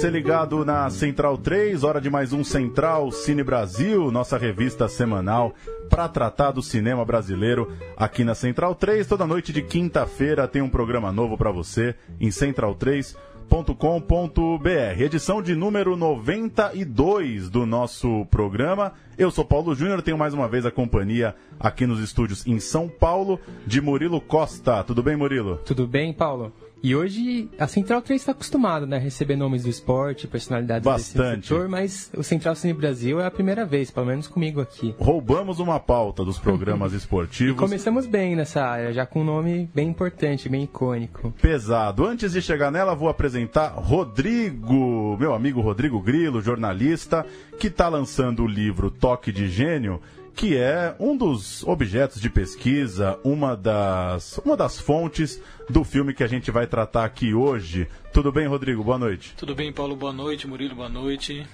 Você 0.00 0.08
ligado 0.08 0.64
na 0.64 0.88
Central 0.88 1.36
3, 1.36 1.84
hora 1.84 2.00
de 2.00 2.08
mais 2.08 2.32
um 2.32 2.42
Central 2.42 3.12
Cine 3.12 3.44
Brasil, 3.44 4.10
nossa 4.10 4.38
revista 4.38 4.88
semanal 4.88 5.54
para 5.90 6.08
tratar 6.08 6.52
do 6.52 6.62
cinema 6.62 7.04
brasileiro 7.04 7.70
aqui 7.98 8.24
na 8.24 8.34
Central 8.34 8.74
3. 8.74 9.06
Toda 9.06 9.26
noite 9.26 9.52
de 9.52 9.60
quinta-feira 9.60 10.48
tem 10.48 10.62
um 10.62 10.70
programa 10.70 11.12
novo 11.12 11.36
para 11.36 11.50
você 11.50 11.94
em 12.18 12.30
central3.com.br. 12.30 14.98
Edição 14.98 15.42
de 15.42 15.54
número 15.54 15.94
92 15.94 17.50
do 17.50 17.66
nosso 17.66 18.24
programa. 18.30 18.94
Eu 19.18 19.30
sou 19.30 19.44
Paulo 19.44 19.74
Júnior, 19.74 20.00
tenho 20.00 20.16
mais 20.16 20.32
uma 20.32 20.48
vez 20.48 20.64
a 20.64 20.70
companhia 20.70 21.34
aqui 21.58 21.86
nos 21.86 22.00
estúdios 22.00 22.46
em 22.46 22.58
São 22.58 22.88
Paulo 22.88 23.38
de 23.66 23.82
Murilo 23.82 24.18
Costa. 24.18 24.82
Tudo 24.82 25.02
bem, 25.02 25.14
Murilo? 25.14 25.58
Tudo 25.58 25.86
bem, 25.86 26.10
Paulo? 26.10 26.50
E 26.82 26.96
hoje 26.96 27.50
a 27.58 27.66
Central 27.66 28.00
3 28.00 28.20
está 28.22 28.32
acostumada, 28.32 28.86
né? 28.86 28.96
A 28.96 29.00
receber 29.00 29.36
nomes 29.36 29.64
do 29.64 29.68
esporte, 29.68 30.26
personalidades 30.26 30.84
Bastante. 30.84 31.36
desse 31.36 31.48
setor, 31.48 31.68
mas 31.68 32.10
o 32.16 32.22
Central 32.22 32.54
Cine 32.54 32.72
Brasil 32.72 33.20
é 33.20 33.26
a 33.26 33.30
primeira 33.30 33.66
vez, 33.66 33.90
pelo 33.90 34.06
menos 34.06 34.26
comigo 34.26 34.60
aqui. 34.60 34.94
Roubamos 34.98 35.58
uma 35.58 35.78
pauta 35.78 36.24
dos 36.24 36.38
programas 36.38 36.92
esportivos. 36.94 37.54
E 37.54 37.58
começamos 37.58 38.06
bem 38.06 38.34
nessa 38.34 38.62
área, 38.62 38.92
já 38.92 39.04
com 39.04 39.20
um 39.20 39.24
nome 39.24 39.68
bem 39.74 39.88
importante, 39.88 40.48
bem 40.48 40.64
icônico. 40.64 41.32
Pesado. 41.40 42.06
Antes 42.06 42.32
de 42.32 42.40
chegar 42.40 42.70
nela, 42.70 42.94
vou 42.94 43.08
apresentar 43.08 43.74
Rodrigo, 43.76 45.16
meu 45.18 45.34
amigo 45.34 45.60
Rodrigo 45.60 46.00
Grilo, 46.00 46.40
jornalista, 46.40 47.26
que 47.58 47.66
está 47.66 47.88
lançando 47.88 48.42
o 48.42 48.46
livro 48.46 48.90
Toque 48.90 49.30
de 49.30 49.48
Gênio 49.48 50.00
que 50.34 50.56
é 50.56 50.94
um 50.98 51.16
dos 51.16 51.62
objetos 51.64 52.20
de 52.20 52.30
pesquisa, 52.30 53.18
uma 53.24 53.56
das, 53.56 54.38
uma 54.38 54.56
das 54.56 54.80
fontes 54.80 55.40
do 55.68 55.84
filme 55.84 56.14
que 56.14 56.24
a 56.24 56.26
gente 56.26 56.50
vai 56.50 56.66
tratar 56.66 57.04
aqui 57.04 57.34
hoje. 57.34 57.88
Tudo 58.12 58.32
bem, 58.32 58.46
Rodrigo? 58.46 58.82
Boa 58.82 58.98
noite. 58.98 59.34
Tudo 59.36 59.54
bem, 59.54 59.72
Paulo? 59.72 59.94
Boa 59.96 60.12
noite. 60.12 60.46
Murilo, 60.46 60.74
boa 60.74 60.88
noite. 60.88 61.46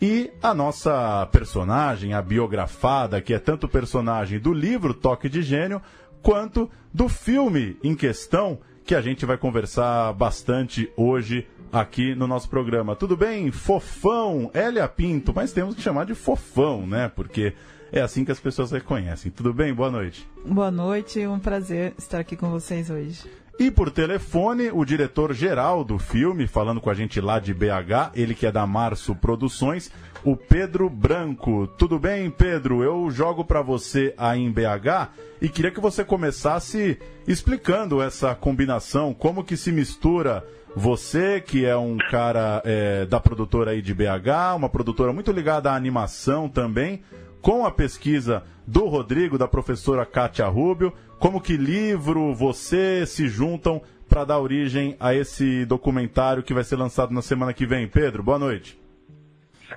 E 0.00 0.30
a 0.42 0.52
nossa 0.52 1.26
personagem, 1.32 2.14
a 2.14 2.20
biografada, 2.20 3.20
que 3.20 3.32
é 3.32 3.38
tanto 3.38 3.68
personagem 3.68 4.38
do 4.38 4.52
livro 4.52 4.92
Toque 4.92 5.28
de 5.28 5.42
Gênio, 5.42 5.80
quanto 6.22 6.70
do 6.92 7.08
filme 7.08 7.76
em 7.82 7.94
questão, 7.94 8.58
que 8.84 8.94
a 8.94 9.00
gente 9.00 9.24
vai 9.24 9.38
conversar 9.38 10.12
bastante 10.12 10.90
hoje 10.96 11.46
aqui 11.72 12.14
no 12.14 12.26
nosso 12.26 12.48
programa. 12.48 12.94
Tudo 12.94 13.16
bem? 13.16 13.50
Fofão, 13.50 14.50
Elia 14.54 14.86
Pinto, 14.86 15.32
mas 15.34 15.52
temos 15.52 15.74
que 15.74 15.82
chamar 15.82 16.04
de 16.04 16.14
fofão, 16.14 16.86
né? 16.86 17.08
Porque 17.08 17.54
é 17.94 18.00
assim 18.00 18.24
que 18.24 18.32
as 18.32 18.40
pessoas 18.40 18.72
reconhecem. 18.72 19.30
Tudo 19.30 19.54
bem? 19.54 19.72
Boa 19.72 19.88
noite. 19.88 20.28
Boa 20.44 20.70
noite, 20.70 21.24
um 21.28 21.38
prazer 21.38 21.94
estar 21.96 22.18
aqui 22.18 22.34
com 22.34 22.50
vocês 22.50 22.90
hoje. 22.90 23.22
E 23.56 23.70
por 23.70 23.88
telefone, 23.88 24.68
o 24.72 24.84
diretor-geral 24.84 25.84
do 25.84 25.96
filme, 25.96 26.48
falando 26.48 26.80
com 26.80 26.90
a 26.90 26.94
gente 26.94 27.20
lá 27.20 27.38
de 27.38 27.54
BH, 27.54 28.10
ele 28.16 28.34
que 28.34 28.46
é 28.46 28.50
da 28.50 28.66
Março 28.66 29.14
Produções, 29.14 29.92
o 30.24 30.36
Pedro 30.36 30.90
Branco. 30.90 31.68
Tudo 31.78 31.96
bem, 31.96 32.28
Pedro? 32.32 32.82
Eu 32.82 33.08
jogo 33.12 33.44
para 33.44 33.62
você 33.62 34.12
aí 34.18 34.40
em 34.40 34.50
BH 34.50 35.12
e 35.40 35.48
queria 35.48 35.70
que 35.70 35.80
você 35.80 36.04
começasse 36.04 36.98
explicando 37.28 38.02
essa 38.02 38.34
combinação, 38.34 39.14
como 39.14 39.44
que 39.44 39.56
se 39.56 39.70
mistura 39.70 40.44
você, 40.74 41.40
que 41.40 41.64
é 41.64 41.76
um 41.76 41.96
cara 42.10 42.60
é, 42.64 43.06
da 43.06 43.20
produtora 43.20 43.70
aí 43.70 43.80
de 43.80 43.94
BH, 43.94 44.56
uma 44.56 44.68
produtora 44.68 45.12
muito 45.12 45.30
ligada 45.30 45.70
à 45.70 45.76
animação 45.76 46.48
também, 46.48 47.00
com 47.44 47.66
a 47.66 47.70
pesquisa 47.70 48.42
do 48.66 48.86
Rodrigo, 48.86 49.36
da 49.36 49.46
professora 49.46 50.06
Kátia 50.06 50.46
Rubio, 50.46 50.94
como 51.18 51.42
que 51.42 51.58
livro, 51.58 52.32
você 52.32 53.04
se 53.04 53.28
juntam 53.28 53.82
para 54.08 54.24
dar 54.24 54.40
origem 54.40 54.96
a 54.98 55.12
esse 55.12 55.66
documentário 55.66 56.42
que 56.42 56.54
vai 56.54 56.64
ser 56.64 56.76
lançado 56.76 57.12
na 57.12 57.20
semana 57.20 57.52
que 57.52 57.66
vem. 57.66 57.86
Pedro, 57.86 58.22
boa 58.22 58.38
noite. 58.38 58.80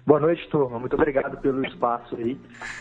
Boa 0.05 0.17
noite, 0.17 0.47
turma. 0.47 0.79
Muito 0.79 0.93
obrigado 0.93 1.41
pelo 1.41 1.61
espaço 1.65 2.15
aí. 2.15 2.39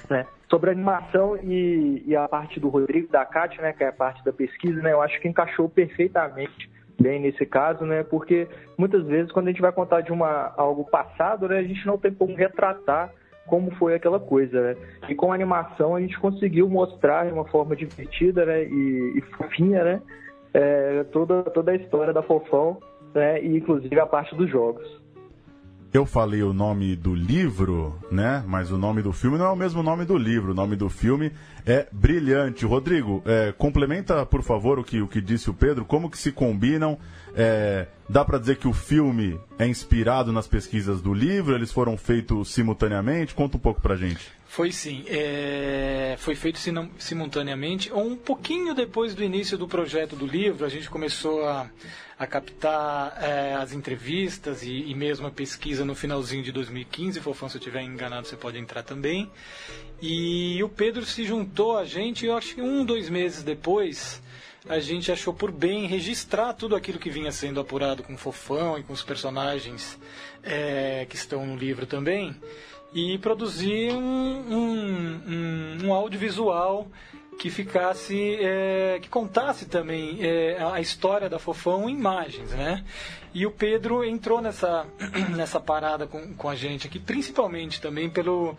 Né? 0.08 0.24
Sobre 0.48 0.70
a 0.70 0.72
animação 0.72 1.36
e, 1.42 2.04
e, 2.06 2.14
a 2.14 2.28
parte 2.28 2.60
do 2.60 2.68
Rodrigo, 2.68 3.10
da 3.10 3.24
Kátia, 3.24 3.60
né, 3.60 3.72
que 3.72 3.82
é 3.82 3.88
a 3.88 3.92
parte 3.92 4.24
da 4.24 4.32
pesquisa, 4.32 4.80
né, 4.82 4.92
eu 4.92 5.02
acho 5.02 5.20
que 5.20 5.26
encaixou 5.26 5.68
perfeitamente 5.68 6.70
bem 7.00 7.20
nesse 7.20 7.44
caso, 7.44 7.84
né, 7.84 8.04
porque 8.04 8.46
muitas 8.78 9.04
vezes 9.04 9.32
quando 9.32 9.48
a 9.48 9.50
gente 9.50 9.60
vai 9.60 9.72
contar 9.72 10.02
de 10.02 10.12
uma, 10.12 10.54
algo 10.56 10.84
passado, 10.84 11.48
né, 11.48 11.58
a 11.58 11.62
gente 11.64 11.84
não 11.84 11.98
tem 11.98 12.14
como 12.14 12.36
retratar 12.36 13.12
como 13.46 13.70
foi 13.76 13.94
aquela 13.94 14.20
coisa, 14.20 14.60
né? 14.60 14.76
E 15.08 15.14
com 15.14 15.32
a 15.32 15.34
animação 15.34 15.94
a 15.94 16.00
gente 16.00 16.18
conseguiu 16.18 16.68
mostrar 16.68 17.26
de 17.26 17.32
uma 17.32 17.44
forma 17.44 17.74
divertida, 17.76 18.44
né? 18.44 18.64
E, 18.64 19.18
e 19.18 19.20
fofinha, 19.36 19.84
né? 19.84 20.02
É, 20.52 21.04
toda, 21.04 21.42
toda 21.44 21.72
a 21.72 21.76
história 21.76 22.12
da 22.12 22.22
Fofão, 22.22 22.78
né? 23.14 23.42
E 23.42 23.56
inclusive 23.56 23.98
a 24.00 24.06
parte 24.06 24.34
dos 24.34 24.50
jogos. 24.50 24.86
Eu 25.96 26.04
falei 26.04 26.42
o 26.42 26.52
nome 26.52 26.94
do 26.94 27.14
livro, 27.14 27.98
né? 28.10 28.44
Mas 28.46 28.70
o 28.70 28.76
nome 28.76 29.00
do 29.00 29.12
filme 29.12 29.38
não 29.38 29.46
é 29.46 29.50
o 29.50 29.56
mesmo 29.56 29.82
nome 29.82 30.04
do 30.04 30.18
livro. 30.18 30.52
O 30.52 30.54
nome 30.54 30.76
do 30.76 30.90
filme 30.90 31.32
é 31.64 31.86
Brilhante. 31.90 32.66
Rodrigo, 32.66 33.22
é, 33.24 33.50
complementa, 33.56 34.26
por 34.26 34.42
favor, 34.42 34.78
o 34.78 34.84
que, 34.84 35.00
o 35.00 35.08
que 35.08 35.22
disse 35.22 35.48
o 35.48 35.54
Pedro. 35.54 35.86
Como 35.86 36.10
que 36.10 36.18
se 36.18 36.32
combinam 36.32 36.98
é, 37.36 37.86
dá 38.08 38.24
para 38.24 38.38
dizer 38.38 38.56
que 38.56 38.66
o 38.66 38.72
filme 38.72 39.38
é 39.58 39.66
inspirado 39.66 40.32
nas 40.32 40.46
pesquisas 40.46 41.02
do 41.02 41.12
livro? 41.12 41.54
Eles 41.54 41.70
foram 41.70 41.96
feitos 41.98 42.48
simultaneamente? 42.48 43.34
Conta 43.34 43.58
um 43.58 43.60
pouco 43.60 43.80
para 43.80 43.94
gente. 43.94 44.32
Foi 44.46 44.72
sim. 44.72 45.04
É... 45.06 46.16
Foi 46.18 46.34
feito 46.34 46.58
simultaneamente. 46.98 47.92
Um 47.92 48.16
pouquinho 48.16 48.74
depois 48.74 49.14
do 49.14 49.22
início 49.22 49.58
do 49.58 49.68
projeto 49.68 50.16
do 50.16 50.26
livro, 50.26 50.64
a 50.64 50.68
gente 50.70 50.88
começou 50.88 51.44
a, 51.44 51.68
a 52.18 52.26
captar 52.26 53.22
é, 53.22 53.54
as 53.54 53.74
entrevistas 53.74 54.62
e, 54.62 54.88
e, 54.88 54.94
mesmo 54.94 55.26
a 55.26 55.30
pesquisa 55.30 55.84
no 55.84 55.94
finalzinho 55.94 56.42
de 56.42 56.50
2015. 56.52 57.20
Fofão, 57.20 57.50
se 57.50 57.56
eu 57.56 57.58
estiver 57.58 57.82
enganado, 57.82 58.26
você 58.26 58.36
pode 58.36 58.56
entrar 58.56 58.82
também. 58.82 59.30
E 60.00 60.62
o 60.62 60.70
Pedro 60.70 61.04
se 61.04 61.22
juntou 61.22 61.76
a 61.76 61.84
gente, 61.84 62.24
eu 62.24 62.34
acho 62.34 62.54
que 62.54 62.62
um, 62.62 62.82
dois 62.82 63.10
meses 63.10 63.42
depois 63.42 64.22
a 64.68 64.80
gente 64.80 65.12
achou 65.12 65.32
por 65.32 65.50
bem 65.50 65.86
registrar 65.86 66.52
tudo 66.52 66.74
aquilo 66.74 66.98
que 66.98 67.10
vinha 67.10 67.30
sendo 67.30 67.60
apurado 67.60 68.02
com 68.02 68.16
Fofão 68.16 68.78
e 68.78 68.82
com 68.82 68.92
os 68.92 69.02
personagens 69.02 69.98
é, 70.42 71.06
que 71.08 71.16
estão 71.16 71.46
no 71.46 71.56
livro 71.56 71.86
também 71.86 72.34
e 72.92 73.18
produzir 73.18 73.92
um, 73.92 73.98
um, 73.98 75.20
um, 75.26 75.86
um 75.86 75.92
audiovisual 75.92 76.88
que 77.38 77.50
ficasse, 77.50 78.38
é, 78.40 78.98
que 79.00 79.08
contasse 79.08 79.66
também 79.66 80.18
é, 80.20 80.56
a 80.62 80.80
história 80.80 81.28
da 81.28 81.38
Fofão 81.38 81.88
em 81.88 81.92
imagens, 81.92 82.50
né? 82.52 82.82
E 83.34 83.44
o 83.44 83.50
Pedro 83.50 84.02
entrou 84.02 84.40
nessa, 84.40 84.86
nessa 85.36 85.60
parada 85.60 86.06
com, 86.06 86.32
com 86.34 86.48
a 86.48 86.54
gente 86.54 86.86
aqui, 86.86 86.98
principalmente 86.98 87.80
também 87.80 88.08
pelo, 88.08 88.56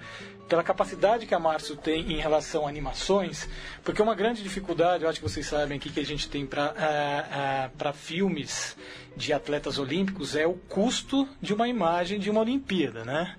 pela 0.47 0.63
capacidade 0.63 1.25
que 1.25 1.35
a 1.35 1.39
Márcio 1.39 1.75
tem 1.75 2.13
em 2.13 2.17
relação 2.17 2.65
a 2.65 2.69
animações, 2.69 3.47
porque 3.83 4.01
uma 4.01 4.15
grande 4.15 4.41
dificuldade, 4.41 5.03
eu 5.03 5.09
acho 5.09 5.19
que 5.19 5.27
vocês 5.29 5.45
sabem 5.45 5.77
aqui, 5.77 5.89
que 5.89 5.99
a 5.99 6.05
gente 6.05 6.29
tem 6.29 6.45
para 6.45 7.71
uh, 7.83 7.89
uh, 7.89 7.93
filmes 7.93 8.75
de 9.15 9.33
atletas 9.33 9.79
olímpicos 9.79 10.35
é 10.35 10.45
o 10.45 10.53
custo 10.53 11.27
de 11.41 11.53
uma 11.53 11.67
imagem 11.67 12.19
de 12.19 12.29
uma 12.29 12.41
Olimpíada, 12.41 13.03
né? 13.03 13.35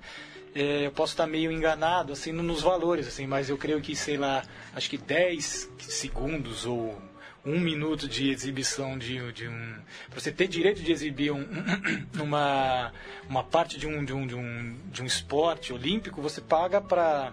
É, 0.54 0.86
eu 0.86 0.92
posso 0.92 1.12
estar 1.12 1.26
meio 1.26 1.52
enganado 1.52 2.12
assim 2.12 2.32
nos 2.32 2.62
valores, 2.62 3.06
assim, 3.06 3.26
mas 3.26 3.48
eu 3.48 3.56
creio 3.56 3.80
que, 3.80 3.94
sei 3.94 4.16
lá, 4.16 4.42
acho 4.74 4.90
que 4.90 4.98
10 4.98 5.70
segundos 5.78 6.66
ou 6.66 7.00
um 7.48 7.58
minuto 7.58 8.06
de 8.06 8.30
exibição 8.30 8.98
de, 8.98 9.32
de 9.32 9.48
um. 9.48 9.74
Para 10.10 10.20
você 10.20 10.30
ter 10.30 10.46
direito 10.46 10.82
de 10.82 10.92
exibir 10.92 11.32
um, 11.32 11.46
uma, 12.20 12.92
uma 13.28 13.42
parte 13.42 13.78
de 13.78 13.86
um, 13.86 14.04
de, 14.04 14.12
um, 14.12 14.26
de, 14.26 14.34
um, 14.34 14.76
de 14.90 15.02
um 15.02 15.06
esporte 15.06 15.72
olímpico, 15.72 16.20
você 16.20 16.40
paga 16.40 16.80
para 16.80 17.32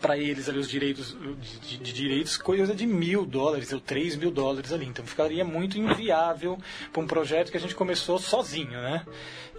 para 0.00 0.18
eles 0.18 0.48
ali 0.48 0.58
os 0.58 0.68
direitos 0.68 1.16
de, 1.62 1.78
de, 1.78 1.92
direitos 1.92 2.36
coisa 2.36 2.74
de 2.74 2.86
mil 2.86 3.24
dólares 3.24 3.72
ou 3.72 3.80
três 3.80 4.16
mil 4.16 4.30
dólares 4.30 4.72
ali. 4.72 4.86
Então 4.86 5.06
ficaria 5.06 5.44
muito 5.44 5.78
inviável 5.78 6.58
para 6.92 7.02
um 7.02 7.06
projeto 7.06 7.50
que 7.50 7.56
a 7.56 7.60
gente 7.60 7.74
começou 7.74 8.18
sozinho 8.18 8.72
né? 8.72 9.06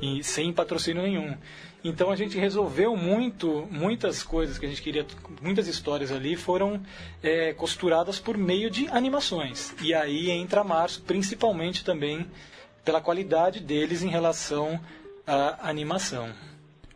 E 0.02 0.24
sem 0.24 0.52
patrocínio 0.52 1.04
nenhum. 1.04 1.38
Então 1.84 2.12
a 2.12 2.16
gente 2.16 2.38
resolveu 2.38 2.96
muito 2.96 3.68
muitas 3.70 4.24
coisas 4.24 4.58
que 4.58 4.66
a 4.66 4.70
gente 4.70 4.82
queria 4.82 5.06
muitas 5.42 5.68
histórias 5.68 6.12
ali 6.12 6.36
foram 6.36 6.82
é, 7.22 7.54
costuradas 7.54 8.20
por 8.20 8.38
meio 8.38 8.70
de 8.70 8.88
animações. 8.90 9.74
E 9.82 9.94
aí 9.94 10.30
entra 10.30 10.64
março 10.64 11.02
principalmente 11.02 11.84
também 11.84 12.26
pela 12.84 13.02
qualidade 13.02 13.60
deles 13.60 14.04
em 14.04 14.10
relação 14.10 14.80
à 15.26 15.70
animação. 15.70 16.34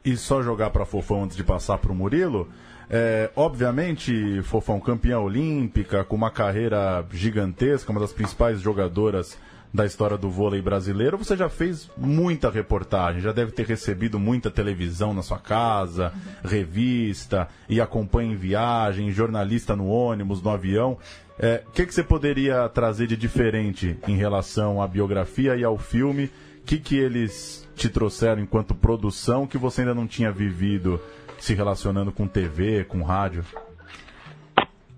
E 0.04 0.16
só 0.16 0.42
jogar 0.42 0.70
para 0.70 0.86
Fofão 0.86 1.24
antes 1.24 1.36
de 1.36 1.44
passar 1.44 1.78
para 1.78 1.92
o 1.92 1.96
Murilo 1.96 2.50
é, 2.90 3.30
obviamente, 3.36 4.42
Fofão, 4.44 4.80
campeã 4.80 5.20
olímpica, 5.20 6.04
com 6.04 6.16
uma 6.16 6.32
carreira 6.32 7.06
gigantesca, 7.12 7.92
uma 7.92 8.00
das 8.00 8.14
principais 8.14 8.62
jogadoras 8.62 9.38
da 9.74 9.86
história 9.86 10.18
do 10.18 10.30
vôlei 10.30 10.62
brasileiro, 10.62 11.18
você 11.18 11.36
já 11.36 11.50
fez 11.50 11.90
muita 11.98 12.50
reportagem, 12.50 13.22
já 13.22 13.34
deve 13.34 13.52
ter 13.52 13.66
recebido 13.66 14.18
muita 14.18 14.50
televisão 14.50 15.14
na 15.14 15.22
sua 15.22 15.38
casa, 15.38 16.14
revista, 16.44 17.50
e 17.68 17.82
acompanha 17.82 18.32
em 18.32 18.36
viagem, 18.36 19.12
jornalista 19.12 19.76
no 19.76 19.88
ônibus, 19.88 20.42
no 20.42 20.50
avião. 20.50 20.94
O 20.94 20.98
é, 21.40 21.64
que, 21.74 21.86
que 21.86 21.94
você 21.94 22.04
poderia 22.04 22.68
trazer 22.70 23.08
de 23.08 23.18
diferente 23.18 23.98
em 24.08 24.16
relação 24.16 24.82
à 24.82 24.88
biografia 24.88 25.56
e 25.56 25.64
ao 25.64 25.78
filme? 25.78 26.26
O 26.26 26.32
que, 26.66 26.78
que 26.78 26.98
eles 26.98 27.68
te 27.76 27.90
trouxeram 27.90 28.42
enquanto 28.42 28.74
produção 28.74 29.46
que 29.46 29.58
você 29.58 29.82
ainda 29.82 29.94
não 29.94 30.08
tinha 30.08 30.32
vivido 30.32 31.00
se 31.40 31.54
relacionando 31.54 32.12
com 32.12 32.28
TV, 32.28 32.84
com 32.86 33.02
rádio? 33.02 33.46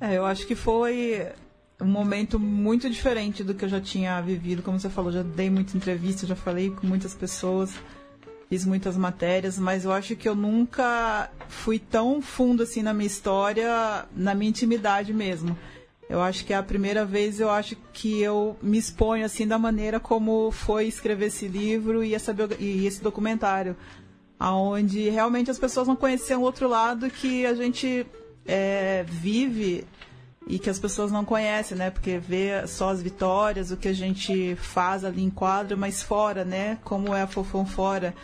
É, 0.01 0.15
eu 0.17 0.25
acho 0.25 0.47
que 0.47 0.55
foi 0.55 1.27
um 1.81 1.85
momento 1.85 2.39
muito 2.39 2.89
diferente 2.89 3.43
do 3.43 3.53
que 3.53 3.65
eu 3.65 3.69
já 3.69 3.81
tinha 3.81 4.19
vivido. 4.21 4.61
Como 4.61 4.79
você 4.79 4.89
falou, 4.89 5.11
já 5.11 5.23
dei 5.23 5.49
muita 5.49 5.75
entrevista, 5.75 6.25
já 6.27 6.35
falei 6.35 6.69
com 6.69 6.85
muitas 6.85 7.13
pessoas, 7.13 7.73
fiz 8.49 8.65
muitas 8.65 8.97
matérias, 8.97 9.57
mas 9.57 9.85
eu 9.85 9.91
acho 9.91 10.15
que 10.15 10.27
eu 10.27 10.35
nunca 10.35 11.29
fui 11.47 11.79
tão 11.79 12.21
fundo 12.21 12.63
assim 12.63 12.81
na 12.81 12.93
minha 12.93 13.07
história, 13.07 14.05
na 14.15 14.33
minha 14.33 14.49
intimidade 14.49 15.13
mesmo. 15.13 15.57
Eu 16.09 16.21
acho 16.21 16.43
que 16.43 16.53
é 16.53 16.57
a 16.57 16.63
primeira 16.63 17.05
vez 17.05 17.39
eu 17.39 17.51
acho 17.51 17.75
que 17.93 18.19
eu 18.19 18.57
me 18.63 18.79
exponho 18.79 19.23
assim 19.23 19.47
da 19.47 19.59
maneira 19.59 19.99
como 19.99 20.49
foi 20.49 20.87
escrever 20.87 21.27
esse 21.27 21.47
livro 21.47 22.03
e, 22.03 22.15
essa, 22.15 22.35
e 22.57 22.87
esse 22.87 23.03
documentário 23.03 23.75
aonde 24.39 25.09
realmente 25.09 25.51
as 25.51 25.59
pessoas 25.59 25.87
não 25.87 25.95
conheciam 25.95 26.41
o 26.41 26.45
outro 26.45 26.69
lado 26.69 27.09
que 27.09 27.45
a 27.45 27.53
gente 27.53 28.07
é, 28.45 29.03
vive 29.07 29.85
e 30.47 30.57
que 30.57 30.69
as 30.69 30.79
pessoas 30.79 31.11
não 31.11 31.25
conhecem, 31.25 31.77
né? 31.77 31.91
Porque 31.91 32.17
vê 32.17 32.65
só 32.65 32.89
as 32.89 33.03
vitórias, 33.03 33.69
o 33.69 33.77
que 33.77 33.87
a 33.87 33.93
gente 33.93 34.55
faz 34.55 35.03
ali 35.03 35.21
em 35.21 35.29
quadro, 35.29 35.77
mas 35.77 36.01
fora, 36.01 36.45
né? 36.45 36.79
Como 36.83 37.13
é 37.13 37.21
a 37.21 37.27
Fofão 37.27 37.65
fora. 37.65 38.15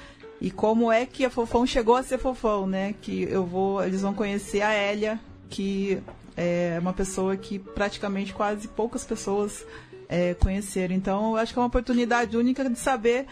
E 0.41 0.49
como 0.49 0.91
é 0.91 1.05
que 1.05 1.25
a 1.25 1.29
Fofão 1.29 1.67
chegou 1.67 1.95
a 1.95 2.03
ser 2.03 2.17
Fofão, 2.17 2.65
né? 2.65 2.95
Que 3.01 3.23
eu 3.23 3.45
vou, 3.45 3.83
eles 3.83 4.01
vão 4.01 4.13
conhecer 4.13 4.61
a 4.61 4.73
Elia, 4.73 5.19
que 5.49 6.01
é 6.35 6.77
uma 6.81 6.93
pessoa 6.93 7.37
que 7.37 7.59
praticamente 7.59 8.33
quase 8.33 8.67
poucas 8.67 9.03
pessoas 9.05 9.63
é, 10.09 10.33
conheceram. 10.33 10.95
Então, 10.95 11.31
eu 11.31 11.37
acho 11.37 11.53
que 11.53 11.59
é 11.59 11.61
uma 11.61 11.67
oportunidade 11.67 12.35
única 12.35 12.67
de 12.67 12.79
saber 12.79 13.27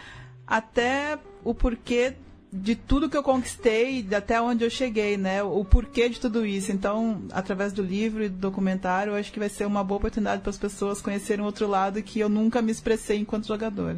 até 0.45 1.17
o 1.43 1.53
porquê 1.53 2.13
de 2.53 2.75
tudo 2.75 3.09
que 3.09 3.17
eu 3.17 3.23
conquistei, 3.23 4.07
até 4.15 4.39
onde 4.39 4.63
eu 4.63 4.69
cheguei, 4.69 5.17
né? 5.17 5.41
O 5.41 5.65
porquê 5.65 6.07
de 6.07 6.19
tudo 6.19 6.45
isso. 6.45 6.71
Então, 6.71 7.23
através 7.31 7.73
do 7.73 7.81
livro 7.81 8.23
e 8.23 8.29
do 8.29 8.37
documentário, 8.37 9.11
eu 9.11 9.15
acho 9.15 9.31
que 9.31 9.39
vai 9.39 9.49
ser 9.49 9.65
uma 9.65 9.83
boa 9.83 9.97
oportunidade 9.97 10.43
para 10.43 10.51
as 10.51 10.57
pessoas 10.57 11.01
conhecerem 11.01 11.43
outro 11.43 11.67
lado 11.67 12.01
que 12.03 12.19
eu 12.19 12.29
nunca 12.29 12.61
me 12.61 12.71
expressei 12.71 13.17
enquanto 13.17 13.47
jogadora. 13.47 13.97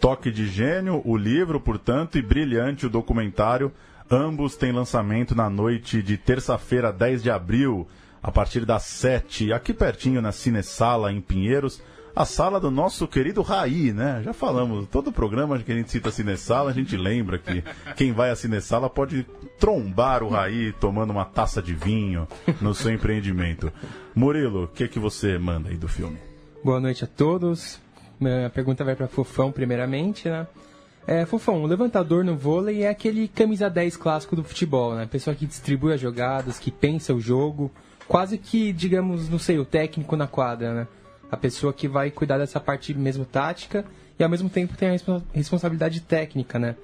Toque 0.00 0.32
de 0.32 0.48
Gênio, 0.48 1.00
o 1.04 1.16
livro, 1.16 1.60
portanto, 1.60 2.18
e 2.18 2.22
Brilhante, 2.22 2.86
o 2.86 2.90
documentário. 2.90 3.70
Ambos 4.10 4.56
têm 4.56 4.72
lançamento 4.72 5.32
na 5.32 5.48
noite 5.48 6.02
de 6.02 6.16
terça-feira, 6.16 6.92
10 6.92 7.22
de 7.22 7.30
abril, 7.30 7.86
a 8.20 8.32
partir 8.32 8.66
das 8.66 8.82
7, 8.82 9.52
aqui 9.52 9.72
pertinho 9.72 10.20
na 10.20 10.32
Cinesala, 10.32 11.12
em 11.12 11.20
Pinheiros 11.20 11.80
a 12.14 12.24
sala 12.24 12.60
do 12.60 12.70
nosso 12.70 13.08
querido 13.08 13.42
Raí, 13.42 13.92
né? 13.92 14.22
Já 14.24 14.32
falamos, 14.32 14.86
todo 14.88 15.10
programa 15.10 15.58
que 15.58 15.72
a 15.72 15.74
gente 15.74 15.90
cita 15.90 16.10
a 16.10 16.12
Cinesala, 16.12 16.70
a 16.70 16.74
gente 16.74 16.96
lembra 16.96 17.38
que 17.38 17.64
quem 17.96 18.12
vai 18.12 18.30
à 18.30 18.36
Cinesala 18.36 18.88
pode 18.90 19.26
trombar 19.58 20.22
o 20.22 20.28
Raí 20.28 20.72
tomando 20.72 21.10
uma 21.10 21.24
taça 21.24 21.62
de 21.62 21.74
vinho 21.74 22.28
no 22.60 22.74
seu 22.74 22.92
empreendimento. 22.92 23.72
Murilo, 24.14 24.64
o 24.64 24.68
que, 24.68 24.84
é 24.84 24.88
que 24.88 24.98
você 24.98 25.38
manda 25.38 25.70
aí 25.70 25.76
do 25.76 25.88
filme? 25.88 26.18
Boa 26.62 26.80
noite 26.80 27.04
a 27.04 27.06
todos. 27.06 27.80
Minha 28.20 28.50
pergunta 28.50 28.84
vai 28.84 28.94
para 28.94 29.08
Fofão, 29.08 29.50
primeiramente, 29.50 30.28
né? 30.28 30.46
É, 31.06 31.26
Fofão, 31.26 31.62
o 31.62 31.66
levantador 31.66 32.24
no 32.24 32.36
vôlei 32.36 32.84
é 32.84 32.88
aquele 32.88 33.26
camisa 33.26 33.68
10 33.68 33.96
clássico 33.96 34.36
do 34.36 34.44
futebol, 34.44 34.94
né? 34.94 35.08
Pessoa 35.10 35.34
que 35.34 35.46
distribui 35.46 35.92
as 35.92 36.00
jogadas, 36.00 36.58
que 36.58 36.70
pensa 36.70 37.12
o 37.12 37.20
jogo, 37.20 37.72
quase 38.06 38.38
que, 38.38 38.72
digamos, 38.72 39.28
não 39.28 39.38
sei, 39.38 39.58
o 39.58 39.64
técnico 39.64 40.14
na 40.14 40.28
quadra, 40.28 40.72
né? 40.74 40.86
A 41.32 41.36
pessoa 41.38 41.72
que 41.72 41.88
vai 41.88 42.10
cuidar 42.10 42.36
dessa 42.36 42.60
parte 42.60 42.92
mesmo 42.92 43.24
tática 43.24 43.86
e 44.18 44.22
ao 44.22 44.28
mesmo 44.28 44.50
tempo 44.50 44.76
tem 44.76 44.90
a 44.90 44.96
responsabilidade 45.32 46.02
técnica, 46.02 46.58
né? 46.58 46.76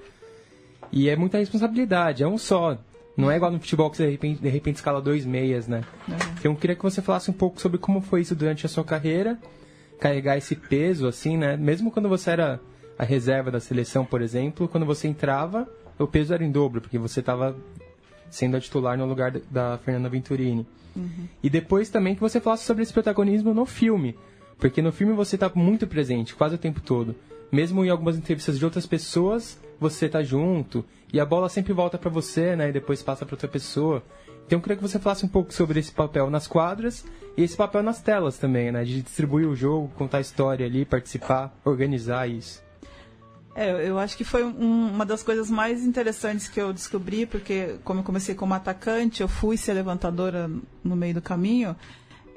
E 0.90 1.10
é 1.10 1.14
muita 1.16 1.36
responsabilidade, 1.36 2.22
é 2.22 2.26
um 2.26 2.38
só. 2.38 2.78
Não 3.14 3.30
é 3.30 3.36
igual 3.36 3.52
no 3.52 3.60
futebol 3.60 3.90
que 3.90 3.98
você 3.98 4.06
de 4.06 4.12
repente, 4.12 4.40
de 4.40 4.48
repente 4.48 4.76
escala 4.76 5.02
dois 5.02 5.26
meias, 5.26 5.68
né? 5.68 5.84
Uhum. 6.08 6.14
Então 6.38 6.52
eu 6.52 6.56
queria 6.56 6.74
que 6.74 6.82
você 6.82 7.02
falasse 7.02 7.30
um 7.30 7.34
pouco 7.34 7.60
sobre 7.60 7.76
como 7.76 8.00
foi 8.00 8.22
isso 8.22 8.34
durante 8.34 8.64
a 8.64 8.70
sua 8.70 8.82
carreira, 8.82 9.38
carregar 10.00 10.38
esse 10.38 10.56
peso, 10.56 11.06
assim, 11.06 11.36
né? 11.36 11.54
Mesmo 11.54 11.90
quando 11.90 12.08
você 12.08 12.30
era 12.30 12.58
a 12.98 13.04
reserva 13.04 13.50
da 13.50 13.60
seleção, 13.60 14.02
por 14.02 14.22
exemplo, 14.22 14.66
quando 14.66 14.86
você 14.86 15.08
entrava, 15.08 15.68
o 15.98 16.06
peso 16.06 16.32
era 16.32 16.42
em 16.42 16.50
dobro, 16.50 16.80
porque 16.80 16.98
você 16.98 17.20
estava 17.20 17.54
sendo 18.30 18.56
a 18.56 18.60
titular 18.60 18.96
no 18.96 19.04
lugar 19.04 19.30
da 19.50 19.76
Fernanda 19.76 20.08
Venturini. 20.08 20.66
Uhum. 20.96 21.28
E 21.42 21.50
depois 21.50 21.90
também 21.90 22.14
que 22.14 22.20
você 22.20 22.40
falasse 22.40 22.64
sobre 22.64 22.82
esse 22.82 22.94
protagonismo 22.94 23.52
no 23.52 23.66
filme. 23.66 24.16
Porque 24.58 24.82
no 24.82 24.92
filme 24.92 25.12
você 25.12 25.36
está 25.36 25.50
muito 25.54 25.86
presente, 25.86 26.34
quase 26.34 26.56
o 26.56 26.58
tempo 26.58 26.80
todo. 26.80 27.14
Mesmo 27.50 27.84
em 27.84 27.88
algumas 27.88 28.16
entrevistas 28.16 28.58
de 28.58 28.64
outras 28.64 28.86
pessoas, 28.86 29.58
você 29.80 30.06
está 30.06 30.22
junto 30.22 30.84
e 31.12 31.20
a 31.20 31.24
bola 31.24 31.48
sempre 31.48 31.72
volta 31.72 31.96
para 31.96 32.10
você, 32.10 32.54
né? 32.54 32.68
E 32.68 32.72
depois 32.72 33.02
passa 33.02 33.24
para 33.24 33.34
outra 33.34 33.48
pessoa. 33.48 34.02
Então 34.46 34.58
eu 34.58 34.62
queria 34.62 34.76
que 34.76 34.82
você 34.82 34.98
falasse 34.98 35.24
um 35.24 35.28
pouco 35.28 35.52
sobre 35.52 35.78
esse 35.78 35.92
papel 35.92 36.28
nas 36.28 36.46
quadras 36.46 37.04
e 37.36 37.42
esse 37.42 37.56
papel 37.56 37.82
nas 37.82 38.02
telas 38.02 38.38
também, 38.38 38.72
né? 38.72 38.84
De 38.84 39.02
distribuir 39.02 39.46
o 39.46 39.54
jogo, 39.54 39.90
contar 39.96 40.18
a 40.18 40.20
história 40.22 40.66
ali, 40.66 40.84
participar, 40.84 41.54
organizar 41.64 42.28
isso. 42.28 42.62
É, 43.54 43.88
eu 43.88 43.98
acho 43.98 44.16
que 44.16 44.24
foi 44.24 44.44
um, 44.44 44.88
uma 44.88 45.04
das 45.04 45.22
coisas 45.22 45.50
mais 45.50 45.84
interessantes 45.84 46.48
que 46.48 46.60
eu 46.60 46.72
descobri, 46.72 47.26
porque 47.26 47.76
como 47.82 48.00
eu 48.00 48.04
comecei 48.04 48.34
como 48.34 48.54
atacante, 48.54 49.20
eu 49.20 49.28
fui 49.28 49.56
ser 49.56 49.72
levantadora 49.72 50.50
no 50.84 50.94
meio 50.94 51.14
do 51.14 51.22
caminho. 51.22 51.74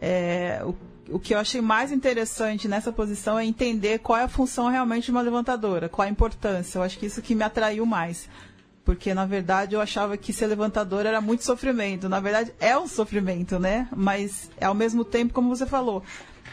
É, 0.02 0.62
o 0.66 0.74
o 1.12 1.20
que 1.20 1.34
eu 1.34 1.40
achei 1.40 1.62
mais 1.62 1.92
interessante 1.92 2.68
nessa 2.68 2.92
posição 2.92 3.38
é 3.38 3.46
entender 3.46 4.00
qual 4.00 4.18
é 4.18 4.24
a 4.24 4.28
função 4.28 4.70
realmente 4.70 5.06
de 5.06 5.12
uma 5.12 5.22
levantadora, 5.22 5.90
qual 5.90 6.08
a 6.08 6.12
importância. 6.12 6.80
Eu 6.80 6.84
acho 6.84 6.98
que 6.98 7.06
isso 7.06 7.22
que 7.22 7.36
me 7.36 7.44
atraiu 7.44 7.86
mais. 7.86 8.30
Porque, 8.84 9.14
na 9.14 9.26
verdade, 9.26 9.76
eu 9.76 9.82
achava 9.82 10.18
que 10.18 10.34
ser 10.34 10.48
levantadora 10.48 11.10
era 11.10 11.22
muito 11.22 11.44
sofrimento. 11.44 12.10
Na 12.10 12.20
verdade, 12.20 12.54
é 12.60 12.78
um 12.78 12.88
sofrimento, 12.88 13.60
né? 13.60 13.88
Mas, 13.96 14.50
ao 14.60 14.74
mesmo 14.74 15.06
tempo, 15.06 15.34
como 15.34 15.56
você 15.56 15.66
falou, 15.66 16.02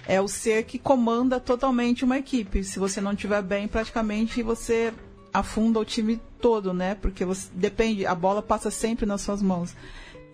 é 0.07 0.21
o 0.21 0.29
ser 0.29 0.65
que 0.65 0.79
comanda 0.79 1.41
totalmente 1.41 2.05
uma 2.05 2.19
equipe. 2.19 2.65
Se 2.65 2.79
você 2.79 3.01
não 3.01 3.13
estiver 3.13 3.43
bem, 3.43 3.67
praticamente 3.67 4.43
você 4.43 4.93
afunda 5.33 5.79
o 5.79 5.85
time 5.85 6.21
todo, 6.41 6.75
né? 6.75 6.95
Porque 6.97 7.25
você 7.25 7.49
depende, 7.55 8.05
a 8.05 8.15
bola 8.15 8.43
passa 8.43 8.71
sempre 8.71 9.07
nas 9.07 9.23
suas 9.23 9.41
mãos. 9.41 9.75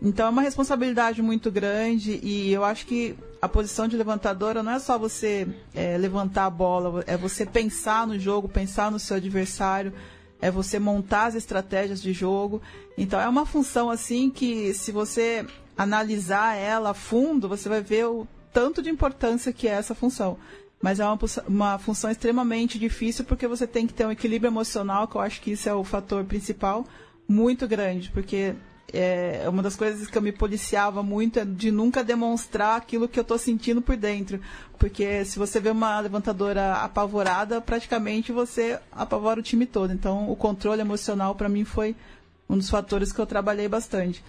Então 0.02 0.26
é 0.26 0.30
uma 0.30 0.42
responsabilidade 0.42 1.22
muito 1.22 1.50
grande 1.50 2.20
e 2.22 2.52
eu 2.52 2.64
acho 2.64 2.86
que 2.86 3.16
a 3.40 3.48
posição 3.48 3.88
de 3.88 3.96
levantadora 3.96 4.62
não 4.62 4.72
é 4.72 4.78
só 4.78 4.98
você 4.98 5.46
é, 5.74 5.96
levantar 5.96 6.46
a 6.46 6.50
bola, 6.50 7.02
é 7.06 7.16
você 7.16 7.46
pensar 7.46 8.06
no 8.06 8.18
jogo, 8.18 8.48
pensar 8.48 8.90
no 8.90 8.98
seu 8.98 9.16
adversário, 9.16 9.92
é 10.40 10.50
você 10.50 10.78
montar 10.78 11.26
as 11.26 11.34
estratégias 11.34 12.02
de 12.02 12.12
jogo. 12.12 12.60
Então 12.98 13.20
é 13.20 13.28
uma 13.28 13.46
função 13.46 13.90
assim 13.90 14.30
que 14.30 14.74
se 14.74 14.92
você 14.92 15.46
analisar 15.76 16.54
ela 16.56 16.90
a 16.90 16.94
fundo, 16.94 17.48
você 17.48 17.68
vai 17.68 17.80
ver 17.80 18.06
o 18.06 18.26
tanto 18.52 18.80
de 18.80 18.90
importância 18.90 19.52
que 19.52 19.66
é 19.66 19.72
essa 19.72 19.94
função. 19.94 20.38
Mas 20.80 21.00
é 21.00 21.06
uma, 21.06 21.18
uma 21.48 21.78
função 21.78 22.10
extremamente 22.10 22.78
difícil 22.78 23.24
porque 23.24 23.48
você 23.48 23.66
tem 23.66 23.86
que 23.86 23.94
ter 23.94 24.06
um 24.06 24.12
equilíbrio 24.12 24.50
emocional, 24.50 25.08
que 25.08 25.16
eu 25.16 25.20
acho 25.20 25.40
que 25.40 25.52
isso 25.52 25.68
é 25.68 25.74
o 25.74 25.82
fator 25.82 26.24
principal, 26.24 26.84
muito 27.26 27.66
grande, 27.66 28.10
porque 28.10 28.54
é, 28.92 29.44
uma 29.48 29.62
das 29.62 29.76
coisas 29.76 30.08
que 30.08 30.16
eu 30.16 30.22
me 30.22 30.32
policiava 30.32 31.02
muito 31.02 31.38
é 31.38 31.44
de 31.44 31.70
nunca 31.70 32.04
demonstrar 32.04 32.76
aquilo 32.76 33.08
que 33.08 33.18
eu 33.18 33.22
estou 33.22 33.38
sentindo 33.38 33.82
por 33.82 33.96
dentro. 33.96 34.40
Porque 34.78 35.24
se 35.24 35.38
você 35.38 35.60
vê 35.60 35.70
uma 35.70 36.00
levantadora 36.00 36.74
apavorada, 36.74 37.60
praticamente 37.60 38.32
você 38.32 38.78
apavora 38.92 39.40
o 39.40 39.42
time 39.42 39.66
todo. 39.66 39.92
Então, 39.92 40.30
o 40.30 40.36
controle 40.36 40.80
emocional 40.80 41.34
para 41.34 41.48
mim 41.48 41.64
foi 41.64 41.96
um 42.48 42.56
dos 42.56 42.70
fatores 42.70 43.12
que 43.12 43.20
eu 43.20 43.26
trabalhei 43.26 43.68
bastante. 43.68 44.22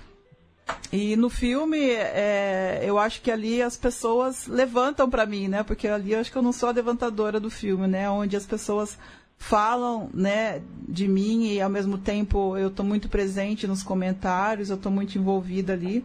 E 0.91 1.15
no 1.15 1.29
filme, 1.29 1.91
é, 1.91 2.81
eu 2.83 2.97
acho 2.97 3.21
que 3.21 3.29
ali 3.29 3.61
as 3.61 3.77
pessoas 3.77 4.47
levantam 4.47 5.09
para 5.09 5.25
mim, 5.25 5.47
né? 5.47 5.61
Porque 5.61 5.87
ali 5.87 6.13
eu 6.13 6.19
acho 6.19 6.31
que 6.31 6.37
eu 6.37 6.41
não 6.41 6.51
sou 6.51 6.69
a 6.69 6.71
levantadora 6.71 7.39
do 7.39 7.51
filme, 7.51 7.87
né? 7.87 8.09
Onde 8.09 8.35
as 8.35 8.45
pessoas 8.45 8.97
falam, 9.37 10.09
né, 10.13 10.61
de 10.87 11.07
mim 11.07 11.47
e 11.47 11.61
ao 11.61 11.69
mesmo 11.69 11.97
tempo 11.97 12.57
eu 12.57 12.69
estou 12.69 12.85
muito 12.85 13.09
presente 13.09 13.67
nos 13.67 13.83
comentários, 13.83 14.69
eu 14.69 14.75
estou 14.75 14.91
muito 14.91 15.17
envolvida 15.17 15.73
ali. 15.73 16.03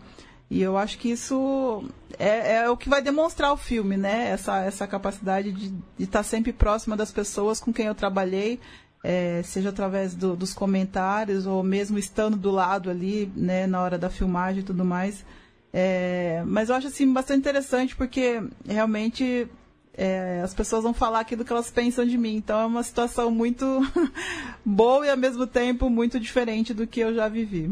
E 0.50 0.60
eu 0.60 0.76
acho 0.76 0.98
que 0.98 1.10
isso 1.12 1.84
é, 2.18 2.56
é, 2.56 2.68
o 2.68 2.76
que 2.76 2.88
vai 2.88 3.00
demonstrar 3.00 3.52
o 3.52 3.56
filme, 3.56 3.96
né? 3.96 4.30
Essa, 4.30 4.64
essa 4.64 4.84
capacidade 4.84 5.52
de, 5.52 5.72
estar 5.98 6.24
sempre 6.24 6.52
próxima 6.52 6.96
das 6.96 7.12
pessoas 7.12 7.60
com 7.60 7.72
quem 7.72 7.86
eu 7.86 7.94
trabalhei, 7.94 8.58
é, 9.04 9.42
seja 9.44 9.68
através 9.68 10.12
do, 10.14 10.34
dos 10.34 10.52
comentários 10.52 11.46
ou 11.46 11.62
mesmo 11.62 11.98
estando 11.98 12.36
do 12.36 12.50
lado 12.50 12.90
ali, 12.90 13.30
né, 13.36 13.66
na 13.66 13.80
hora 13.80 13.96
da 13.96 14.10
filmagem 14.10 14.60
e 14.62 14.64
tudo 14.64 14.84
mais. 14.84 15.24
É, 15.72 16.42
mas 16.46 16.68
eu 16.68 16.74
acho 16.74 16.88
assim 16.88 17.12
bastante 17.12 17.38
interessante 17.38 17.94
porque 17.94 18.42
realmente 18.66 19.48
é, 20.02 20.40
as 20.42 20.54
pessoas 20.54 20.82
vão 20.82 20.94
falar 20.94 21.20
aquilo 21.20 21.44
que 21.44 21.52
elas 21.52 21.70
pensam 21.70 22.06
de 22.06 22.16
mim. 22.16 22.36
Então 22.36 22.58
é 22.58 22.64
uma 22.64 22.82
situação 22.82 23.30
muito 23.30 23.66
boa 24.64 25.06
e 25.06 25.10
ao 25.10 25.16
mesmo 25.16 25.46
tempo 25.46 25.90
muito 25.90 26.18
diferente 26.18 26.72
do 26.72 26.86
que 26.86 27.00
eu 27.00 27.14
já 27.14 27.28
vivi. 27.28 27.70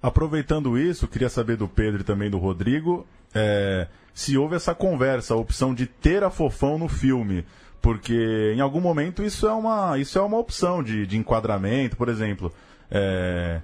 Aproveitando 0.00 0.78
isso, 0.78 1.08
queria 1.08 1.28
saber 1.28 1.56
do 1.56 1.66
Pedro 1.66 2.02
e 2.02 2.04
também 2.04 2.30
do 2.30 2.38
Rodrigo 2.38 3.04
é, 3.34 3.88
se 4.14 4.38
houve 4.38 4.54
essa 4.54 4.72
conversa, 4.72 5.34
a 5.34 5.36
opção 5.36 5.74
de 5.74 5.86
ter 5.86 6.22
a 6.22 6.30
Fofão 6.30 6.78
no 6.78 6.88
filme. 6.88 7.44
Porque 7.82 8.52
em 8.54 8.60
algum 8.60 8.80
momento 8.80 9.24
isso 9.24 9.48
é 9.48 9.52
uma, 9.52 9.98
isso 9.98 10.16
é 10.16 10.22
uma 10.22 10.38
opção 10.38 10.80
de, 10.80 11.04
de 11.04 11.18
enquadramento, 11.18 11.96
por 11.96 12.08
exemplo. 12.08 12.54
É, 12.88 13.60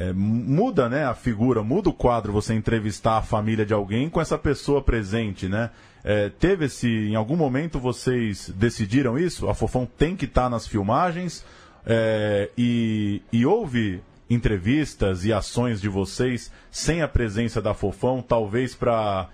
é, 0.00 0.14
muda 0.14 0.88
né, 0.88 1.04
a 1.04 1.14
figura, 1.14 1.62
muda 1.62 1.90
o 1.90 1.92
quadro 1.92 2.32
você 2.32 2.54
entrevistar 2.54 3.18
a 3.18 3.22
família 3.22 3.66
de 3.66 3.74
alguém 3.74 4.08
com 4.08 4.18
essa 4.18 4.38
pessoa 4.38 4.80
presente, 4.80 5.46
né? 5.46 5.68
É, 6.02 6.30
teve 6.30 6.64
esse. 6.64 6.88
Em 6.88 7.14
algum 7.14 7.36
momento 7.36 7.78
vocês 7.78 8.48
decidiram 8.56 9.18
isso? 9.18 9.46
A 9.50 9.54
Fofão 9.54 9.84
tem 9.84 10.16
que 10.16 10.24
estar 10.24 10.44
tá 10.44 10.48
nas 10.48 10.66
filmagens? 10.66 11.44
É, 11.84 12.48
e, 12.56 13.20
e 13.30 13.44
houve 13.44 14.02
entrevistas 14.30 15.26
e 15.26 15.34
ações 15.34 15.82
de 15.82 15.88
vocês 15.90 16.50
sem 16.70 17.02
a 17.02 17.08
presença 17.08 17.60
da 17.60 17.74
Fofão, 17.74 18.22
talvez 18.22 18.74
para 18.74 19.28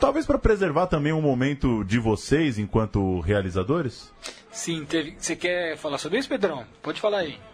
talvez 0.00 0.26
para 0.26 0.36
preservar 0.36 0.88
também 0.88 1.12
um 1.12 1.22
momento 1.22 1.84
de 1.84 2.00
vocês 2.00 2.58
enquanto 2.58 3.20
realizadores? 3.20 4.12
Sim, 4.50 4.84
teve... 4.84 5.14
você 5.16 5.36
quer 5.36 5.76
falar 5.76 5.98
sobre 5.98 6.18
isso, 6.18 6.28
Pedrão? 6.28 6.66
Pode 6.82 7.00
falar 7.00 7.18
aí. 7.18 7.51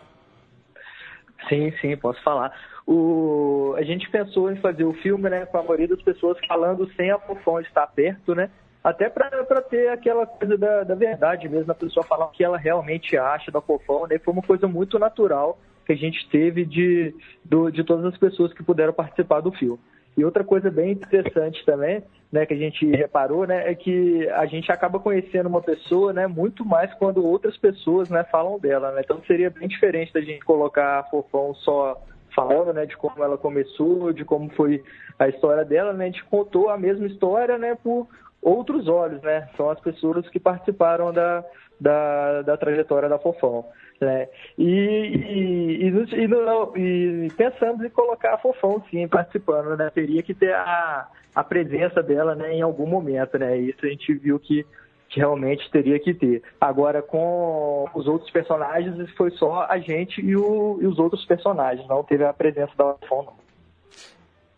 Sim, 1.49 1.73
sim, 1.81 1.97
posso 1.97 2.23
falar. 2.23 2.53
O... 2.87 3.75
A 3.77 3.83
gente 3.83 4.11
pensou 4.11 4.51
em 4.51 4.57
fazer 4.57 4.85
o 4.85 4.95
filme, 4.95 5.29
né, 5.29 5.47
com 5.47 5.59
a 5.59 5.63
maioria 5.63 5.89
das 5.89 6.03
pessoas 6.03 6.39
falando 6.47 6.91
sem 6.95 7.11
a 7.11 7.19
Fofão 7.19 7.61
estar 7.61 7.87
perto, 7.89 8.35
né? 8.35 8.51
Até 8.83 9.11
para 9.11 9.61
ter 9.63 9.89
aquela 9.91 10.27
coisa 10.27 10.57
da, 10.57 10.85
da 10.85 10.95
verdade 10.95 11.49
mesmo, 11.49 11.71
a 11.71 11.75
pessoa 11.75 12.07
falar 12.07 12.27
o 12.27 12.31
que 12.31 12.43
ela 12.43 12.57
realmente 12.57 13.17
acha 13.17 13.51
da 13.51 13.61
Fofão, 13.61 14.07
né? 14.07 14.19
Foi 14.19 14.33
uma 14.33 14.43
coisa 14.43 14.67
muito 14.67 14.99
natural 14.99 15.59
que 15.85 15.93
a 15.93 15.97
gente 15.97 16.29
teve 16.31 16.65
de, 16.65 17.15
do, 17.45 17.71
de 17.71 17.83
todas 17.85 18.05
as 18.05 18.17
pessoas 18.19 18.53
que 18.53 18.63
puderam 18.63 18.93
participar 18.93 19.41
do 19.41 19.53
filme. 19.53 19.81
E 20.19 20.25
outra 20.25 20.43
coisa 20.43 20.69
bem 20.69 20.91
interessante 20.91 21.65
também, 21.65 22.03
né, 22.33 22.45
que 22.45 22.53
a 22.53 22.57
gente 22.57 22.85
reparou, 22.91 23.47
né, 23.47 23.71
é 23.71 23.75
que 23.77 24.29
a 24.31 24.47
gente 24.47 24.71
acaba 24.73 24.99
conhecendo 24.99 25.49
uma 25.49 25.63
pessoa, 25.63 26.13
né, 26.13 26.27
muito 26.27 26.65
mais 26.65 26.93
quando 26.95 27.25
outras 27.25 27.57
pessoas, 27.57 28.11
né, 28.11 28.25
falam 28.25 28.59
dela, 28.59 28.91
né? 28.91 29.03
Então 29.05 29.23
seria 29.29 29.49
bem 29.49 29.69
diferente 29.69 30.13
da 30.13 30.21
gente 30.21 30.45
colocar 30.45 30.99
a 30.99 31.05
Fofão 31.05 31.55
só 31.55 32.03
falando, 32.35 32.73
né, 32.73 32.85
de 32.85 32.97
como 32.97 33.23
ela 33.23 33.39
começou, 33.39 34.13
de 34.13 34.25
como 34.25 34.51
foi 34.51 34.83
a 35.17 35.29
história 35.29 35.65
dela, 35.65 35.93
né? 35.93 36.07
A 36.07 36.09
gente 36.09 36.25
contou 36.25 36.69
a 36.69 36.77
mesma 36.77 37.07
história, 37.07 37.57
né, 37.57 37.77
por 37.81 38.09
outros 38.43 38.89
olhos, 38.89 39.23
né? 39.23 39.49
São 39.57 39.71
as 39.71 39.79
pessoas 39.79 40.29
que 40.29 40.41
participaram 40.41 41.13
da, 41.13 41.45
da, 41.81 42.43
da 42.43 42.57
trajetória 42.57 43.09
da 43.09 43.19
Fofão. 43.19 43.65
Né? 44.01 44.29
E, 44.57 44.65
e, 44.65 45.89
e, 45.89 47.27
e, 47.27 47.31
pensamos 47.37 47.85
em 47.85 47.91
colocar 47.91 48.35
a 48.35 48.39
Fofão, 48.39 48.83
sim, 48.91 49.09
participando, 49.09 49.77
né? 49.77 49.91
Teria 49.93 50.23
que 50.23 50.35
ter 50.35 50.55
a, 50.55 51.09
a 51.35 51.43
presença 51.43 52.01
dela 52.01 52.35
né, 52.37 52.55
em 52.55 52.63
algum 52.63 52.87
momento, 52.87 53.37
né? 53.39 53.59
Isso 53.59 53.85
a 53.85 53.89
gente 53.89 54.15
viu 54.15 54.39
que, 54.39 54.65
que 55.09 55.19
realmente 55.19 55.69
teria 55.73 55.99
que 55.99 56.15
ter. 56.15 56.43
Agora, 56.61 57.03
com 57.03 57.89
os 57.93 58.07
outros 58.07 58.31
personagens, 58.31 59.11
foi 59.17 59.33
só 59.33 59.67
a 59.69 59.79
gente 59.79 60.21
e, 60.21 60.37
o, 60.37 60.79
e 60.81 60.87
os 60.87 60.99
outros 61.01 61.25
personagens, 61.25 61.87
não 61.89 62.05
teve 62.05 62.25
a 62.25 62.33
presença 62.33 62.73
da 62.77 62.95
Fofão, 62.95 63.25
não. 63.25 63.49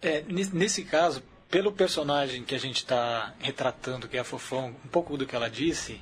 É, 0.03 0.23
nesse 0.29 0.85
caso, 0.85 1.23
pelo 1.51 1.73
personagem 1.73 2.45
que 2.45 2.55
a 2.55 2.59
gente 2.59 2.77
está 2.77 3.35
retratando, 3.41 4.07
que 4.07 4.17
é 4.17 4.21
a 4.21 4.25
Fofão, 4.25 4.75
um 4.85 4.89
pouco 4.89 5.17
do 5.17 5.27
que 5.27 5.35
ela 5.35 5.49
disse, 5.51 6.01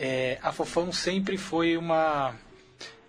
é, 0.00 0.38
a 0.42 0.50
Fofão 0.50 0.90
sempre 0.90 1.36
foi 1.36 1.76
uma 1.76 2.34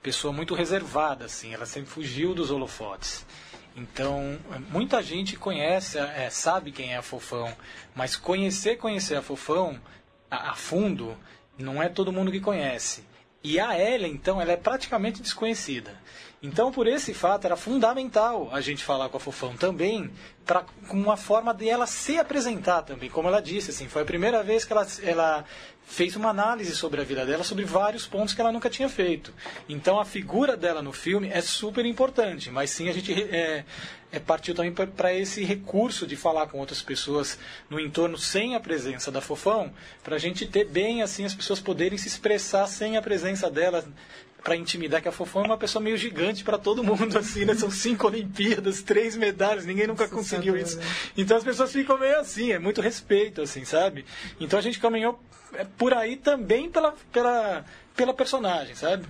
pessoa 0.03 0.33
muito 0.33 0.53
reservada, 0.53 1.23
assim, 1.23 1.53
ela 1.53 1.65
sempre 1.65 1.89
fugiu 1.89 2.35
dos 2.35 2.51
holofotes. 2.51 3.25
Então, 3.73 4.37
muita 4.69 5.01
gente 5.01 5.37
conhece, 5.37 5.97
é, 5.97 6.29
sabe 6.29 6.73
quem 6.73 6.93
é 6.93 6.97
a 6.97 7.01
Fofão, 7.01 7.55
mas 7.95 8.17
conhecer, 8.17 8.75
conhecer 8.75 9.15
a 9.15 9.21
Fofão 9.21 9.79
a, 10.29 10.51
a, 10.51 10.55
fundo, 10.55 11.17
não 11.57 11.81
é 11.81 11.87
todo 11.87 12.11
mundo 12.11 12.29
que 12.29 12.41
conhece. 12.41 13.05
E 13.41 13.57
a 13.57 13.73
Ela, 13.73 14.07
então, 14.07 14.41
ela 14.41 14.51
é 14.51 14.57
praticamente 14.57 15.21
desconhecida. 15.21 15.97
Então, 16.43 16.71
por 16.71 16.87
esse 16.87 17.13
fato, 17.13 17.45
era 17.45 17.55
fundamental 17.55 18.49
a 18.51 18.59
gente 18.59 18.83
falar 18.83 19.09
com 19.09 19.17
a 19.17 19.19
Fofão 19.19 19.55
também, 19.55 20.11
pra, 20.45 20.65
com 20.87 20.97
uma 20.97 21.15
forma 21.15 21.53
de 21.53 21.69
ela 21.69 21.87
se 21.87 22.17
apresentar 22.17 22.81
também. 22.81 23.09
Como 23.09 23.27
ela 23.27 23.41
disse, 23.41 23.69
assim, 23.69 23.87
foi 23.87 24.01
a 24.01 24.05
primeira 24.05 24.43
vez 24.43 24.65
que 24.65 24.73
ela, 24.73 24.87
ela 25.03 25.45
fez 25.85 26.15
uma 26.15 26.29
análise 26.29 26.75
sobre 26.75 27.01
a 27.01 27.03
vida 27.03 27.25
dela, 27.25 27.43
sobre 27.43 27.65
vários 27.65 28.07
pontos 28.07 28.33
que 28.33 28.39
ela 28.39 28.51
nunca 28.51 28.69
tinha 28.69 28.87
feito. 28.87 29.33
Então 29.67 29.99
a 29.99 30.05
figura 30.05 30.55
dela 30.55 30.81
no 30.81 30.93
filme 30.93 31.29
é 31.29 31.41
super 31.41 31.85
importante, 31.85 32.49
mas 32.49 32.69
sim 32.69 32.87
a 32.87 32.93
gente 32.93 33.11
é, 33.11 33.65
é 34.11 34.19
partiu 34.19 34.55
também 34.55 34.71
para 34.71 35.13
esse 35.13 35.43
recurso 35.43 36.07
de 36.07 36.15
falar 36.15 36.47
com 36.47 36.59
outras 36.59 36.81
pessoas 36.81 37.37
no 37.69 37.79
entorno 37.79 38.17
sem 38.17 38.55
a 38.55 38.59
presença 38.59 39.11
da 39.11 39.19
Fofão, 39.19 39.73
para 40.01 40.15
a 40.15 40.19
gente 40.19 40.45
ter 40.45 40.65
bem 40.65 41.01
assim 41.01 41.25
as 41.25 41.35
pessoas 41.35 41.59
poderem 41.59 41.97
se 41.97 42.07
expressar 42.07 42.67
sem 42.67 42.95
a 42.95 43.01
presença 43.01 43.49
dela 43.49 43.83
para 44.43 44.55
intimidar 44.55 45.01
que 45.01 45.07
a 45.07 45.11
Fofão 45.11 45.43
é 45.43 45.47
uma 45.47 45.57
pessoa 45.57 45.83
meio 45.83 45.97
gigante 45.97 46.43
para 46.43 46.57
todo 46.57 46.83
mundo 46.83 47.15
assim, 47.19 47.45
né? 47.45 47.53
São 47.53 47.69
cinco 47.69 48.07
Olimpíadas, 48.07 48.81
três 48.81 49.15
medalhas, 49.15 49.65
ninguém 49.65 49.87
nunca 49.87 50.07
conseguiu 50.07 50.57
isso. 50.57 50.79
Então 51.15 51.37
as 51.37 51.43
pessoas 51.43 51.71
ficam 51.71 51.99
meio 51.99 52.19
assim, 52.19 52.51
é 52.51 52.59
muito 52.59 52.81
respeito 52.81 53.41
assim, 53.41 53.65
sabe? 53.65 54.05
Então 54.39 54.57
a 54.57 54.61
gente 54.61 54.79
caminhou 54.79 55.13
é 55.13 55.40
por 55.77 55.93
aí 55.93 56.15
também 56.15 56.69
pela, 56.69 56.93
pela, 57.11 57.65
pela 57.95 58.13
personagem, 58.13 58.75
sabe? 58.75 59.05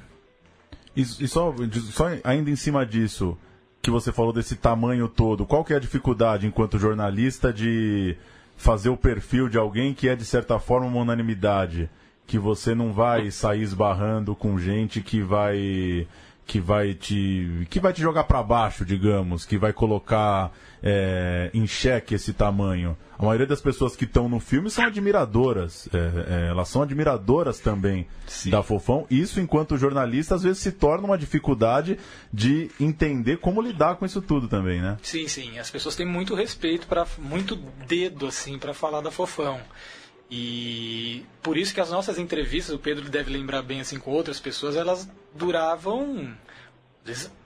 E, 0.96 1.02
e 1.02 1.28
só, 1.28 1.54
só 1.92 2.08
ainda 2.24 2.50
em 2.50 2.56
cima 2.56 2.86
disso, 2.86 3.38
que 3.82 3.90
você 3.90 4.12
falou 4.12 4.34
desse 4.34 4.56
tamanho 4.56 5.08
todo, 5.08 5.46
qual 5.46 5.64
que 5.64 5.74
é 5.74 5.78
a 5.78 5.80
dificuldade 5.80 6.46
enquanto 6.46 6.78
jornalista 6.78 7.52
de 7.52 8.16
fazer 8.56 8.90
o 8.90 8.98
perfil 8.98 9.50
de 9.50 9.58
alguém 9.58 9.94
que 9.94 10.08
é 10.08 10.16
de 10.16 10.26
certa 10.26 10.60
forma 10.60 10.88
uma 10.88 11.02
unanimidade? 11.02 11.90
Que 12.28 12.38
você 12.38 12.76
não 12.76 12.94
vai 12.94 13.30
sair 13.32 13.62
esbarrando 13.62 14.36
com 14.36 14.58
gente 14.58 15.02
que 15.02 15.22
vai 15.22 16.08
que 16.52 16.60
vai 16.60 16.94
te 16.94 17.66
que 17.70 17.80
vai 17.80 17.94
te 17.94 18.02
jogar 18.02 18.26
para 18.26 18.44
baixo, 18.44 18.84
digamos, 18.84 19.46
que 19.46 19.58
vai 19.58 19.72
colocar 19.72 20.52
é, 20.84 21.50
em 21.54 21.66
xeque 21.66 22.16
esse 22.16 22.34
tamanho. 22.34 22.98
A 23.18 23.24
maioria 23.24 23.48
das 23.48 23.62
pessoas 23.62 23.96
que 23.96 24.04
estão 24.04 24.28
no 24.28 24.38
filme 24.38 24.70
são 24.70 24.84
admiradoras, 24.84 25.88
é, 25.94 25.98
é, 25.98 26.48
elas 26.50 26.68
são 26.68 26.82
admiradoras 26.82 27.62
também 27.62 28.06
Sim. 28.28 28.50
da 28.50 28.62
Fofão. 28.62 29.08
Isso, 29.10 29.40
enquanto 29.40 29.78
jornalista, 29.78 30.36
às 30.36 30.44
vezes 30.44 30.58
se 30.58 30.74
torna 30.74 31.08
uma 31.08 31.18
dificuldade 31.18 31.98
de 32.34 32.70
entender 32.82 33.38
como 33.38 33.62
lidar 33.62 33.96
com 33.96 34.06
isso 34.06 34.22
tudo 34.22 34.50
também, 34.50 34.82
né? 34.82 34.98
Sim, 35.02 35.30
sim. 35.30 35.58
As 35.58 35.70
pessoas 35.72 35.96
têm 35.96 36.06
muito 36.06 36.36
respeito 36.36 36.86
para 36.86 37.08
muito 37.18 37.56
dedo 37.88 38.28
assim 38.28 38.60
para 38.60 38.74
falar 38.74 39.00
da 39.00 39.10
Fofão. 39.10 39.62
E 40.32 41.26
por 41.44 41.58
isso 41.58 41.74
que 41.74 41.82
as 41.82 41.92
nossas 41.92 42.18
entrevistas, 42.18 42.74
o 42.74 42.80
Pedro 42.80 43.10
deve 43.10 43.30
lembrar 43.30 43.62
bem 43.62 43.82
assim 43.82 44.00
com 44.00 44.12
outras 44.12 44.40
pessoas, 44.40 44.78
elas 44.78 45.10
duravam 45.36 46.34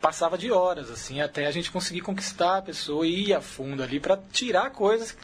passava 0.01 0.37
de 0.37 0.51
horas 0.51 0.91
assim 0.91 1.21
até 1.21 1.45
a 1.45 1.51
gente 1.51 1.71
conseguir 1.71 2.01
conquistar 2.01 2.57
a 2.57 2.61
pessoa 2.61 3.07
e 3.07 3.27
ir 3.27 3.33
a 3.33 3.39
fundo 3.39 3.81
ali 3.81 4.01
para 4.01 4.17
tirar 4.31 4.69
coisas 4.71 5.17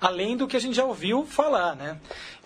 além 0.00 0.36
do 0.36 0.46
que 0.46 0.56
a 0.56 0.60
gente 0.60 0.76
já 0.76 0.84
ouviu 0.84 1.24
falar, 1.26 1.74
né? 1.74 1.98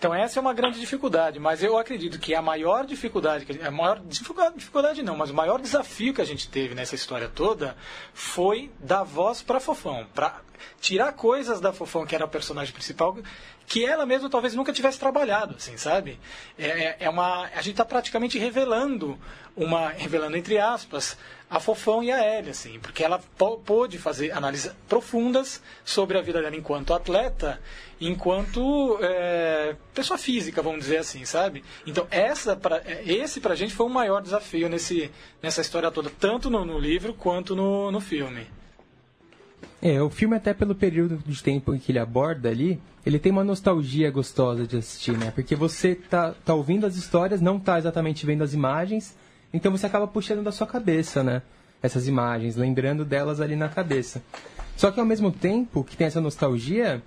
Então 0.03 0.13
essa 0.13 0.37
é 0.37 0.41
uma 0.41 0.53
grande 0.53 0.81
dificuldade, 0.81 1.39
mas 1.39 1.63
eu 1.63 1.77
acredito 1.77 2.19
que 2.19 2.35
a 2.35 2.41
maior 2.41 2.85
dificuldade, 2.85 3.47
a 3.65 3.71
maior 3.71 4.01
dificuldade, 4.03 5.01
não, 5.01 5.15
mas 5.15 5.29
o 5.29 5.33
maior 5.33 5.61
desafio 5.61 6.13
que 6.13 6.19
a 6.19 6.25
gente 6.25 6.49
teve 6.49 6.75
nessa 6.75 6.93
história 6.93 7.31
toda 7.33 7.73
foi 8.13 8.69
dar 8.81 9.03
voz 9.03 9.41
para 9.41 9.61
Fofão, 9.61 10.05
para 10.13 10.41
tirar 10.81 11.13
coisas 11.13 11.61
da 11.61 11.71
Fofão, 11.71 12.05
que 12.05 12.13
era 12.13 12.25
a 12.25 12.27
personagem 12.27 12.73
principal, 12.73 13.17
que 13.65 13.85
ela 13.85 14.05
mesma 14.05 14.29
talvez 14.29 14.53
nunca 14.53 14.73
tivesse 14.73 14.99
trabalhado, 14.99 15.55
assim, 15.55 15.77
sabe? 15.77 16.19
É, 16.57 16.67
é, 16.67 16.97
é 16.99 17.09
uma, 17.09 17.43
a 17.43 17.61
gente 17.61 17.71
está 17.71 17.85
praticamente 17.85 18.37
revelando 18.37 19.17
uma, 19.55 19.87
revelando 19.87 20.35
entre 20.35 20.57
aspas, 20.57 21.17
a 21.49 21.59
Fofão 21.59 22.03
e 22.03 22.11
a 22.11 22.37
Ellie, 22.37 22.49
assim, 22.49 22.79
porque 22.79 23.03
ela 23.03 23.21
pôde 23.63 23.97
fazer 23.97 24.31
análises 24.31 24.73
profundas 24.89 25.61
sobre 25.85 26.17
a 26.17 26.21
vida 26.21 26.41
dela 26.41 26.55
enquanto 26.55 26.93
atleta, 26.93 27.61
enquanto 28.07 28.97
é, 29.01 29.75
pessoa 29.93 30.17
física, 30.17 30.61
vamos 30.61 30.81
dizer 30.81 30.97
assim, 30.97 31.25
sabe? 31.25 31.63
Então 31.85 32.07
essa, 32.09 32.55
pra, 32.55 32.77
é, 32.85 33.03
esse 33.05 33.39
pra 33.39 33.55
gente 33.55 33.73
foi 33.73 33.85
o 33.85 33.89
maior 33.89 34.21
desafio 34.21 34.69
nesse, 34.69 35.11
nessa 35.41 35.61
história 35.61 35.91
toda, 35.91 36.09
tanto 36.09 36.49
no, 36.49 36.65
no 36.65 36.79
livro 36.79 37.13
quanto 37.13 37.55
no, 37.55 37.91
no 37.91 37.99
filme. 37.99 38.47
É, 39.81 40.01
o 40.01 40.09
filme 40.09 40.35
até 40.35 40.53
pelo 40.53 40.73
período 40.73 41.17
de 41.25 41.43
tempo 41.43 41.73
em 41.75 41.77
que 41.77 41.91
ele 41.91 41.99
aborda 41.99 42.49
ali, 42.49 42.79
ele 43.05 43.19
tem 43.19 43.31
uma 43.31 43.43
nostalgia 43.43 44.09
gostosa 44.09 44.65
de 44.65 44.77
assistir, 44.77 45.17
né? 45.17 45.31
Porque 45.31 45.55
você 45.55 45.93
tá, 45.93 46.33
tá 46.45 46.53
ouvindo 46.53 46.85
as 46.85 46.95
histórias, 46.95 47.41
não 47.41 47.59
tá 47.59 47.77
exatamente 47.77 48.25
vendo 48.25 48.43
as 48.43 48.53
imagens, 48.53 49.15
então 49.53 49.71
você 49.71 49.85
acaba 49.85 50.07
puxando 50.07 50.41
da 50.41 50.53
sua 50.53 50.65
cabeça, 50.65 51.21
né? 51.21 51.41
Essas 51.81 52.07
imagens, 52.07 52.55
lembrando 52.55 53.03
delas 53.03 53.41
ali 53.41 53.57
na 53.57 53.67
cabeça. 53.67 54.23
Só 54.77 54.89
que 54.89 54.99
ao 54.99 55.05
mesmo 55.05 55.31
tempo 55.31 55.83
que 55.83 55.97
tem 55.97 56.07
essa 56.07 56.21
nostalgia, 56.21 57.01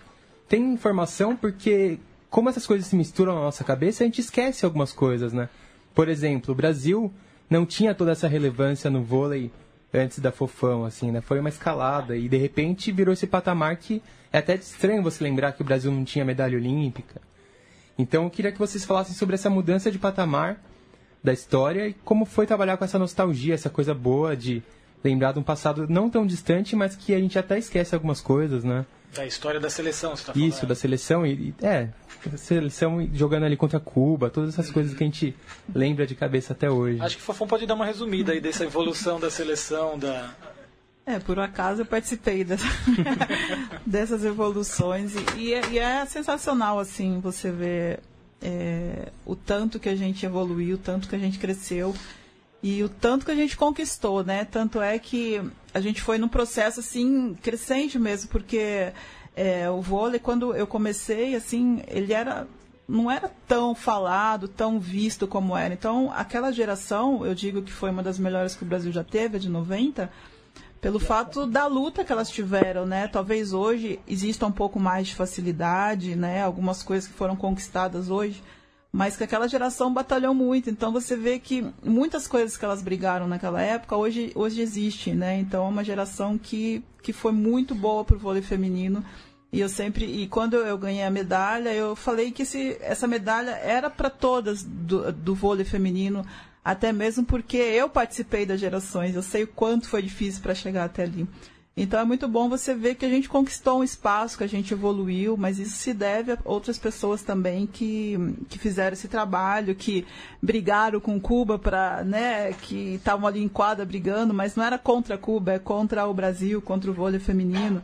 tem 0.48 0.72
informação 0.72 1.36
porque 1.36 1.98
como 2.30 2.48
essas 2.48 2.66
coisas 2.66 2.86
se 2.86 2.96
misturam 2.96 3.34
na 3.34 3.40
nossa 3.40 3.64
cabeça, 3.64 4.04
a 4.04 4.06
gente 4.06 4.20
esquece 4.20 4.64
algumas 4.64 4.92
coisas, 4.92 5.32
né? 5.32 5.48
Por 5.94 6.08
exemplo, 6.08 6.52
o 6.52 6.54
Brasil 6.54 7.12
não 7.48 7.64
tinha 7.64 7.94
toda 7.94 8.12
essa 8.12 8.28
relevância 8.28 8.90
no 8.90 9.02
vôlei 9.02 9.50
antes 9.94 10.18
da 10.18 10.30
Fofão, 10.30 10.84
assim, 10.84 11.10
né? 11.10 11.20
Foi 11.20 11.40
uma 11.40 11.48
escalada 11.48 12.16
e 12.16 12.28
de 12.28 12.36
repente 12.36 12.92
virou 12.92 13.12
esse 13.12 13.26
patamar 13.26 13.76
que 13.76 14.02
é 14.32 14.38
até 14.38 14.54
estranho 14.54 15.02
você 15.02 15.24
lembrar 15.24 15.52
que 15.52 15.62
o 15.62 15.64
Brasil 15.64 15.90
não 15.90 16.04
tinha 16.04 16.24
medalha 16.24 16.58
olímpica. 16.58 17.20
Então 17.98 18.24
eu 18.24 18.30
queria 18.30 18.52
que 18.52 18.58
vocês 18.58 18.84
falassem 18.84 19.14
sobre 19.14 19.34
essa 19.34 19.48
mudança 19.48 19.90
de 19.90 19.98
patamar 19.98 20.60
da 21.24 21.32
história 21.32 21.88
e 21.88 21.94
como 22.04 22.24
foi 22.24 22.46
trabalhar 22.46 22.76
com 22.76 22.84
essa 22.84 22.98
nostalgia, 22.98 23.54
essa 23.54 23.70
coisa 23.70 23.94
boa 23.94 24.36
de 24.36 24.62
lembrar 25.02 25.32
de 25.32 25.38
um 25.38 25.42
passado 25.42 25.86
não 25.88 26.10
tão 26.10 26.26
distante, 26.26 26.76
mas 26.76 26.94
que 26.94 27.14
a 27.14 27.18
gente 27.18 27.38
até 27.38 27.58
esquece 27.58 27.94
algumas 27.94 28.20
coisas, 28.20 28.64
né? 28.64 28.84
Da 29.14 29.26
história 29.26 29.58
da 29.58 29.70
seleção, 29.70 30.16
você 30.16 30.24
tá 30.24 30.32
falando. 30.32 30.48
Isso, 30.48 30.66
da 30.66 30.74
seleção 30.74 31.26
e, 31.26 31.54
é, 31.62 31.88
seleção 32.36 33.08
jogando 33.12 33.44
ali 33.44 33.56
contra 33.56 33.80
Cuba, 33.80 34.30
todas 34.30 34.50
essas 34.50 34.70
coisas 34.70 34.94
que 34.94 35.02
a 35.02 35.06
gente 35.06 35.34
lembra 35.74 36.06
de 36.06 36.14
cabeça 36.14 36.52
até 36.52 36.70
hoje. 36.70 37.00
Acho 37.00 37.16
que 37.16 37.22
o 37.22 37.24
Fofão 37.24 37.46
pode 37.46 37.66
dar 37.66 37.74
uma 37.74 37.86
resumida 37.86 38.32
aí 38.32 38.40
dessa 38.40 38.64
evolução 38.64 39.20
da 39.20 39.30
seleção, 39.30 39.98
da... 39.98 40.34
É, 41.04 41.20
por 41.20 41.38
acaso 41.38 41.82
eu 41.82 41.86
participei 41.86 42.42
dessa, 42.42 42.66
dessas 43.86 44.24
evoluções 44.24 45.14
e, 45.14 45.38
e, 45.38 45.54
é, 45.54 45.60
e, 45.70 45.78
é, 45.78 46.04
sensacional, 46.04 46.80
assim, 46.80 47.20
você 47.20 47.52
ver 47.52 48.00
é, 48.42 49.10
o 49.24 49.36
tanto 49.36 49.78
que 49.78 49.88
a 49.88 49.94
gente 49.94 50.26
evoluiu, 50.26 50.74
o 50.74 50.78
tanto 50.78 51.08
que 51.08 51.14
a 51.14 51.18
gente 51.18 51.38
cresceu 51.38 51.94
e 52.68 52.82
o 52.82 52.88
tanto 52.88 53.24
que 53.24 53.30
a 53.30 53.34
gente 53.36 53.56
conquistou, 53.56 54.24
né? 54.24 54.44
Tanto 54.44 54.80
é 54.80 54.98
que 54.98 55.40
a 55.72 55.80
gente 55.80 56.02
foi 56.02 56.18
num 56.18 56.26
processo, 56.26 56.80
assim, 56.80 57.32
crescente 57.40 57.96
mesmo, 57.96 58.28
porque 58.28 58.92
é, 59.36 59.70
o 59.70 59.80
vôlei, 59.80 60.18
quando 60.18 60.52
eu 60.52 60.66
comecei, 60.66 61.36
assim, 61.36 61.80
ele 61.86 62.12
era 62.12 62.44
não 62.88 63.08
era 63.08 63.30
tão 63.46 63.72
falado, 63.72 64.48
tão 64.48 64.80
visto 64.80 65.28
como 65.28 65.56
era. 65.56 65.74
Então, 65.74 66.10
aquela 66.12 66.50
geração, 66.50 67.24
eu 67.24 67.36
digo 67.36 67.62
que 67.62 67.70
foi 67.70 67.90
uma 67.90 68.02
das 68.02 68.18
melhores 68.18 68.56
que 68.56 68.64
o 68.64 68.66
Brasil 68.66 68.90
já 68.90 69.04
teve, 69.04 69.36
a 69.36 69.40
de 69.40 69.48
90, 69.48 70.10
pelo 70.80 70.98
fato 70.98 71.46
da 71.46 71.68
luta 71.68 72.04
que 72.04 72.10
elas 72.10 72.30
tiveram, 72.30 72.84
né? 72.84 73.06
Talvez 73.06 73.52
hoje 73.52 74.00
exista 74.08 74.44
um 74.44 74.52
pouco 74.52 74.80
mais 74.80 75.06
de 75.06 75.14
facilidade, 75.14 76.16
né? 76.16 76.42
Algumas 76.42 76.82
coisas 76.82 77.08
que 77.08 77.14
foram 77.14 77.36
conquistadas 77.36 78.10
hoje, 78.10 78.42
mas 78.96 79.14
que 79.14 79.22
aquela 79.22 79.46
geração 79.46 79.92
batalhou 79.92 80.32
muito. 80.32 80.70
Então 80.70 80.90
você 80.90 81.14
vê 81.14 81.38
que 81.38 81.62
muitas 81.84 82.26
coisas 82.26 82.56
que 82.56 82.64
elas 82.64 82.80
brigaram 82.80 83.28
naquela 83.28 83.60
época 83.60 83.94
hoje 83.94 84.32
hoje 84.34 84.62
existe, 84.62 85.12
né? 85.12 85.38
Então 85.38 85.66
é 85.66 85.68
uma 85.68 85.84
geração 85.84 86.38
que 86.38 86.82
que 87.02 87.12
foi 87.12 87.30
muito 87.30 87.74
boa 87.74 88.06
para 88.06 88.16
o 88.16 88.18
vôlei 88.18 88.40
feminino 88.40 89.04
e 89.52 89.60
eu 89.60 89.68
sempre, 89.68 90.06
e 90.06 90.26
quando 90.26 90.56
eu 90.56 90.78
ganhei 90.78 91.04
a 91.04 91.10
medalha, 91.10 91.72
eu 91.74 91.94
falei 91.94 92.32
que 92.32 92.42
esse, 92.42 92.78
essa 92.80 93.06
medalha 93.06 93.50
era 93.50 93.90
para 93.90 94.10
todas 94.10 94.62
do, 94.62 95.12
do 95.12 95.34
vôlei 95.34 95.64
feminino, 95.64 96.26
até 96.64 96.92
mesmo 96.92 97.24
porque 97.24 97.56
eu 97.58 97.88
participei 97.88 98.44
das 98.44 98.58
gerações, 98.58 99.14
eu 99.14 99.22
sei 99.22 99.44
o 99.44 99.48
quanto 99.48 99.88
foi 99.88 100.02
difícil 100.02 100.42
para 100.42 100.54
chegar 100.54 100.84
até 100.84 101.04
ali. 101.04 101.28
Então 101.76 102.00
é 102.00 102.04
muito 102.04 102.26
bom 102.26 102.48
você 102.48 102.74
ver 102.74 102.94
que 102.94 103.04
a 103.04 103.08
gente 103.08 103.28
conquistou 103.28 103.80
um 103.80 103.84
espaço, 103.84 104.38
que 104.38 104.44
a 104.44 104.48
gente 104.48 104.72
evoluiu, 104.72 105.36
mas 105.36 105.58
isso 105.58 105.76
se 105.76 105.92
deve 105.92 106.32
a 106.32 106.38
outras 106.42 106.78
pessoas 106.78 107.22
também 107.22 107.66
que, 107.66 108.16
que 108.48 108.58
fizeram 108.58 108.94
esse 108.94 109.08
trabalho, 109.08 109.74
que 109.74 110.06
brigaram 110.40 110.98
com 111.00 111.20
Cuba 111.20 111.58
para, 111.58 112.02
né, 112.02 112.54
que 112.54 112.94
estavam 112.94 113.26
ali 113.26 113.42
em 113.42 113.48
quadra 113.48 113.84
brigando, 113.84 114.32
mas 114.32 114.56
não 114.56 114.64
era 114.64 114.78
contra 114.78 115.18
Cuba, 115.18 115.52
é 115.52 115.58
contra 115.58 116.06
o 116.06 116.14
Brasil, 116.14 116.62
contra 116.62 116.90
o 116.90 116.94
vôlei 116.94 117.20
feminino 117.20 117.82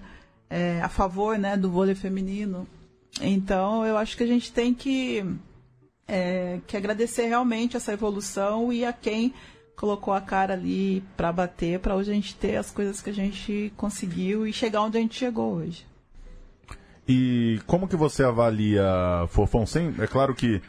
é, 0.52 0.82
a 0.82 0.88
favor 0.88 1.38
né, 1.38 1.56
do 1.56 1.70
vôlei 1.70 1.94
feminino. 1.94 2.68
Então, 3.22 3.86
eu 3.86 3.96
acho 3.96 4.16
que 4.16 4.22
a 4.22 4.26
gente 4.26 4.52
tem 4.52 4.74
que, 4.74 5.24
é, 6.06 6.60
que 6.66 6.76
agradecer 6.76 7.26
realmente 7.26 7.74
essa 7.74 7.92
evolução 7.92 8.70
e 8.70 8.84
a 8.84 8.92
quem 8.92 9.32
colocou 9.76 10.14
a 10.14 10.20
cara 10.20 10.54
ali 10.54 11.02
para 11.16 11.32
bater, 11.32 11.80
para 11.80 11.94
hoje 11.94 12.10
a 12.10 12.14
gente 12.14 12.34
ter 12.34 12.56
as 12.56 12.70
coisas 12.70 13.00
que 13.00 13.10
a 13.10 13.14
gente 13.14 13.72
conseguiu 13.76 14.46
e 14.46 14.52
chegar 14.52 14.82
onde 14.82 14.98
a 14.98 15.00
gente 15.00 15.18
chegou 15.18 15.54
hoje. 15.54 15.86
E 17.08 17.60
como 17.66 17.88
que 17.88 17.96
você 17.96 18.22
avalia, 18.22 18.84
Fofão? 19.28 19.66
Sem, 19.66 19.94
é 19.98 20.06
claro 20.06 20.34
que 20.34 20.62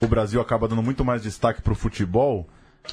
o 0.00 0.06
Brasil 0.06 0.40
acaba 0.40 0.68
dando 0.68 0.82
muito 0.82 1.04
mais 1.04 1.22
destaque 1.22 1.62
para 1.62 1.72
o 1.72 1.76
futebol, 1.76 2.46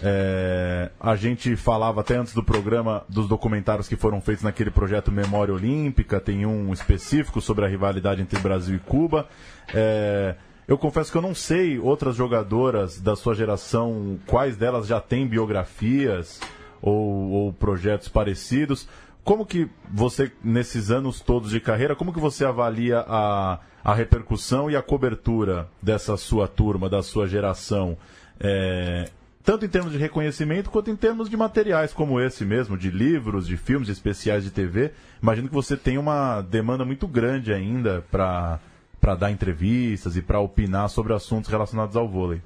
é, 0.04 0.92
a 1.00 1.16
gente 1.16 1.56
falava 1.56 2.02
até 2.02 2.16
antes 2.16 2.34
do 2.34 2.44
programa 2.44 3.04
dos 3.10 3.28
documentários 3.28 3.88
que 3.88 3.96
foram 3.96 4.22
feitos 4.22 4.44
naquele 4.44 4.70
projeto 4.70 5.12
Memória 5.12 5.54
Olímpica, 5.54 6.20
tem 6.20 6.46
um 6.46 6.72
específico 6.72 7.42
sobre 7.42 7.66
a 7.66 7.68
rivalidade 7.68 8.22
entre 8.22 8.40
Brasil 8.40 8.76
e 8.76 8.80
Cuba. 8.80 9.28
É, 9.74 10.36
eu 10.70 10.78
confesso 10.78 11.12
que 11.12 11.18
eu 11.18 11.22
não 11.22 11.34
sei 11.34 11.80
outras 11.80 12.16
jogadoras 12.16 13.02
da 13.02 13.16
sua 13.16 13.34
geração, 13.34 14.20
quais 14.28 14.56
delas 14.56 14.86
já 14.86 15.02
têm 15.02 15.26
biografias 15.28 16.40
ou, 16.80 17.32
ou 17.32 17.54
projetos 17.54 18.08
parecidos. 18.08 18.88
Como 19.24 19.48
que 19.48 19.68
você, 19.92 20.32
nesses 20.44 20.92
anos 20.92 21.22
todos 21.22 21.50
de 21.50 21.60
carreira, 21.60 21.96
como 21.96 22.14
que 22.14 22.20
você 22.20 22.46
avalia 22.46 23.04
a, 23.08 23.58
a 23.84 23.94
repercussão 23.96 24.70
e 24.70 24.76
a 24.76 24.82
cobertura 24.84 25.68
dessa 25.82 26.16
sua 26.16 26.48
turma, 26.48 26.88
da 26.88 27.02
sua 27.02 27.28
geração? 27.28 27.98
É, 28.40 29.10
tanto 29.44 29.66
em 29.66 29.70
termos 29.70 29.92
de 29.92 29.98
reconhecimento 29.98 30.70
quanto 30.70 30.92
em 30.92 30.96
termos 30.96 31.32
de 31.32 31.36
materiais 31.36 31.94
como 31.94 32.22
esse 32.22 32.46
mesmo, 32.46 32.78
de 32.78 32.92
livros, 32.92 33.48
de 33.48 33.58
filmes 33.58 33.88
de 33.88 33.94
especiais 33.94 34.44
de 34.44 34.52
TV. 34.52 34.92
Imagino 35.20 35.48
que 35.48 35.54
você 35.56 35.76
tem 35.76 35.98
uma 35.98 36.42
demanda 36.42 36.86
muito 36.86 37.08
grande 37.08 37.52
ainda 37.52 38.06
para 38.12 38.60
para 39.00 39.16
dar 39.16 39.32
entrevistas 39.32 40.16
e 40.16 40.22
para 40.22 40.40
opinar 40.40 40.90
sobre 40.90 41.14
assuntos 41.14 41.50
relacionados 41.50 41.96
ao 41.96 42.08
vôlei. 42.08 42.42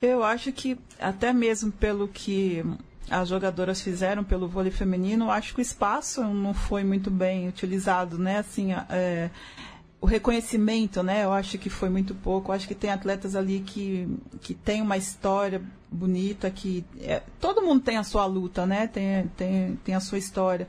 Eu 0.00 0.22
acho 0.24 0.52
que 0.52 0.78
até 0.98 1.32
mesmo 1.32 1.70
pelo 1.70 2.08
que 2.08 2.64
as 3.10 3.28
jogadoras 3.28 3.80
fizeram 3.80 4.24
pelo 4.24 4.48
vôlei 4.48 4.70
feminino, 4.70 5.30
acho 5.30 5.54
que 5.54 5.60
o 5.60 5.62
espaço 5.62 6.22
não 6.22 6.54
foi 6.54 6.82
muito 6.82 7.10
bem 7.10 7.48
utilizado, 7.48 8.18
né? 8.18 8.38
Assim, 8.38 8.72
é, 8.72 9.30
o 10.00 10.06
reconhecimento, 10.06 11.02
né? 11.02 11.24
Eu 11.24 11.32
acho 11.32 11.58
que 11.58 11.70
foi 11.70 11.88
muito 11.88 12.14
pouco. 12.14 12.50
Eu 12.50 12.56
acho 12.56 12.66
que 12.66 12.74
tem 12.74 12.90
atletas 12.90 13.36
ali 13.36 13.60
que, 13.60 14.08
que 14.40 14.54
tem 14.54 14.82
uma 14.82 14.96
história 14.96 15.62
bonita, 15.90 16.50
que 16.50 16.84
é, 17.00 17.22
todo 17.40 17.62
mundo 17.62 17.82
tem 17.82 17.96
a 17.96 18.04
sua 18.04 18.26
luta, 18.26 18.66
né? 18.66 18.88
Tem, 18.88 19.28
tem, 19.36 19.76
tem 19.84 19.94
a 19.94 20.00
sua 20.00 20.18
história. 20.18 20.66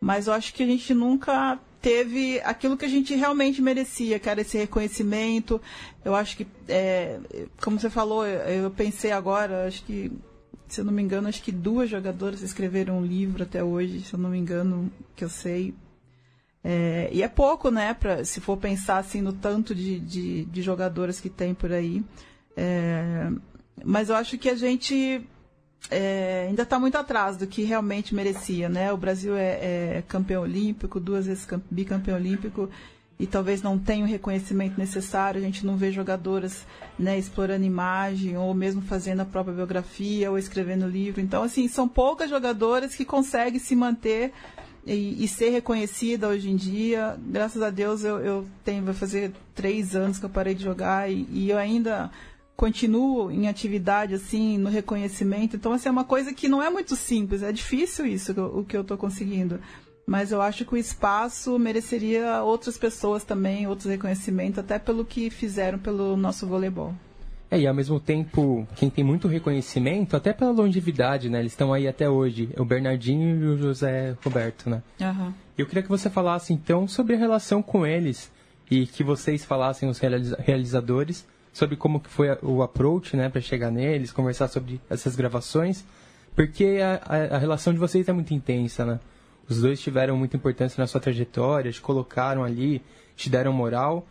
Mas 0.00 0.28
eu 0.28 0.32
acho 0.32 0.54
que 0.54 0.62
a 0.62 0.66
gente 0.66 0.94
nunca 0.94 1.58
teve 1.88 2.38
aquilo 2.44 2.76
que 2.76 2.84
a 2.84 2.88
gente 2.88 3.14
realmente 3.14 3.62
merecia, 3.62 4.20
era 4.22 4.42
esse 4.42 4.58
reconhecimento. 4.58 5.58
Eu 6.04 6.14
acho 6.14 6.36
que, 6.36 6.46
é, 6.68 7.18
como 7.62 7.80
você 7.80 7.88
falou, 7.88 8.26
eu 8.26 8.70
pensei 8.70 9.10
agora, 9.10 9.66
acho 9.66 9.82
que, 9.84 10.12
se 10.66 10.82
eu 10.82 10.84
não 10.84 10.92
me 10.92 11.02
engano, 11.02 11.28
acho 11.28 11.42
que 11.42 11.50
duas 11.50 11.88
jogadoras 11.88 12.42
escreveram 12.42 12.98
um 12.98 13.06
livro 13.06 13.42
até 13.42 13.64
hoje, 13.64 14.02
se 14.02 14.12
eu 14.12 14.18
não 14.18 14.28
me 14.28 14.36
engano, 14.36 14.92
que 15.16 15.24
eu 15.24 15.30
sei, 15.30 15.72
é, 16.62 17.08
e 17.10 17.22
é 17.22 17.28
pouco, 17.28 17.70
né, 17.70 17.94
pra, 17.94 18.22
se 18.22 18.38
for 18.38 18.58
pensar 18.58 18.98
assim 18.98 19.22
no 19.22 19.32
tanto 19.32 19.74
de, 19.74 19.98
de, 19.98 20.44
de 20.44 20.60
jogadoras 20.60 21.18
que 21.18 21.30
tem 21.30 21.54
por 21.54 21.72
aí. 21.72 22.04
É, 22.54 23.30
mas 23.82 24.10
eu 24.10 24.16
acho 24.16 24.36
que 24.36 24.50
a 24.50 24.54
gente 24.54 25.26
é, 25.90 26.46
ainda 26.48 26.62
está 26.62 26.78
muito 26.78 26.96
atrás 26.96 27.36
do 27.36 27.46
que 27.46 27.62
realmente 27.62 28.14
merecia, 28.14 28.68
né? 28.68 28.92
O 28.92 28.96
Brasil 28.96 29.36
é, 29.36 29.98
é 29.98 30.04
campeão 30.06 30.42
olímpico, 30.42 31.00
duas 31.00 31.26
vezes 31.26 31.46
bicampeão 31.70 32.16
olímpico 32.16 32.68
e 33.18 33.26
talvez 33.26 33.62
não 33.62 33.78
tenha 33.78 34.04
o 34.04 34.08
reconhecimento 34.08 34.78
necessário. 34.78 35.40
A 35.40 35.44
gente 35.44 35.66
não 35.66 35.76
vê 35.76 35.90
jogadoras 35.90 36.64
né, 36.98 37.18
explorando 37.18 37.64
imagem 37.64 38.36
ou 38.36 38.54
mesmo 38.54 38.82
fazendo 38.82 39.20
a 39.20 39.24
própria 39.24 39.54
biografia 39.54 40.30
ou 40.30 40.38
escrevendo 40.38 40.86
livro. 40.86 41.20
Então, 41.20 41.42
assim, 41.42 41.66
são 41.66 41.88
poucas 41.88 42.30
jogadoras 42.30 42.94
que 42.94 43.04
conseguem 43.04 43.58
se 43.58 43.74
manter 43.74 44.32
e, 44.86 45.24
e, 45.24 45.28
ser 45.28 45.50
reconhecida 45.50 46.28
hoje 46.28 46.48
em 46.50 46.56
dia. 46.56 47.18
Graças 47.18 47.60
a 47.60 47.70
Deus 47.70 48.04
eu, 48.04 48.18
eu 48.20 48.46
tenho, 48.64 48.84
vai 48.84 48.94
fazer 48.94 49.32
três 49.54 49.96
anos 49.96 50.18
que 50.18 50.24
eu 50.24 50.30
parei 50.30 50.54
de 50.54 50.62
jogar 50.62 51.10
e, 51.10 51.26
e, 51.30 51.50
eu 51.50 51.58
ainda 51.58 52.10
continuo 52.58 53.30
em 53.30 53.46
atividade, 53.46 54.14
assim, 54.14 54.58
no 54.58 54.68
reconhecimento. 54.68 55.54
Então, 55.54 55.72
assim, 55.72 55.88
é 55.88 55.92
uma 55.92 56.02
coisa 56.02 56.34
que 56.34 56.48
não 56.48 56.60
é 56.60 56.68
muito 56.68 56.96
simples, 56.96 57.40
é 57.40 57.52
difícil 57.52 58.04
isso, 58.04 58.32
o 58.32 58.64
que 58.64 58.76
eu 58.76 58.80
estou 58.80 58.98
conseguindo. 58.98 59.60
Mas 60.04 60.32
eu 60.32 60.42
acho 60.42 60.64
que 60.64 60.74
o 60.74 60.76
espaço 60.76 61.56
mereceria 61.56 62.42
outras 62.42 62.76
pessoas 62.76 63.22
também, 63.22 63.68
outros 63.68 63.88
reconhecimentos, 63.88 64.58
até 64.58 64.76
pelo 64.76 65.04
que 65.04 65.30
fizeram 65.30 65.78
pelo 65.78 66.16
nosso 66.16 66.48
voleibol. 66.48 66.92
É, 67.48 67.60
e 67.60 67.66
ao 67.66 67.72
mesmo 67.72 68.00
tempo, 68.00 68.66
quem 68.74 68.90
tem 68.90 69.04
muito 69.04 69.28
reconhecimento, 69.28 70.16
até 70.16 70.32
pela 70.32 70.50
longevidade, 70.50 71.30
né? 71.30 71.38
Eles 71.38 71.52
estão 71.52 71.72
aí 71.72 71.86
até 71.86 72.10
hoje, 72.10 72.50
o 72.58 72.64
Bernardinho 72.64 73.40
e 73.40 73.46
o 73.46 73.56
José 73.56 74.16
Roberto, 74.24 74.68
né? 74.68 74.82
Uhum. 75.00 75.32
Eu 75.56 75.64
queria 75.64 75.84
que 75.84 75.88
você 75.88 76.10
falasse, 76.10 76.52
então, 76.52 76.88
sobre 76.88 77.14
a 77.14 77.18
relação 77.18 77.62
com 77.62 77.86
eles 77.86 78.32
e 78.68 78.84
que 78.84 79.04
vocês 79.04 79.44
falassem, 79.44 79.88
os 79.88 80.00
realizadores, 80.00 81.24
sobre 81.58 81.76
como 81.76 81.98
que 81.98 82.08
foi 82.08 82.28
o 82.40 82.62
approach, 82.62 83.16
né, 83.16 83.28
para 83.28 83.40
chegar 83.40 83.68
neles, 83.68 84.12
conversar 84.12 84.46
sobre 84.46 84.80
essas 84.88 85.16
gravações, 85.16 85.84
porque 86.36 86.78
a, 86.80 87.00
a, 87.04 87.36
a 87.36 87.38
relação 87.38 87.72
de 87.72 87.80
vocês 87.80 88.08
é 88.08 88.12
muito 88.12 88.32
intensa, 88.32 88.86
né? 88.86 89.00
Os 89.48 89.60
dois 89.60 89.80
tiveram 89.80 90.16
muita 90.16 90.36
importância 90.36 90.80
na 90.80 90.86
sua 90.86 91.00
trajetória, 91.00 91.72
te 91.72 91.80
colocaram 91.80 92.44
ali, 92.44 92.80
te 93.16 93.28
deram 93.28 93.52
moral 93.52 94.06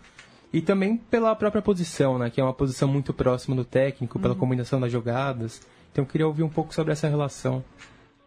e 0.51 0.62
também 0.62 0.97
pela 0.97 1.33
própria 1.38 1.62
posição, 1.62 2.17
né? 2.17 2.29
Que 2.29 2.41
é 2.41 2.43
uma 2.43 2.53
posição 2.53 2.86
muito 2.86 3.13
próxima 3.13 3.55
do 3.55 3.63
técnico, 3.63 4.19
pela 4.19 4.33
uhum. 4.33 4.39
combinação 4.39 4.77
das 4.81 4.91
jogadas. 4.91 5.62
Então 5.91 6.03
eu 6.03 6.07
queria 6.10 6.27
ouvir 6.27 6.43
um 6.43 6.49
pouco 6.49 6.73
sobre 6.73 6.91
essa 6.91 7.07
relação. 7.07 7.63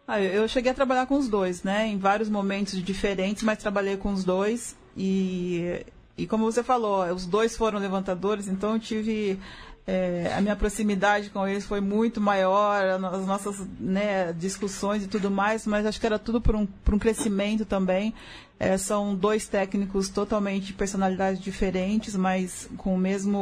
Ah, 0.07 0.19
eu 0.19 0.47
cheguei 0.47 0.71
a 0.71 0.73
trabalhar 0.75 1.05
com 1.05 1.15
os 1.15 1.29
dois, 1.29 1.61
né? 1.61 1.87
Em 1.87 1.99
vários 1.99 2.27
momentos 2.27 2.81
diferentes, 2.83 3.43
mas 3.43 3.59
trabalhei 3.59 3.97
com 3.97 4.11
os 4.11 4.23
dois. 4.23 4.75
E, 4.97 5.85
e 6.17 6.27
como 6.27 6.43
você 6.43 6.63
falou, 6.63 7.05
os 7.13 7.25
dois 7.25 7.55
foram 7.55 7.79
levantadores, 7.79 8.47
então 8.47 8.73
eu 8.73 8.79
tive 8.79 9.39
é, 9.87 10.31
a 10.35 10.41
minha 10.41 10.55
proximidade 10.55 11.29
com 11.31 11.47
eles 11.47 11.65
foi 11.65 11.81
muito 11.81 12.21
maior, 12.21 12.85
as 12.85 13.25
nossas 13.25 13.67
né, 13.79 14.31
discussões 14.33 15.03
e 15.03 15.07
tudo 15.07 15.31
mais, 15.31 15.65
mas 15.65 15.85
acho 15.85 15.99
que 15.99 16.05
era 16.05 16.19
tudo 16.19 16.39
por 16.39 16.55
um, 16.55 16.65
por 16.65 16.93
um 16.93 16.99
crescimento 16.99 17.65
também. 17.65 18.13
É, 18.59 18.77
são 18.77 19.15
dois 19.15 19.47
técnicos 19.47 20.07
totalmente 20.07 20.71
personalidades 20.71 21.41
diferentes, 21.41 22.15
mas 22.15 22.69
com 22.77 22.95
a 22.95 22.99
mesma 22.99 23.39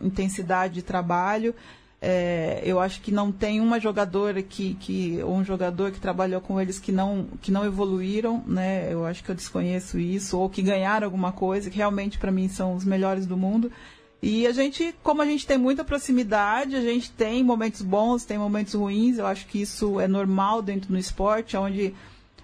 intensidade 0.00 0.74
de 0.74 0.82
trabalho. 0.82 1.54
É, 2.02 2.62
eu 2.64 2.80
acho 2.80 3.02
que 3.02 3.12
não 3.12 3.30
tem 3.30 3.60
uma 3.60 3.78
jogadora 3.78 4.42
que, 4.42 4.74
que 4.80 5.22
um 5.22 5.44
jogador 5.44 5.90
que 5.90 6.00
trabalhou 6.00 6.40
com 6.40 6.58
eles 6.58 6.78
que 6.78 6.90
não 6.90 7.26
que 7.42 7.52
não 7.52 7.64
evoluíram, 7.64 8.42
né? 8.46 8.90
Eu 8.90 9.04
acho 9.04 9.22
que 9.22 9.30
eu 9.30 9.34
desconheço 9.34 9.98
isso 9.98 10.38
ou 10.38 10.48
que 10.48 10.62
ganharam 10.62 11.06
alguma 11.06 11.30
coisa 11.30 11.68
que 11.68 11.76
realmente 11.76 12.18
para 12.18 12.32
mim 12.32 12.48
são 12.48 12.74
os 12.74 12.84
melhores 12.84 13.26
do 13.26 13.36
mundo. 13.36 13.70
E 14.22 14.46
a 14.46 14.52
gente, 14.52 14.94
como 15.02 15.22
a 15.22 15.26
gente 15.26 15.46
tem 15.46 15.58
muita 15.58 15.84
proximidade, 15.84 16.76
a 16.76 16.80
gente 16.80 17.10
tem 17.10 17.42
momentos 17.42 17.82
bons, 17.82 18.24
tem 18.24 18.38
momentos 18.38 18.74
ruins. 18.74 19.18
Eu 19.18 19.26
acho 19.26 19.46
que 19.46 19.60
isso 19.60 20.00
é 20.00 20.08
normal 20.08 20.62
dentro 20.62 20.90
do 20.90 20.98
esporte, 20.98 21.56
onde 21.56 21.94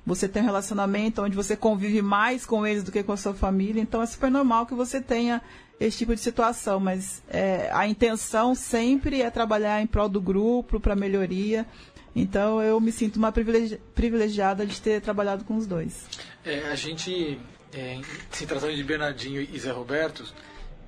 você 0.07 0.29
tem 0.29 0.43
um 0.43 0.47
relacionamento 0.47 1.21
onde 1.21 1.35
você 1.35 1.57
convive 1.57 2.01
mais 2.01 2.47
com 2.47 2.65
eles 2.65 2.85
do 2.85 2.93
que 2.93 3.03
com 3.03 3.13
a 3.13 3.17
sua 3.17 3.35
família, 3.35 3.83
então 3.83 4.01
é 4.01 4.07
super 4.07 4.31
normal 4.31 4.65
que 4.65 4.75
você 4.75 5.01
tenha 5.01 5.43
esse 5.79 5.99
tipo 5.99 6.15
de 6.15 6.21
situação, 6.21 6.81
mas 6.81 7.23
é, 7.29 7.71
a 7.73 7.87
intenção 7.87 8.55
sempre 8.55 9.23
é 9.23 9.31
trabalhar 9.31 9.81
em 9.83 9.87
prol 9.87 10.09
do 10.09 10.21
grupo, 10.21 10.81
para 10.81 10.97
melhoria. 10.97 11.67
Então 12.15 12.63
eu 12.63 12.81
me 12.81 12.91
sinto 12.91 13.17
uma 13.17 13.31
privilegiada 13.31 14.67
de 14.67 14.81
ter 14.81 15.03
trabalhado 15.03 15.45
com 15.45 15.57
os 15.57 15.67
dois. 15.67 16.07
É, 16.45 16.61
a 16.71 16.75
gente, 16.75 17.39
é, 17.75 18.01
se 18.31 18.47
tratando 18.47 18.75
de 18.75 18.83
Bernardinho 18.83 19.43
e 19.43 19.59
Zé 19.59 19.71
Roberto, 19.71 20.25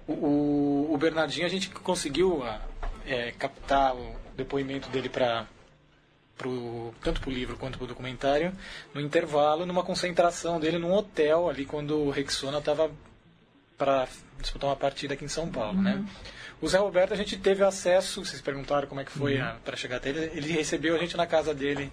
o, 0.06 0.88
o 0.90 0.96
Bernardinho 0.98 1.44
a 1.44 1.50
gente 1.50 1.68
conseguiu 1.68 2.42
é, 3.04 3.32
captar 3.32 3.94
o 3.94 4.16
depoimento 4.34 4.88
dele 4.88 5.10
para 5.10 5.46
pro, 6.38 6.94
tanto 7.02 7.20
para 7.20 7.28
o 7.28 7.32
livro 7.32 7.58
quanto 7.58 7.76
para 7.76 7.84
o 7.84 7.88
documentário, 7.88 8.54
no 8.94 9.00
intervalo, 9.00 9.66
numa 9.66 9.82
concentração 9.82 10.58
dele 10.58 10.78
num 10.78 10.94
hotel, 10.94 11.50
ali 11.50 11.66
quando 11.66 11.98
o 11.98 12.10
Rexona 12.10 12.58
estava 12.58 12.90
para 13.76 14.08
disputar 14.40 14.70
uma 14.70 14.76
partida 14.76 15.14
aqui 15.14 15.24
em 15.24 15.28
São 15.28 15.48
Paulo, 15.48 15.80
né? 15.80 15.94
uhum. 15.94 16.02
né? 16.02 16.08
O 16.60 16.66
Zé 16.66 16.78
Roberto, 16.78 17.12
a 17.12 17.16
gente 17.16 17.36
teve 17.36 17.62
acesso, 17.62 18.24
vocês 18.24 18.42
perguntaram 18.42 18.88
como 18.88 19.00
é 19.00 19.04
que 19.04 19.12
foi 19.12 19.40
uhum. 19.40 19.56
para 19.64 19.76
chegar 19.76 19.98
até 19.98 20.08
ele, 20.08 20.30
ele 20.34 20.52
recebeu 20.52 20.96
a 20.96 20.98
gente 20.98 21.16
na 21.16 21.26
casa 21.26 21.54
dele 21.54 21.92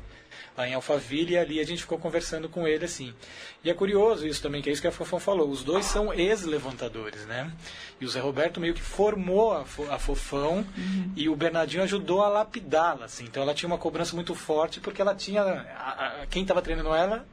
lá 0.58 0.68
em 0.68 0.74
Alphaville, 0.74 1.34
e 1.34 1.38
ali 1.38 1.60
a 1.60 1.66
gente 1.66 1.82
ficou 1.82 2.00
conversando 2.00 2.48
com 2.48 2.68
ele, 2.68 2.86
assim. 2.86 3.14
E 3.64 3.70
é 3.70 3.74
curioso 3.74 4.26
isso 4.26 4.42
também, 4.42 4.62
que 4.62 4.70
é 4.70 4.74
isso 4.74 4.82
que 4.82 4.88
a 4.88 4.92
Fofão 4.92 5.20
falou. 5.20 5.50
Os 5.50 5.64
dois 5.64 5.86
são 5.86 6.14
ex-levantadores, 6.14 7.26
né? 7.26 7.52
E 8.00 8.06
o 8.06 8.10
Zé 8.10 8.20
Roberto 8.20 8.60
meio 8.60 8.74
que 8.74 8.82
formou 8.82 9.54
a, 9.54 9.66
a 9.92 10.00
Fofão 10.00 10.66
uhum. 10.78 11.12
e 11.16 11.28
o 11.30 11.36
Bernardinho 11.36 11.84
ajudou 11.84 12.24
a 12.24 12.30
lapidá-la, 12.30 13.06
assim. 13.06 13.26
Então 13.26 13.44
ela 13.44 13.54
tinha 13.54 13.68
uma 13.68 13.78
cobrança 13.78 14.16
muito 14.16 14.34
forte, 14.34 14.80
porque 14.80 15.02
ela 15.02 15.14
tinha... 15.14 15.44
A, 15.44 16.24
a, 16.24 16.26
quem 16.28 16.42
estava 16.42 16.62
treinando 16.62 16.94
ela 16.94 17.26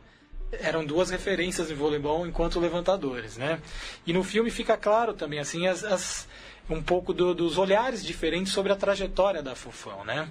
eram 0.61 0.85
duas 0.85 1.11
referências 1.11 1.71
em 1.71 1.75
voleibol 1.75 2.27
enquanto 2.27 2.61
levantadores, 2.61 3.37
né? 3.37 3.61
E 4.07 4.13
no 4.13 4.23
filme 4.23 4.51
fica 4.51 4.77
claro 4.77 5.15
também, 5.15 5.39
assim, 5.39 5.67
as, 5.67 5.83
as 5.83 6.29
um 6.69 6.83
pouco 6.83 7.13
do, 7.13 7.35
dos 7.35 7.59
olhares 7.59 8.05
diferentes 8.05 8.53
sobre 8.53 8.73
a 8.73 8.77
trajetória 8.77 9.43
da 9.43 9.55
Fofão, 9.55 10.05
né? 10.05 10.29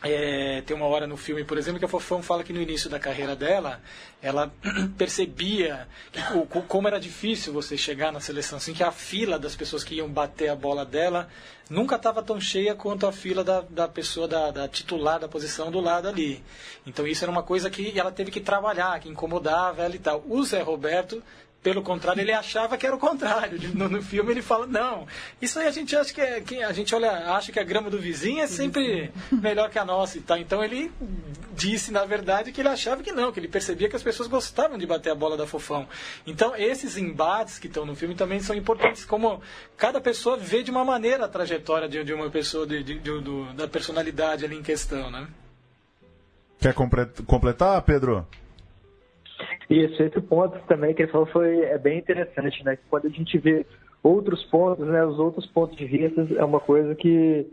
É, 0.00 0.62
tem 0.62 0.76
uma 0.76 0.86
hora 0.86 1.08
no 1.08 1.16
filme, 1.16 1.42
por 1.42 1.58
exemplo, 1.58 1.80
que 1.80 1.84
a 1.84 1.88
Fofão 1.88 2.22
fala 2.22 2.44
que 2.44 2.52
no 2.52 2.62
início 2.62 2.88
da 2.88 3.00
carreira 3.00 3.34
dela, 3.34 3.80
ela 4.22 4.52
percebia 4.96 5.88
que, 6.12 6.20
o, 6.36 6.46
como 6.46 6.86
era 6.86 7.00
difícil 7.00 7.52
você 7.52 7.76
chegar 7.76 8.12
na 8.12 8.20
seleção, 8.20 8.58
assim, 8.58 8.72
que 8.72 8.84
a 8.84 8.92
fila 8.92 9.40
das 9.40 9.56
pessoas 9.56 9.82
que 9.82 9.96
iam 9.96 10.08
bater 10.08 10.50
a 10.50 10.54
bola 10.54 10.84
dela 10.84 11.28
nunca 11.68 11.96
estava 11.96 12.22
tão 12.22 12.40
cheia 12.40 12.76
quanto 12.76 13.08
a 13.08 13.12
fila 13.12 13.42
da, 13.42 13.60
da 13.62 13.88
pessoa, 13.88 14.28
da, 14.28 14.52
da, 14.52 14.68
titular 14.68 15.18
da 15.18 15.26
posição 15.26 15.68
do 15.68 15.80
lado 15.80 16.06
ali. 16.06 16.44
Então 16.86 17.04
isso 17.04 17.24
era 17.24 17.30
uma 17.30 17.42
coisa 17.42 17.68
que 17.68 17.98
ela 17.98 18.12
teve 18.12 18.30
que 18.30 18.40
trabalhar, 18.40 19.00
que 19.00 19.08
incomodava 19.08 19.82
ela 19.82 19.96
e 19.96 19.98
tal. 19.98 20.22
O 20.28 20.40
Zé 20.44 20.62
Roberto 20.62 21.20
pelo 21.68 21.82
contrário, 21.82 22.22
ele 22.22 22.32
achava 22.32 22.78
que 22.78 22.86
era 22.86 22.96
o 22.96 22.98
contrário. 22.98 23.58
No, 23.78 23.88
no, 23.88 24.02
filme 24.02 24.32
ele 24.32 24.42
fala, 24.42 24.66
não, 24.66 25.06
isso 25.40 25.58
aí 25.58 25.66
a 25.66 25.70
gente 25.70 25.94
acha 25.94 26.12
que, 26.12 26.20
é, 26.20 26.40
que, 26.40 26.62
a 26.62 26.72
gente 26.72 26.94
olha, 26.94 27.10
acha 27.34 27.52
que 27.52 27.60
a 27.60 27.62
grama 27.62 27.90
do 27.90 27.98
vizinho 27.98 28.42
é 28.42 28.46
sempre 28.46 29.12
melhor 29.30 29.70
que 29.70 29.78
a 29.78 29.84
nossa 29.84 30.16
e 30.16 30.20
tal. 30.20 30.38
Então 30.38 30.64
ele 30.64 30.90
disse, 31.54 31.92
na 31.92 32.04
verdade, 32.04 32.50
que 32.50 32.60
ele 32.60 32.68
achava 32.68 33.02
que 33.02 33.12
não, 33.12 33.30
que 33.30 33.38
ele 33.38 33.46
percebia 33.46 33.88
que 33.88 33.94
as 33.94 34.02
pessoas 34.02 34.28
gostavam 34.28 34.78
de 34.78 34.86
bater 34.86 35.10
a 35.10 35.14
bola 35.14 35.36
da 35.36 35.46
fofão. 35.46 35.86
Então 36.26 36.56
esses 36.56 36.96
embates 36.96 37.58
que 37.58 37.66
estão 37.66 37.84
no 37.84 37.94
filme 37.94 38.14
também 38.14 38.40
são 38.40 38.56
importantes, 38.56 39.04
como 39.04 39.40
cada 39.76 40.00
pessoa 40.00 40.36
vê 40.36 40.62
de 40.62 40.70
uma 40.70 40.84
maneira 40.84 41.26
a 41.26 41.28
trajetória 41.28 41.88
de, 41.88 42.02
de 42.02 42.14
uma 42.14 42.30
pessoa, 42.30 42.66
de, 42.66 42.82
de, 42.82 42.98
de, 42.98 43.54
da 43.54 43.68
personalidade 43.68 44.44
ali 44.44 44.56
em 44.56 44.62
questão, 44.62 45.10
né? 45.10 45.28
Quer 46.58 46.74
completar, 46.74 47.80
Pedro? 47.82 48.26
Isso, 49.70 50.02
esse 50.02 50.20
ponto 50.22 50.58
também 50.66 50.94
que 50.94 51.02
ele 51.02 51.12
falou 51.12 51.26
foi 51.26 51.60
é 51.60 51.76
bem 51.76 51.98
interessante, 51.98 52.64
né? 52.64 52.78
Quando 52.88 53.06
a 53.06 53.10
gente 53.10 53.36
vê 53.38 53.66
outros 54.02 54.42
pontos, 54.44 54.86
né? 54.86 55.04
Os 55.04 55.18
outros 55.18 55.46
pontos 55.46 55.76
de 55.76 55.84
vista 55.84 56.26
é 56.36 56.44
uma 56.44 56.60
coisa 56.60 56.94
que, 56.94 57.46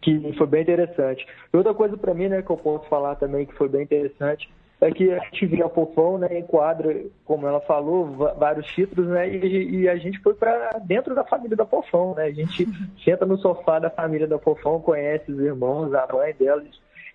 que 0.00 0.32
foi 0.36 0.46
bem 0.46 0.62
interessante. 0.62 1.24
E 1.52 1.56
outra 1.56 1.72
coisa 1.72 1.96
para 1.96 2.14
mim, 2.14 2.28
né, 2.28 2.42
que 2.42 2.50
eu 2.50 2.56
posso 2.56 2.88
falar 2.88 3.14
também 3.16 3.46
que 3.46 3.54
foi 3.54 3.68
bem 3.68 3.82
interessante, 3.82 4.48
é 4.80 4.90
que 4.90 5.12
a 5.12 5.18
gente 5.18 5.46
via 5.46 5.66
a 5.66 5.68
Fofão, 5.68 6.16
né, 6.16 6.38
enquadra, 6.38 7.04
como 7.24 7.46
ela 7.46 7.60
falou, 7.60 8.06
vários 8.38 8.66
títulos, 8.68 9.10
né, 9.10 9.28
e, 9.28 9.80
e 9.80 9.88
a 9.88 9.96
gente 9.96 10.18
foi 10.20 10.32
para 10.32 10.78
dentro 10.78 11.14
da 11.14 11.22
família 11.22 11.56
da 11.56 11.66
Fofão, 11.66 12.14
né, 12.14 12.24
a 12.24 12.32
gente 12.32 12.66
senta 13.04 13.26
no 13.26 13.36
sofá 13.36 13.78
da 13.78 13.90
família 13.90 14.26
da 14.26 14.38
Fofão, 14.38 14.80
conhece 14.80 15.30
os 15.30 15.38
irmãos, 15.38 15.92
a 15.92 16.08
mãe 16.10 16.32
delas, 16.32 16.66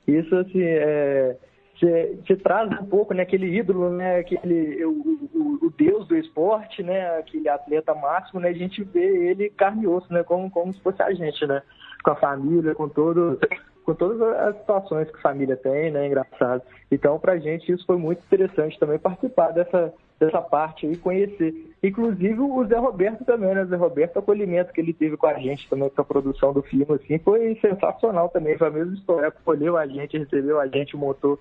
isso, 0.07 0.35
assim, 0.35 0.61
é, 0.61 1.35
você, 1.79 2.35
traz 2.41 2.71
um 2.71 2.85
pouco 2.85 3.13
né, 3.13 3.23
aquele 3.23 3.47
ídolo, 3.57 3.89
né, 3.89 4.19
aquele, 4.19 4.83
o, 4.85 4.91
o, 5.33 5.59
o, 5.65 5.73
deus 5.77 6.07
do 6.07 6.15
esporte, 6.15 6.81
né, 6.81 7.17
aquele 7.17 7.49
atleta 7.49 7.93
máximo, 7.93 8.39
né, 8.39 8.49
a 8.49 8.53
gente 8.53 8.83
vê 8.83 9.29
ele 9.29 9.49
carne 9.49 9.83
e 9.83 9.87
osso, 9.87 10.11
né, 10.11 10.23
como, 10.23 10.49
como 10.49 10.73
se 10.73 10.81
fosse 10.81 11.01
a 11.01 11.11
gente, 11.13 11.45
né, 11.45 11.61
com 12.03 12.11
a 12.11 12.15
família, 12.15 12.73
com 12.73 12.87
todo, 12.87 13.39
com 13.83 13.93
todas 13.93 14.21
as 14.21 14.57
situações 14.57 15.09
que 15.11 15.17
a 15.17 15.21
família 15.21 15.57
tem, 15.57 15.91
né, 15.91 16.07
engraçado. 16.07 16.61
Então, 16.91 17.19
para 17.19 17.33
a 17.33 17.39
gente 17.39 17.71
isso 17.71 17.85
foi 17.85 17.97
muito 17.97 18.23
interessante 18.23 18.79
também 18.79 18.97
participar 18.97 19.51
dessa, 19.51 19.93
dessa 20.19 20.41
parte 20.41 20.87
e 20.87 20.95
conhecer. 20.95 21.53
Inclusive 21.83 22.39
o 22.39 22.65
Zé 22.65 22.77
Roberto 22.77 23.25
também, 23.25 23.53
né, 23.53 23.63
o 23.63 23.67
Zé 23.67 23.75
Roberto, 23.75 24.15
o 24.15 24.19
acolhimento 24.19 24.71
que 24.71 24.79
ele 24.79 24.93
teve 24.93 25.17
com 25.17 25.27
a 25.27 25.33
gente 25.33 25.69
também, 25.69 25.89
com 25.89 26.01
a 26.01 26.05
produção 26.05 26.53
do 26.53 26.63
filme, 26.63 26.85
assim, 26.89 27.19
foi 27.19 27.55
sensacional 27.61 28.29
também, 28.29 28.57
foi 28.57 28.67
a 28.67 28.71
mesma 28.71 28.93
história, 28.93 29.27
acolheu 29.27 29.77
a 29.77 29.85
gente, 29.85 30.17
recebeu 30.17 30.59
a 30.59 30.67
gente, 30.67 30.95
montou 30.95 31.37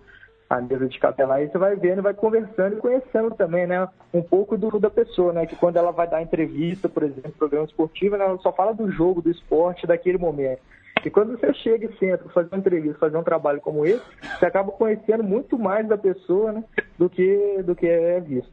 a 0.58 0.60
mesa 0.60 0.88
de 0.88 0.96
e 0.96 1.48
você 1.48 1.58
vai 1.58 1.76
vendo, 1.76 2.02
vai 2.02 2.14
conversando 2.14 2.76
e 2.76 2.80
conhecendo 2.80 3.34
também, 3.34 3.66
né, 3.66 3.88
um 4.12 4.22
pouco 4.22 4.56
do, 4.56 4.78
da 4.78 4.90
pessoa, 4.90 5.32
né, 5.32 5.46
que 5.46 5.56
quando 5.56 5.76
ela 5.76 5.90
vai 5.90 6.08
dar 6.08 6.22
entrevista, 6.22 6.88
por 6.88 7.02
exemplo, 7.02 7.32
programa 7.38 7.66
esportivo, 7.66 8.16
né, 8.16 8.24
ela 8.24 8.38
só 8.38 8.52
fala 8.52 8.72
do 8.72 8.90
jogo, 8.90 9.22
do 9.22 9.30
esporte, 9.30 9.86
daquele 9.86 10.18
momento. 10.18 10.60
E 11.04 11.10
quando 11.10 11.38
você 11.38 11.52
chega 11.54 11.86
e 11.86 11.98
senta 11.98 12.28
fazer 12.30 12.48
uma 12.50 12.58
entrevista, 12.58 12.98
fazer 12.98 13.16
um 13.16 13.22
trabalho 13.22 13.60
como 13.60 13.84
esse, 13.84 14.02
você 14.38 14.46
acaba 14.46 14.72
conhecendo 14.72 15.22
muito 15.22 15.58
mais 15.58 15.86
da 15.86 15.98
pessoa 15.98 16.52
né, 16.52 16.64
do, 16.98 17.10
que, 17.10 17.62
do 17.62 17.74
que 17.74 17.86
é 17.86 18.20
visto. 18.20 18.50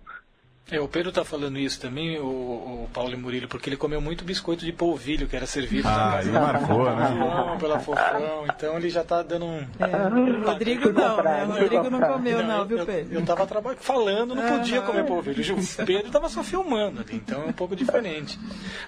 É, 0.69 0.80
o 0.80 0.88
Pedro 0.88 1.12
tá 1.12 1.26
falando 1.26 1.58
isso 1.60 1.82
também, 1.82 2.17
o, 2.17 2.24
o 2.24 2.89
Paulo 2.93 3.17
Murilo, 3.17 3.45
porque 3.45 3.67
ele 3.69 3.76
comeu 3.76 4.00
muito 4.00 4.24
biscoito 4.24 4.63
de 4.63 4.71
polvilho 4.71 5.28
que 5.28 5.36
era 5.36 5.45
servido 5.45 5.86
Ah, 5.86 5.91
na 5.97 6.12
casa 6.12 6.30
ele 6.30 6.39
marcou, 6.39 6.95
né? 6.95 7.08
Fofão, 7.12 7.58
pela 7.58 7.80
fofão, 7.80 8.45
então 8.47 8.78
ele 8.78 8.89
já 8.89 9.04
tá 9.04 9.21
dando 9.21 9.45
um. 9.47 9.58
É, 9.80 10.41
o 10.41 10.45
Rodrigo 10.45 10.93
não, 10.93 11.21
né? 11.21 11.43
O 11.43 11.52
Rodrigo 11.60 11.89
não 11.89 12.00
comeu, 12.00 12.41
não, 12.43 12.65
viu, 12.65 12.78
eu, 12.78 12.86
Pedro? 12.86 13.13
eu 13.19 13.26
tava 13.26 13.45
traba- 13.45 13.76
falando, 13.78 14.34
não 14.34 14.47
podia 14.60 14.82
comer 14.82 15.04
polvilho. 15.04 15.56
O 15.58 15.86
Pedro 15.86 16.10
tava 16.10 16.30
só 16.30 16.41
filmando 16.41 17.02
ali, 17.02 17.15
então 17.15 17.41
é 17.43 17.47
um 17.47 17.54
pouco 17.54 17.76
diferente. 17.76 18.39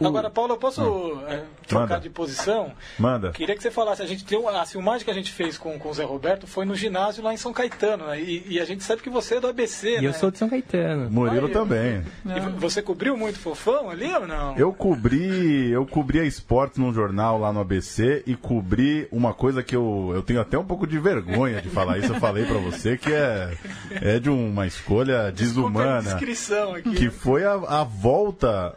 Agora, 0.01 0.29
Paulo, 0.29 0.53
eu 0.53 0.57
posso 0.57 1.21
é, 1.27 1.43
trocar 1.67 1.87
Manda. 1.95 1.99
de 1.99 2.09
posição? 2.09 2.71
Manda. 2.97 3.31
Queria 3.31 3.55
que 3.57 3.61
você 3.63 3.71
falasse, 3.71 4.01
a 4.01 4.05
gente 4.05 4.23
tem 4.23 4.39
a 4.47 4.65
filmagem 4.65 5.03
que 5.03 5.11
a 5.11 5.13
gente 5.13 5.33
fez 5.33 5.57
com, 5.57 5.77
com 5.77 5.89
o 5.89 5.93
Zé 5.93 6.05
Roberto 6.05 6.47
foi 6.47 6.63
no 6.63 6.75
ginásio 6.75 7.21
lá 7.21 7.33
em 7.33 7.37
São 7.37 7.51
Caetano, 7.51 8.07
né? 8.07 8.21
E, 8.21 8.53
e 8.53 8.59
a 8.61 8.63
gente 8.65 8.83
sabe 8.85 9.01
que 9.01 9.09
você 9.09 9.35
é 9.35 9.39
do 9.41 9.47
ABC, 9.47 9.97
E 9.97 10.01
né? 10.01 10.07
eu 10.07 10.13
sou 10.13 10.31
de 10.31 10.37
São 10.37 10.47
Caetano. 10.47 11.09
Murilo 11.11 11.47
Aí, 11.47 11.51
também. 11.73 12.03
E 12.25 12.59
você 12.59 12.81
cobriu 12.81 13.17
muito 13.17 13.39
fofão 13.39 13.89
ali 13.89 14.13
ou 14.13 14.27
não? 14.27 14.57
Eu 14.57 14.71
cobri, 14.73 15.69
eu 15.71 15.85
cobri 15.85 16.19
a 16.19 16.23
esportes 16.23 16.77
num 16.77 16.93
jornal 16.93 17.39
lá 17.39 17.51
no 17.51 17.59
ABC 17.59 18.23
e 18.25 18.35
cobri 18.35 19.07
uma 19.11 19.33
coisa 19.33 19.63
que 19.63 19.75
eu, 19.75 20.11
eu 20.13 20.21
tenho 20.21 20.39
até 20.41 20.57
um 20.57 20.65
pouco 20.65 20.85
de 20.87 20.99
vergonha 20.99 21.61
de 21.61 21.69
falar 21.69 21.97
isso, 21.97 22.13
eu 22.13 22.19
falei 22.19 22.45
pra 22.45 22.57
você, 22.57 22.97
que 22.97 23.11
é, 23.11 23.53
é 23.91 24.19
de 24.19 24.29
uma 24.29 24.67
escolha 24.67 25.31
Desculpa 25.31 25.69
a 25.69 25.83
desumana. 26.01 26.09
inscrição 26.13 26.75
aqui. 26.75 26.95
Que 26.95 27.09
foi 27.09 27.43
a, 27.43 27.53
a 27.53 27.83
volta 27.83 28.75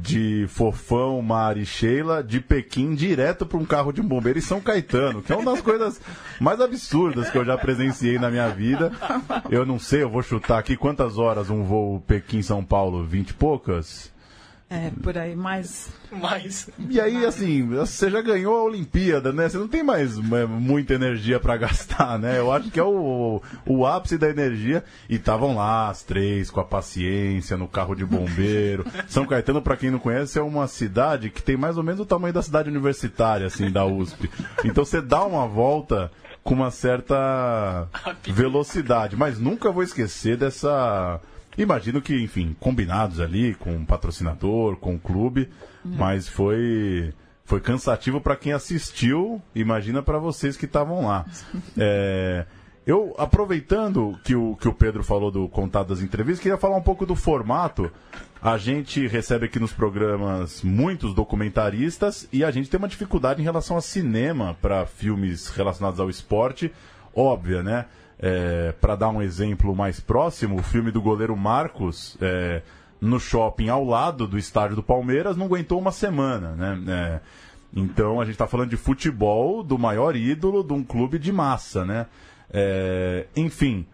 de 0.00 0.46
Fofão, 0.48 1.20
Mari 1.20 1.66
Sheila 1.66 2.22
de 2.22 2.40
Pequim 2.40 2.94
direto 2.94 3.44
para 3.44 3.58
um 3.58 3.64
carro 3.64 3.92
de 3.92 4.00
bombeiro 4.00 4.38
em 4.38 4.42
São 4.42 4.60
Caetano, 4.60 5.22
que 5.22 5.32
é 5.32 5.36
uma 5.36 5.52
das 5.52 5.60
coisas 5.60 6.00
mais 6.40 6.60
absurdas 6.60 7.28
que 7.30 7.36
eu 7.36 7.44
já 7.44 7.58
presenciei 7.58 8.18
na 8.18 8.30
minha 8.30 8.48
vida. 8.48 8.92
Eu 9.50 9.66
não 9.66 9.78
sei, 9.78 10.02
eu 10.02 10.10
vou 10.10 10.22
chutar 10.22 10.58
aqui 10.58 10.76
quantas 10.76 11.18
horas 11.18 11.50
um 11.50 11.62
voo 11.64 12.00
Pequim-São 12.00 12.64
Paulo? 12.64 13.04
Vinte 13.04 13.30
e 13.30 13.34
poucas? 13.34 14.14
É, 14.68 14.90
por 15.00 15.16
aí, 15.16 15.36
mas 15.36 15.88
Mas. 16.10 16.68
E 16.88 17.00
aí, 17.00 17.24
assim, 17.24 17.66
você 17.68 18.10
já 18.10 18.20
ganhou 18.20 18.56
a 18.56 18.64
Olimpíada, 18.64 19.32
né? 19.32 19.48
Você 19.48 19.58
não 19.58 19.68
tem 19.68 19.82
mais 19.82 20.18
é, 20.18 20.46
muita 20.46 20.94
energia 20.94 21.38
pra 21.38 21.56
gastar, 21.56 22.18
né? 22.18 22.38
Eu 22.38 22.50
acho 22.52 22.70
que 22.70 22.80
é 22.80 22.82
o, 22.82 23.40
o 23.64 23.86
ápice 23.86 24.18
da 24.18 24.28
energia. 24.28 24.82
E 25.08 25.16
estavam 25.16 25.54
lá 25.54 25.88
as 25.88 26.02
três, 26.02 26.50
com 26.50 26.60
a 26.60 26.64
paciência, 26.64 27.56
no 27.56 27.68
carro 27.68 27.94
de 27.94 28.04
bombeiro. 28.04 28.84
São 29.06 29.26
Caetano, 29.26 29.62
pra 29.62 29.76
quem 29.76 29.90
não 29.90 29.98
conhece, 29.98 30.38
é 30.38 30.42
uma 30.42 30.66
cidade 30.66 31.30
que 31.30 31.42
tem 31.42 31.56
mais 31.56 31.76
ou 31.76 31.84
menos 31.84 32.00
o 32.00 32.06
tamanho 32.06 32.34
da 32.34 32.42
cidade 32.42 32.68
universitária, 32.68 33.46
assim, 33.46 33.70
da 33.70 33.84
USP. 33.86 34.28
Então 34.64 34.84
você 34.84 35.00
dá 35.00 35.24
uma 35.24 35.46
volta 35.46 36.10
com 36.42 36.54
uma 36.54 36.70
certa 36.70 37.88
velocidade. 38.26 39.16
Mas 39.16 39.38
nunca 39.38 39.70
vou 39.70 39.82
esquecer 39.82 40.36
dessa. 40.36 41.20
Imagino 41.56 42.02
que, 42.02 42.14
enfim, 42.22 42.54
combinados 42.60 43.20
ali 43.20 43.54
com 43.54 43.76
o 43.76 43.86
patrocinador, 43.86 44.76
com 44.76 44.94
o 44.94 44.98
clube, 44.98 45.48
mas 45.84 46.28
foi 46.28 47.12
foi 47.46 47.60
cansativo 47.60 48.20
para 48.20 48.34
quem 48.34 48.52
assistiu, 48.52 49.40
imagina 49.54 50.02
para 50.02 50.18
vocês 50.18 50.56
que 50.56 50.66
estavam 50.66 51.06
lá. 51.06 51.24
É, 51.78 52.44
eu, 52.86 53.14
aproveitando 53.18 54.16
que 54.22 54.34
o, 54.36 54.54
que 54.56 54.68
o 54.68 54.72
Pedro 54.72 55.02
falou 55.02 55.30
do 55.30 55.48
contato 55.48 55.88
das 55.88 56.00
entrevistas, 56.00 56.40
queria 56.40 56.56
falar 56.56 56.76
um 56.76 56.82
pouco 56.82 57.04
do 57.04 57.16
formato. 57.16 57.90
A 58.40 58.56
gente 58.56 59.08
recebe 59.08 59.46
aqui 59.46 59.58
nos 59.58 59.72
programas 59.72 60.62
muitos 60.62 61.12
documentaristas 61.12 62.28
e 62.32 62.44
a 62.44 62.50
gente 62.52 62.70
tem 62.70 62.78
uma 62.78 62.86
dificuldade 62.86 63.40
em 63.40 63.44
relação 63.44 63.76
a 63.76 63.80
cinema 63.80 64.56
para 64.62 64.86
filmes 64.86 65.48
relacionados 65.48 65.98
ao 65.98 66.08
esporte, 66.08 66.72
óbvia, 67.12 67.60
né? 67.60 67.86
É, 68.18 68.72
para 68.80 68.96
dar 68.96 69.10
um 69.10 69.20
exemplo 69.20 69.74
mais 69.74 70.00
próximo, 70.00 70.58
o 70.58 70.62
filme 70.62 70.90
do 70.90 71.02
goleiro 71.02 71.36
Marcos, 71.36 72.16
é, 72.20 72.62
no 73.00 73.20
shopping 73.20 73.68
ao 73.68 73.84
lado 73.84 74.26
do 74.26 74.38
estádio 74.38 74.76
do 74.76 74.82
Palmeiras, 74.82 75.36
não 75.36 75.46
aguentou 75.46 75.78
uma 75.78 75.92
semana, 75.92 76.52
né? 76.52 76.80
É, 76.88 77.20
então 77.74 78.20
a 78.20 78.24
gente 78.24 78.34
está 78.34 78.46
falando 78.46 78.70
de 78.70 78.76
futebol 78.76 79.62
do 79.62 79.78
maior 79.78 80.16
ídolo 80.16 80.64
de 80.64 80.72
um 80.72 80.82
clube 80.82 81.18
de 81.18 81.30
massa, 81.30 81.84
né? 81.84 82.06
É, 82.50 83.26
enfim, 83.36 83.86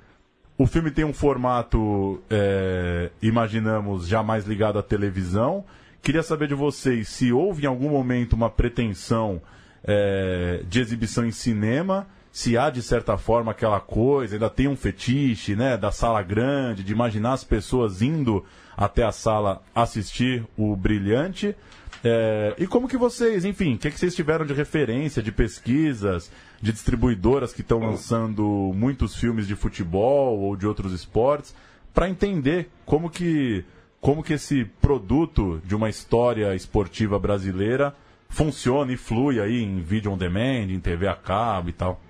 o 0.56 0.66
filme 0.66 0.90
tem 0.90 1.04
um 1.04 1.12
formato, 1.12 2.22
é, 2.30 3.10
imaginamos, 3.20 4.06
jamais 4.06 4.46
ligado 4.46 4.78
à 4.78 4.82
televisão. 4.82 5.64
Queria 6.00 6.22
saber 6.22 6.48
de 6.48 6.54
vocês 6.54 7.08
se 7.08 7.32
houve 7.32 7.64
em 7.64 7.66
algum 7.66 7.90
momento 7.90 8.34
uma 8.34 8.50
pretensão 8.50 9.42
é, 9.82 10.62
de 10.68 10.80
exibição 10.80 11.24
em 11.24 11.32
cinema, 11.32 12.06
se 12.32 12.56
há 12.56 12.70
de 12.70 12.80
certa 12.80 13.18
forma 13.18 13.52
aquela 13.52 13.78
coisa, 13.78 14.34
ainda 14.34 14.48
tem 14.48 14.66
um 14.66 14.74
fetiche, 14.74 15.54
né, 15.54 15.76
da 15.76 15.92
sala 15.92 16.22
grande, 16.22 16.82
de 16.82 16.90
imaginar 16.90 17.34
as 17.34 17.44
pessoas 17.44 18.00
indo 18.00 18.42
até 18.74 19.04
a 19.04 19.12
sala 19.12 19.62
assistir 19.74 20.42
o 20.56 20.74
Brilhante. 20.74 21.54
É, 22.02 22.54
e 22.58 22.66
como 22.66 22.88
que 22.88 22.96
vocês, 22.96 23.44
enfim, 23.44 23.74
o 23.74 23.78
que, 23.78 23.90
que 23.90 23.98
vocês 23.98 24.14
tiveram 24.14 24.46
de 24.46 24.54
referência, 24.54 25.22
de 25.22 25.30
pesquisas, 25.30 26.32
de 26.60 26.72
distribuidoras 26.72 27.52
que 27.52 27.60
estão 27.60 27.80
lançando 27.80 28.72
muitos 28.74 29.14
filmes 29.14 29.46
de 29.46 29.54
futebol 29.54 30.40
ou 30.40 30.56
de 30.56 30.66
outros 30.66 30.94
esportes, 30.94 31.54
para 31.92 32.08
entender 32.08 32.70
como 32.86 33.10
que, 33.10 33.62
como 34.00 34.22
que 34.22 34.32
esse 34.32 34.64
produto 34.80 35.60
de 35.66 35.74
uma 35.74 35.90
história 35.90 36.54
esportiva 36.54 37.18
brasileira 37.18 37.94
funciona 38.30 38.90
e 38.90 38.96
flui 38.96 39.38
aí 39.38 39.62
em 39.62 39.82
vídeo 39.82 40.10
on 40.10 40.16
demand, 40.16 40.70
em 40.70 40.80
TV 40.80 41.06
a 41.06 41.14
cabo 41.14 41.68
e 41.68 41.72
tal. 41.72 42.00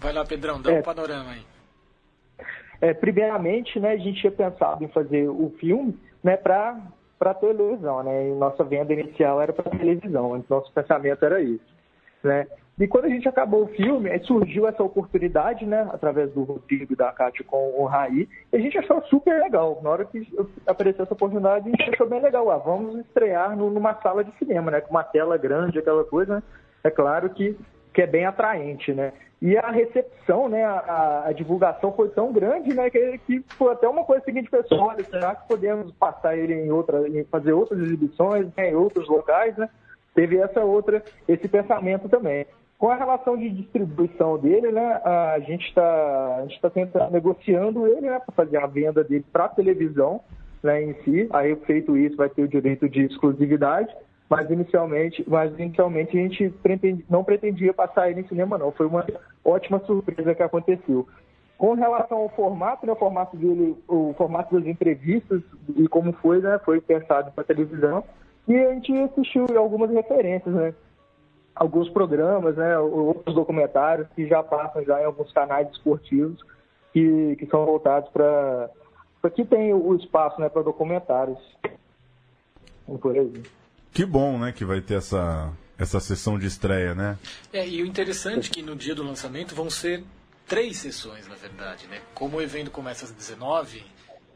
Vai 0.00 0.12
lá, 0.12 0.24
Pedrão, 0.24 0.60
dá 0.60 0.72
É. 0.72 0.78
um 0.80 0.82
panorama 0.82 1.30
aí. 1.30 1.42
É, 2.80 2.94
primeiramente, 2.94 3.78
né, 3.78 3.92
a 3.92 3.96
gente 3.98 4.20
tinha 4.20 4.32
pensado 4.32 4.82
em 4.82 4.88
fazer 4.88 5.28
o 5.28 5.52
filme 5.60 5.98
né, 6.24 6.36
para 6.36 6.78
para 7.18 7.34
televisão, 7.34 8.02
né? 8.02 8.28
E 8.30 8.34
nossa 8.34 8.64
venda 8.64 8.94
inicial 8.94 9.42
era 9.42 9.52
para 9.52 9.70
televisão, 9.70 10.42
nosso 10.48 10.72
pensamento 10.72 11.22
era 11.22 11.38
isso, 11.42 11.62
né? 12.24 12.46
E 12.78 12.88
quando 12.88 13.04
a 13.04 13.08
gente 13.10 13.28
acabou 13.28 13.64
o 13.64 13.68
filme, 13.68 14.08
surgiu 14.20 14.66
essa 14.66 14.82
oportunidade, 14.82 15.66
né, 15.66 15.86
através 15.92 16.32
do 16.32 16.44
Rodrigo 16.44 16.94
e 16.94 16.96
da 16.96 17.12
Cátia 17.12 17.44
com 17.44 17.78
o 17.78 17.84
Raí, 17.84 18.26
e 18.50 18.56
a 18.56 18.58
gente 18.58 18.78
achou 18.78 19.02
super 19.02 19.38
legal. 19.38 19.78
Na 19.82 19.90
hora 19.90 20.06
que 20.06 20.26
apareceu 20.66 21.04
essa 21.04 21.12
oportunidade, 21.12 21.68
a 21.68 21.70
gente 21.70 21.94
achou 21.94 22.08
bem 22.08 22.22
legal. 22.22 22.50
Ah, 22.50 22.56
vamos 22.56 22.98
estrear 23.00 23.54
numa 23.54 23.92
sala 24.00 24.24
de 24.24 24.32
cinema, 24.38 24.70
né, 24.70 24.80
com 24.80 24.90
uma 24.90 25.04
tela 25.04 25.36
grande, 25.36 25.78
aquela 25.78 26.04
coisa, 26.04 26.36
né? 26.36 26.42
É 26.82 26.90
claro 26.90 27.28
que, 27.28 27.54
que 27.92 28.00
é 28.00 28.06
bem 28.06 28.24
atraente, 28.24 28.94
né? 28.94 29.12
E 29.42 29.56
a 29.56 29.70
recepção, 29.70 30.50
né, 30.50 30.62
a, 30.64 31.24
a 31.28 31.32
divulgação 31.32 31.92
foi 31.92 32.10
tão 32.10 32.30
grande, 32.30 32.74
né, 32.74 32.90
que, 32.90 33.18
que 33.26 33.44
foi 33.56 33.72
até 33.72 33.88
uma 33.88 34.04
coisa 34.04 34.22
seguinte, 34.22 34.50
pessoal, 34.50 34.88
olha, 34.88 35.02
será 35.04 35.34
que 35.34 35.48
podemos 35.48 35.90
passar 35.92 36.36
ele 36.36 36.52
em 36.52 36.70
outra, 36.70 37.08
em 37.08 37.24
fazer 37.24 37.52
outras 37.52 37.80
exibições, 37.80 38.48
né, 38.54 38.70
em 38.70 38.74
outros 38.74 39.08
locais, 39.08 39.56
né? 39.56 39.68
Teve 40.14 40.36
essa 40.36 40.60
outra, 40.60 41.02
esse 41.26 41.48
pensamento 41.48 42.06
também. 42.08 42.46
Com 42.78 42.90
a 42.90 42.96
relação 42.96 43.36
de 43.36 43.48
distribuição 43.48 44.36
dele, 44.38 44.72
né, 44.72 45.00
a 45.04 45.38
gente 45.40 45.66
está 45.68 46.44
está 46.48 46.68
tentando 46.68 47.10
negociando 47.10 47.86
ele, 47.86 48.10
né, 48.10 48.18
para 48.18 48.34
fazer 48.34 48.58
a 48.58 48.66
venda 48.66 49.02
dele 49.02 49.24
para 49.32 49.48
televisão, 49.48 50.20
né, 50.62 50.82
em 50.82 50.94
si. 51.02 51.28
Aí 51.32 51.56
feito 51.64 51.96
isso, 51.96 52.16
vai 52.16 52.28
ter 52.28 52.42
o 52.42 52.48
direito 52.48 52.88
de 52.90 53.06
exclusividade. 53.06 53.94
Mas 54.30 54.48
inicialmente, 54.48 55.24
mas 55.26 55.52
inicialmente 55.58 56.16
a 56.16 56.22
gente 56.22 56.54
não 57.10 57.24
pretendia 57.24 57.74
passar 57.74 58.08
ele 58.08 58.20
em 58.20 58.28
cinema, 58.28 58.56
não. 58.56 58.70
Foi 58.70 58.86
uma 58.86 59.04
ótima 59.44 59.80
surpresa 59.80 60.36
que 60.36 60.42
aconteceu. 60.42 61.04
Com 61.58 61.74
relação 61.74 62.18
ao 62.18 62.28
formato, 62.28 62.86
né, 62.86 62.92
o 62.92 62.96
formato 62.96 63.36
dele, 63.36 63.76
o 63.88 64.14
formato 64.16 64.54
das 64.56 64.66
entrevistas 64.68 65.42
e 65.76 65.88
como 65.88 66.12
foi, 66.12 66.40
né, 66.40 66.60
foi 66.64 66.80
pensado 66.80 67.32
para 67.32 67.42
televisão. 67.42 68.04
E 68.46 68.56
a 68.56 68.72
gente 68.72 68.96
assistiu 69.02 69.46
algumas 69.58 69.90
referências, 69.90 70.54
né? 70.54 70.72
Alguns 71.52 71.90
programas, 71.90 72.56
né, 72.56 72.78
outros 72.78 73.34
documentários 73.34 74.06
que 74.14 74.28
já 74.28 74.44
passam 74.44 74.84
já 74.84 75.02
em 75.02 75.04
alguns 75.06 75.32
canais 75.32 75.68
esportivos 75.72 76.40
que, 76.92 77.34
que 77.36 77.46
são 77.46 77.66
voltados 77.66 78.08
para 78.10 78.70
aqui 79.24 79.44
tem 79.44 79.74
o 79.74 79.94
espaço, 79.96 80.40
né, 80.40 80.48
para 80.48 80.62
documentários. 80.62 81.38
E 82.88 82.96
Por 82.96 83.18
aí. 83.18 83.59
Que 83.92 84.04
bom, 84.04 84.38
né, 84.38 84.52
que 84.52 84.64
vai 84.64 84.80
ter 84.80 84.94
essa, 84.98 85.52
essa 85.78 85.98
sessão 86.00 86.38
de 86.38 86.46
estreia, 86.46 86.94
né? 86.94 87.18
É, 87.52 87.66
e 87.68 87.82
o 87.82 87.86
interessante 87.86 88.50
é 88.50 88.54
que 88.54 88.62
no 88.62 88.76
dia 88.76 88.94
do 88.94 89.02
lançamento 89.02 89.54
vão 89.54 89.68
ser 89.68 90.04
três 90.46 90.78
sessões, 90.78 91.26
na 91.28 91.34
verdade, 91.34 91.86
né? 91.88 92.00
Como 92.14 92.36
o 92.36 92.42
evento 92.42 92.70
começa 92.70 93.04
às 93.04 93.10
19 93.10 93.82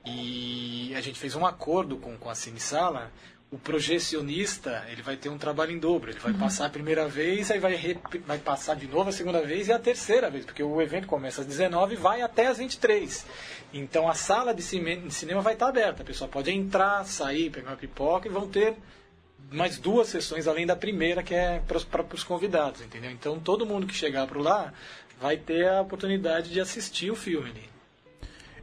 e 0.06 0.92
a 0.96 1.00
gente 1.00 1.18
fez 1.18 1.34
um 1.34 1.46
acordo 1.46 1.96
com, 1.96 2.16
com 2.16 2.28
a 2.28 2.34
Cine 2.34 2.60
Sala, 2.60 3.10
o 3.50 3.58
projecionista 3.58 4.84
ele 4.90 5.00
vai 5.02 5.16
ter 5.16 5.28
um 5.28 5.38
trabalho 5.38 5.70
em 5.70 5.78
dobro. 5.78 6.10
Ele 6.10 6.18
vai 6.18 6.32
passar 6.34 6.66
a 6.66 6.70
primeira 6.70 7.06
vez, 7.06 7.50
aí 7.50 7.60
vai, 7.60 7.74
rep- 7.76 8.18
vai 8.26 8.38
passar 8.38 8.74
de 8.74 8.86
novo 8.88 9.08
a 9.10 9.12
segunda 9.12 9.40
vez 9.42 9.68
e 9.68 9.72
a 9.72 9.78
terceira 9.78 10.28
vez, 10.28 10.44
porque 10.44 10.62
o 10.62 10.82
evento 10.82 11.06
começa 11.06 11.40
às 11.40 11.46
19 11.46 11.94
e 11.94 11.96
vai 11.96 12.20
até 12.22 12.48
às 12.48 12.58
23. 12.58 13.24
Então 13.72 14.08
a 14.08 14.14
sala 14.14 14.52
de 14.52 14.62
cime- 14.62 14.96
de 14.96 15.14
cinema 15.14 15.40
vai 15.40 15.52
estar 15.54 15.68
aberta. 15.68 16.02
A 16.02 16.06
pessoa 16.06 16.28
pode 16.28 16.50
entrar, 16.50 17.04
sair, 17.06 17.50
pegar 17.50 17.70
uma 17.70 17.76
pipoca 17.76 18.26
e 18.26 18.30
vão 18.30 18.48
ter 18.48 18.74
mais 19.54 19.78
duas 19.78 20.08
sessões 20.08 20.46
além 20.46 20.66
da 20.66 20.76
primeira, 20.76 21.22
que 21.22 21.34
é 21.34 21.62
para 21.66 22.04
os 22.12 22.24
convidados, 22.24 22.80
entendeu? 22.80 23.10
Então 23.10 23.38
todo 23.38 23.64
mundo 23.64 23.86
que 23.86 23.94
chegar 23.94 24.26
por 24.26 24.38
lá 24.38 24.72
vai 25.20 25.36
ter 25.36 25.68
a 25.68 25.80
oportunidade 25.80 26.50
de 26.50 26.60
assistir 26.60 27.10
o 27.10 27.16
filme. 27.16 27.52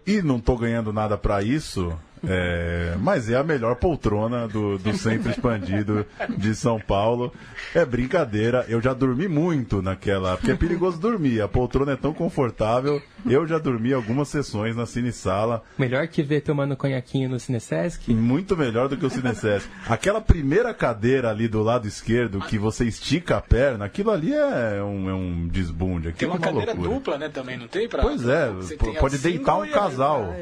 E 0.06 0.22
não 0.22 0.40
tô 0.40 0.58
ganhando 0.58 0.92
nada 0.92 1.18
para 1.18 1.42
isso, 1.42 1.98
é, 2.28 2.96
mas 3.00 3.30
é 3.30 3.36
a 3.36 3.44
melhor 3.44 3.76
poltrona 3.76 4.48
do, 4.48 4.78
do 4.78 4.94
Centro 4.96 5.32
Expandido 5.32 6.06
de 6.38 6.54
São 6.56 6.80
Paulo. 6.80 7.34
É 7.74 7.84
brincadeira, 7.86 8.66
eu 8.68 8.82
já 8.82 8.94
dormi 8.94 9.28
muito 9.28 9.82
naquela. 9.82 10.38
Porque 10.38 10.52
é 10.52 10.56
perigoso 10.56 11.00
dormir, 11.00 11.42
a 11.42 11.48
poltrona 11.48 11.94
é 11.94 11.96
tão 11.96 12.14
confortável. 12.14 13.02
Eu 13.26 13.46
já 13.48 13.58
dormi 13.58 13.94
algumas 13.94 14.28
sessões 14.28 14.76
na 14.76 14.86
Cine 14.86 15.12
Sala. 15.12 15.64
Melhor 15.78 16.08
que 16.08 16.24
ver 16.24 16.42
tomando 16.42 16.76
conhaquinho 16.76 17.30
no 17.30 17.40
Cinesesc? 17.40 18.12
Muito 18.12 18.58
melhor 18.58 18.88
do 18.88 18.98
que 18.98 19.06
o 19.06 19.10
Cinesesc. 19.10 19.68
Aquela 19.88 20.22
primeira 20.22 20.74
cadeira 20.74 21.30
ali 21.30 21.48
do 21.48 21.62
lado 21.62 21.88
esquerdo 21.88 22.40
que 22.42 22.58
você 22.58 22.86
estica 22.86 23.38
a 23.38 23.42
perna, 23.42 23.86
aquilo 23.86 24.12
ali 24.12 24.34
é 24.34 24.82
um, 24.84 25.10
é 25.10 25.14
um 25.14 25.48
desbunde. 25.48 26.12
Tem 26.14 26.28
uma, 26.28 26.36
é 26.36 26.38
uma 26.38 26.44
cadeira 26.44 26.74
loucura. 26.74 26.96
dupla, 26.96 27.18
né, 27.18 27.30
também, 27.30 27.58
não 27.58 27.68
tem? 27.68 27.88
Pra, 27.88 28.02
pois 28.02 28.28
é, 28.28 28.52
pode 29.00 29.18
deitar 29.18 29.58
um 29.58 29.68
casal. 29.68 30.36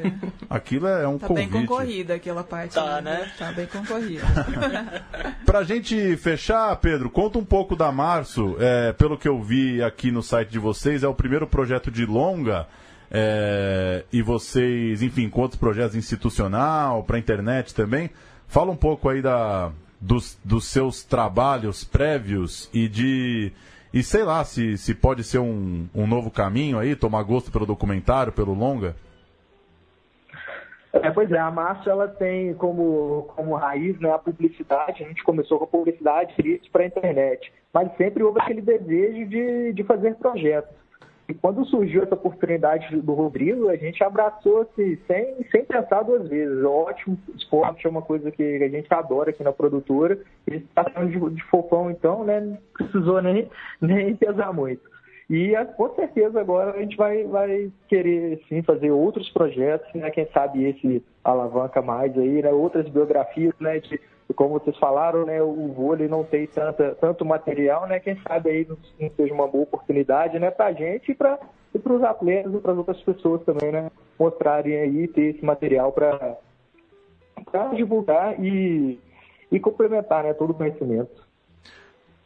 Aquilo 0.50 0.88
é 0.88 1.08
um 1.08 1.18
tá 1.18 1.28
convite. 1.28 1.69
Bem 1.70 1.78
concorrida 1.78 2.14
aquela 2.16 2.44
parte. 2.44 2.76
Tá, 2.76 3.02
né? 3.02 3.32
Tá 3.38 3.52
bem 3.52 3.68
concorrida. 3.68 4.26
pra 5.46 5.64
gente 5.64 6.18
fechar, 6.18 6.76
Pedro, 6.78 7.10
conta 7.10 7.38
um 7.38 7.46
pouco 7.46 7.76
da 7.76 7.92
Março. 7.92 8.56
É, 8.60 8.92
pelo 8.94 9.18
que 9.18 9.28
eu 9.28 9.42
vi 9.42 9.84
aqui 9.84 10.12
no 10.12 10.24
site 10.24 10.50
de 10.50 10.60
vocês, 10.60 11.04
é 11.04 11.08
o 11.08 11.14
primeiro 11.14 11.48
projeto 11.48 11.92
de 11.92 12.06
longa. 12.06 12.68
É, 13.12 14.04
e 14.12 14.22
vocês, 14.22 15.02
enfim, 15.02 15.30
com 15.30 15.42
outros 15.42 15.60
projetos 15.60 15.96
institucional, 15.96 17.04
para 17.04 17.18
internet 17.18 17.74
também. 17.74 18.10
Fala 18.48 18.72
um 18.72 18.76
pouco 18.76 19.10
aí 19.10 19.22
da, 19.22 19.72
dos, 20.00 20.38
dos 20.44 20.66
seus 20.66 21.04
trabalhos 21.04 21.84
prévios 21.84 22.70
e 22.74 22.88
de. 22.88 23.52
E 23.92 24.04
sei 24.04 24.24
lá, 24.24 24.44
se, 24.44 24.78
se 24.78 24.94
pode 24.94 25.24
ser 25.24 25.40
um, 25.40 25.88
um 25.96 26.06
novo 26.06 26.30
caminho 26.30 26.78
aí, 26.78 26.96
tomar 26.96 27.24
gosto 27.24 27.52
pelo 27.52 27.66
documentário, 27.66 28.32
pelo 28.32 28.54
longa. 28.54 28.96
É, 30.94 31.12
pois 31.12 31.32
é, 31.32 31.38
a 31.38 31.52
Márcia 31.52 31.92
ela 31.92 32.08
tem 32.08 32.54
como, 32.56 33.32
como 33.36 33.56
raiz 33.56 34.00
né, 34.00 34.12
a 34.12 34.18
publicidade. 34.18 35.04
A 35.04 35.08
gente 35.08 35.24
começou 35.24 35.60
com 35.60 35.66
a 35.66 35.68
publicidade 35.68 36.34
para 36.72 36.84
a 36.84 36.88
internet, 36.88 37.52
mas 37.74 37.96
sempre 37.96 38.24
houve 38.24 38.40
aquele 38.42 38.62
desejo 38.62 39.28
de, 39.28 39.74
de 39.74 39.84
fazer 39.84 40.16
projetos. 40.16 40.80
E 41.30 41.34
quando 41.36 41.64
surgiu 41.66 42.02
essa 42.02 42.16
oportunidade 42.16 42.90
do 43.02 43.14
Rodrigo, 43.14 43.70
a 43.70 43.76
gente 43.76 44.04
abraçou 44.04 44.62
assim, 44.62 44.98
sem, 45.06 45.36
sem 45.52 45.64
pensar 45.64 46.02
duas 46.02 46.28
vezes. 46.28 46.64
Ótimo, 46.64 47.20
esporte 47.36 47.86
é 47.86 47.90
uma 47.90 48.02
coisa 48.02 48.32
que 48.32 48.42
a 48.42 48.68
gente 48.68 48.92
adora 48.92 49.30
aqui 49.30 49.44
na 49.44 49.54
produtora. 49.54 50.18
Ele 50.48 50.58
está 50.58 50.84
falando 50.86 51.12
de, 51.12 51.36
de 51.36 51.44
fofão, 51.44 51.92
então, 51.92 52.24
né? 52.24 52.42
Não 52.42 52.58
precisou 52.74 53.22
nem, 53.22 53.48
nem 53.80 54.16
pesar 54.16 54.52
muito. 54.52 54.82
E 55.30 55.54
com 55.78 55.94
certeza 55.94 56.42
agora 56.42 56.72
a 56.72 56.82
gente 56.82 56.98
vai, 56.98 57.24
vai 57.26 57.72
querer 57.88 58.42
sim 58.50 58.64
fazer 58.64 58.90
outros 58.90 59.30
projetos, 59.30 59.94
né? 59.94 60.10
Quem 60.10 60.28
sabe 60.34 60.66
esse 60.66 61.06
alavanca 61.24 61.84
mais 61.84 62.18
aí, 62.18 62.42
né? 62.42 62.50
Outras 62.52 62.90
biografias, 62.90 63.54
né? 63.60 63.80
De, 63.80 64.02
como 64.36 64.60
vocês 64.60 64.76
falaram, 64.78 65.28
né? 65.28 65.40
O 65.40 65.68
vôlei 65.68 66.08
não 66.08 66.24
tem 66.24 66.48
tanta, 66.48 66.96
tanto 66.96 67.24
material, 67.24 67.88
né? 67.88 68.00
Quem 68.00 68.20
sabe 68.28 68.50
aí 68.50 68.68
não, 68.68 68.76
não 69.00 69.12
seja 69.12 69.32
uma 69.32 69.48
boa 69.48 69.66
oportunidade, 69.66 70.40
né? 70.40 70.50
Para 70.50 70.66
a 70.66 70.74
gente 70.74 71.12
e 71.12 71.16
para 71.16 71.38
os 71.74 72.04
atletas 72.04 72.52
e 72.52 72.58
para 72.58 72.72
as 72.72 72.78
outras 72.80 73.02
pessoas 73.04 73.44
também, 73.44 73.72
né? 73.72 73.92
Mostrarem 74.18 74.78
aí, 74.78 75.08
ter 75.10 75.36
esse 75.36 75.46
material 75.46 75.92
para 75.92 76.38
divulgar 77.76 78.44
e, 78.44 79.00
e 79.52 79.60
complementar, 79.60 80.24
né? 80.24 80.34
Todo 80.34 80.52
o 80.52 80.56
conhecimento. 80.56 81.29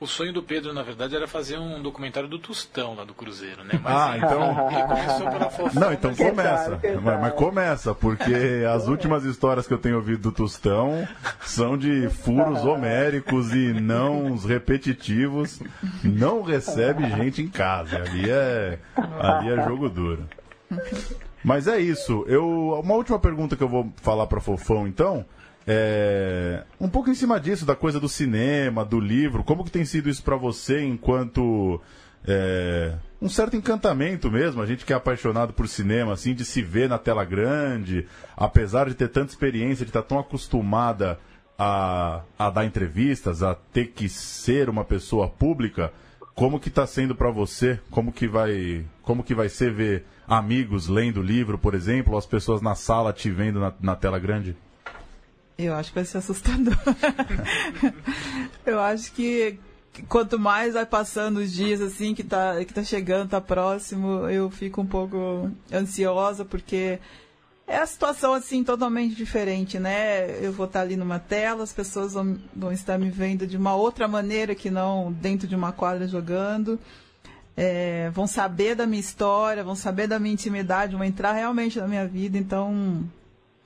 O 0.03 0.07
sonho 0.07 0.33
do 0.33 0.43
Pedro, 0.43 0.73
na 0.73 0.83
verdade, 0.83 1.15
era 1.15 1.29
fazer 1.29 1.57
um 1.57 1.81
documentário 1.81 2.27
do 2.27 2.37
Tostão 2.37 2.93
lá 2.93 3.05
do 3.05 3.13
Cruzeiro, 3.13 3.63
né? 3.63 3.79
Mas 3.81 3.93
ah, 3.95 4.17
então. 4.17 4.69
Ele 4.69 4.83
começou 4.83 5.31
pela 5.31 5.49
fofão. 5.49 5.81
Não, 5.81 5.93
então 5.93 6.13
começa. 6.13 6.79
Mas, 7.01 7.21
mas, 7.21 7.33
começa, 7.35 7.95
porque 7.95 8.65
as 8.69 8.89
últimas 8.89 9.23
histórias 9.23 9.65
que 9.65 9.73
eu 9.73 9.77
tenho 9.77 9.95
ouvido 9.95 10.23
do 10.23 10.31
Tostão 10.33 11.07
são 11.39 11.77
de 11.77 12.09
furos 12.09 12.63
homéricos 12.67 13.53
e 13.53 13.71
não 13.71 14.35
repetitivos. 14.35 15.61
Não 16.03 16.41
recebe 16.41 17.09
gente 17.11 17.41
em 17.41 17.47
casa. 17.47 17.95
Ali 17.95 18.29
é, 18.29 18.79
ali 19.21 19.51
é 19.51 19.63
jogo 19.63 19.87
duro. 19.87 20.27
Mas 21.41 21.65
é 21.65 21.79
isso. 21.79 22.25
Eu, 22.27 22.77
uma 22.83 22.95
última 22.95 23.19
pergunta 23.19 23.55
que 23.55 23.63
eu 23.63 23.69
vou 23.69 23.89
falar 24.01 24.27
para 24.27 24.41
Fofão, 24.41 24.85
então. 24.85 25.25
É, 25.65 26.63
um 26.80 26.89
pouco 26.89 27.10
em 27.10 27.15
cima 27.15 27.39
disso, 27.39 27.65
da 27.65 27.76
coisa 27.76 27.99
do 27.99 28.10
cinema, 28.10 28.84
do 28.84 28.99
livro, 28.99 29.43
como 29.43 29.63
que 29.63 29.71
tem 29.71 29.86
sido 29.86 30.10
isso 30.10 30.21
para 30.21 30.36
você 30.36 30.84
enquanto 30.84 31.80
é, 32.26 32.93
um 33.21 33.30
certo 33.30 33.56
encantamento 33.56 34.30
mesmo, 34.30 34.62
a 34.62 34.65
gente 34.65 34.86
que 34.86 34.93
é 34.93 34.95
apaixonado 34.95 35.54
por 35.54 35.67
cinema, 35.67 36.13
assim, 36.13 36.34
de 36.34 36.43
se 36.43 36.62
ver 36.62 36.89
na 36.89 36.97
tela 36.97 37.23
grande, 37.23 38.06
apesar 38.36 38.89
de 38.89 38.95
ter 38.95 39.10
tanta 39.10 39.32
experiência, 39.32 39.86
de 39.86 39.89
estar 39.89 40.04
tão 40.04 40.19
acostumada 40.19 41.19
a, 41.58 42.21
a 42.38 42.49
dar 42.49 42.65
entrevistas, 42.65 43.43
a 43.43 43.56
ter 43.56 43.88
que 43.88 44.10
ser 44.10 44.69
uma 44.69 44.84
pessoa 44.84 45.30
pública, 45.30 45.91
como 46.36 46.60
que 46.60 46.69
está 46.69 46.88
sendo 46.88 47.13
para 47.15 47.30
você? 47.30 47.80
Como 47.91 48.12
que 48.12 48.28
vai, 48.28 48.86
como 49.04 49.23
que 49.23 49.36
vai 49.36 49.49
ser 49.49 49.71
ver 49.71 50.06
amigos 50.28 50.88
lendo 50.88 51.21
livro, 51.21 51.58
por 51.60 51.76
exemplo, 51.76 52.13
ou 52.13 52.17
as 52.17 52.26
pessoas 52.26 52.62
na 52.62 52.73
sala 52.73 53.13
te 53.13 53.30
vendo 53.30 53.60
na, 53.60 53.73
na 53.80 53.95
tela 53.95 54.17
grande? 54.17 54.56
Eu 55.57 55.73
acho 55.75 55.89
que 55.89 55.95
vai 55.95 56.05
ser 56.05 56.17
assustador. 56.17 56.77
eu 58.65 58.79
acho 58.79 59.11
que 59.13 59.59
quanto 60.07 60.39
mais 60.39 60.73
vai 60.73 60.85
passando 60.85 61.37
os 61.37 61.53
dias 61.53 61.79
assim 61.81 62.15
que 62.15 62.23
tá, 62.23 62.63
que 62.65 62.73
tá 62.73 62.83
chegando, 62.83 63.29
tá 63.29 63.41
próximo, 63.41 64.27
eu 64.29 64.49
fico 64.49 64.81
um 64.81 64.85
pouco 64.85 65.51
ansiosa 65.71 66.43
porque 66.43 66.99
é 67.67 67.77
a 67.77 67.85
situação 67.85 68.33
assim 68.33 68.63
totalmente 68.63 69.15
diferente, 69.15 69.79
né? 69.79 70.43
Eu 70.43 70.51
vou 70.51 70.65
estar 70.65 70.81
ali 70.81 70.97
numa 70.97 71.19
tela, 71.19 71.63
as 71.63 71.71
pessoas 71.71 72.13
vão, 72.13 72.37
vão 72.55 72.71
estar 72.71 72.97
me 72.97 73.09
vendo 73.09 73.47
de 73.47 73.55
uma 73.55 73.75
outra 73.75 74.07
maneira 74.07 74.53
que 74.55 74.69
não 74.69 75.11
dentro 75.11 75.47
de 75.47 75.55
uma 75.55 75.71
quadra 75.71 76.07
jogando. 76.07 76.79
É, 77.55 78.09
vão 78.09 78.25
saber 78.25 78.75
da 78.75 78.87
minha 78.87 78.99
história, 78.99 79.63
vão 79.63 79.75
saber 79.75 80.07
da 80.07 80.19
minha 80.19 80.33
intimidade, 80.33 80.95
vão 80.95 81.05
entrar 81.05 81.33
realmente 81.33 81.79
na 81.79 81.87
minha 81.87 82.07
vida, 82.07 82.35
então 82.37 83.03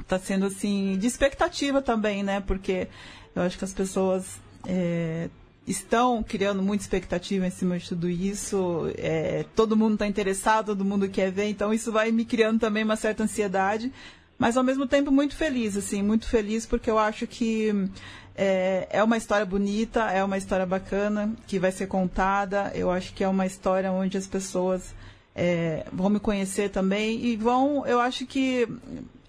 está 0.08 0.18
sendo 0.18 0.46
assim 0.46 0.98
de 0.98 1.06
expectativa 1.06 1.82
também, 1.82 2.24
né? 2.24 2.40
Porque 2.40 2.88
eu 3.36 3.42
acho 3.42 3.58
que 3.58 3.66
as 3.66 3.74
pessoas 3.74 4.40
é, 4.66 5.30
estão 5.68 6.24
criando 6.24 6.64
muita 6.64 6.84
expectativa 6.84 7.46
em 7.46 7.52
cima 7.52 7.78
de 7.78 7.90
tudo 7.90 8.10
isso. 8.10 8.90
É, 8.98 9.46
todo 9.54 9.76
mundo 9.76 9.94
está 9.94 10.08
interessado, 10.08 10.68
todo 10.68 10.86
mundo 10.86 11.10
quer 11.10 11.32
ver, 11.32 11.50
então 11.50 11.74
isso 11.74 11.92
vai 11.92 12.12
me 12.12 12.24
criando 12.26 12.60
também 12.60 12.84
uma 12.84 12.96
certa 12.96 13.24
ansiedade, 13.24 13.92
mas 14.40 14.56
ao 14.56 14.64
mesmo 14.64 14.88
tempo 14.88 15.12
muito 15.12 15.36
feliz, 15.36 15.76
assim, 15.76 16.02
muito 16.02 16.28
feliz 16.28 16.66
porque 16.66 16.90
eu 16.90 16.98
acho 16.98 17.28
que 17.28 17.90
é, 18.36 18.88
é 18.92 19.04
uma 19.04 19.18
história 19.18 19.46
bonita, 19.46 20.10
é 20.12 20.24
uma 20.24 20.38
história 20.38 20.66
bacana 20.66 21.34
que 21.48 21.60
vai 21.60 21.72
ser 21.72 21.88
contada. 21.88 22.72
Eu 22.74 22.90
acho 22.92 23.14
que 23.14 23.24
é 23.24 23.28
uma 23.28 23.46
história 23.46 23.92
onde 23.92 24.18
as 24.18 24.28
pessoas 24.28 24.94
é, 25.36 25.86
vão 25.92 26.10
me 26.10 26.20
conhecer 26.20 26.70
também 26.70 27.26
e 27.26 27.36
vão, 27.36 27.86
eu 27.86 28.00
acho 28.00 28.26
que 28.26 28.68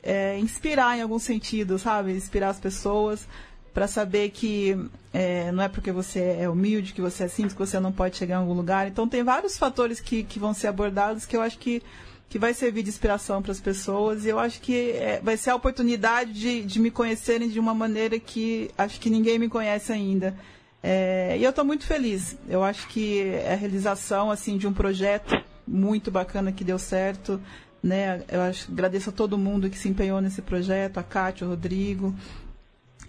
é, 0.03 0.39
inspirar 0.39 0.97
em 0.97 1.03
algum 1.03 1.19
sentido, 1.19 1.79
sabe? 1.79 2.13
Inspirar 2.13 2.51
as 2.51 2.59
pessoas 2.59 3.27
para 3.73 3.87
saber 3.87 4.31
que 4.31 4.77
é, 5.13 5.53
não 5.53 5.63
é 5.63 5.69
porque 5.69 5.93
você 5.93 6.37
é 6.41 6.49
humilde, 6.49 6.93
que 6.93 7.01
você 7.01 7.25
é 7.25 7.29
simples, 7.29 7.53
que 7.53 7.61
você 7.61 7.79
não 7.79 7.93
pode 7.93 8.17
chegar 8.17 8.37
em 8.37 8.39
algum 8.39 8.55
lugar. 8.55 8.89
Então, 8.89 9.09
tem 9.09 9.23
vários 9.23 9.57
fatores 9.57 10.01
que, 10.01 10.25
que 10.25 10.39
vão 10.39 10.53
ser 10.53 10.67
abordados 10.67 11.25
que 11.25 11.37
eu 11.37 11.43
acho 11.43 11.59
que, 11.59 11.83
que 12.29 12.39
vai 12.39 12.53
servir 12.55 12.83
de 12.83 12.89
inspiração 12.89 13.41
para 13.41 13.53
as 13.53 13.61
pessoas. 13.61 14.25
E 14.25 14.29
eu 14.29 14.39
acho 14.39 14.61
que 14.61 14.91
é, 14.93 15.21
vai 15.23 15.37
ser 15.37 15.51
a 15.51 15.55
oportunidade 15.55 16.33
de, 16.33 16.63
de 16.65 16.81
me 16.81 16.91
conhecerem 16.91 17.49
de 17.49 17.61
uma 17.61 17.75
maneira 17.75 18.19
que 18.19 18.71
acho 18.77 18.99
que 18.99 19.09
ninguém 19.11 19.39
me 19.39 19.49
conhece 19.49 19.93
ainda. 19.93 20.35
É, 20.83 21.37
e 21.39 21.45
eu 21.45 21.51
estou 21.51 21.65
muito 21.65 21.87
feliz. 21.87 22.37
Eu 22.49 22.65
acho 22.65 22.89
que 22.89 23.21
é 23.23 23.53
a 23.53 23.57
realização 23.57 24.31
assim 24.31 24.57
de 24.57 24.67
um 24.67 24.73
projeto 24.73 25.41
muito 25.67 26.11
bacana 26.11 26.51
que 26.51 26.65
deu 26.65 26.79
certo. 26.79 27.41
Né? 27.83 28.23
Eu 28.29 28.41
acho, 28.41 28.71
agradeço 28.71 29.11
a 29.11 29.13
todo 29.13 29.39
mundo 29.39 29.71
que 29.71 29.79
se 29.79 29.89
empenhou 29.89 30.21
nesse 30.21 30.43
projeto, 30.43 30.99
a 30.99 31.03
Cátia, 31.03 31.47
o 31.47 31.51
Rodrigo 31.51 32.15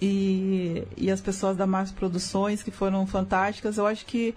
e, 0.02 0.84
e 0.96 1.10
as 1.10 1.22
pessoas 1.22 1.58
da 1.58 1.66
Mars 1.66 1.92
Produções 1.92 2.62
que 2.62 2.72
foram 2.72 3.06
fantásticas. 3.08 3.78
Eu 3.78 3.88
acho 3.88 4.06
que 4.06 4.36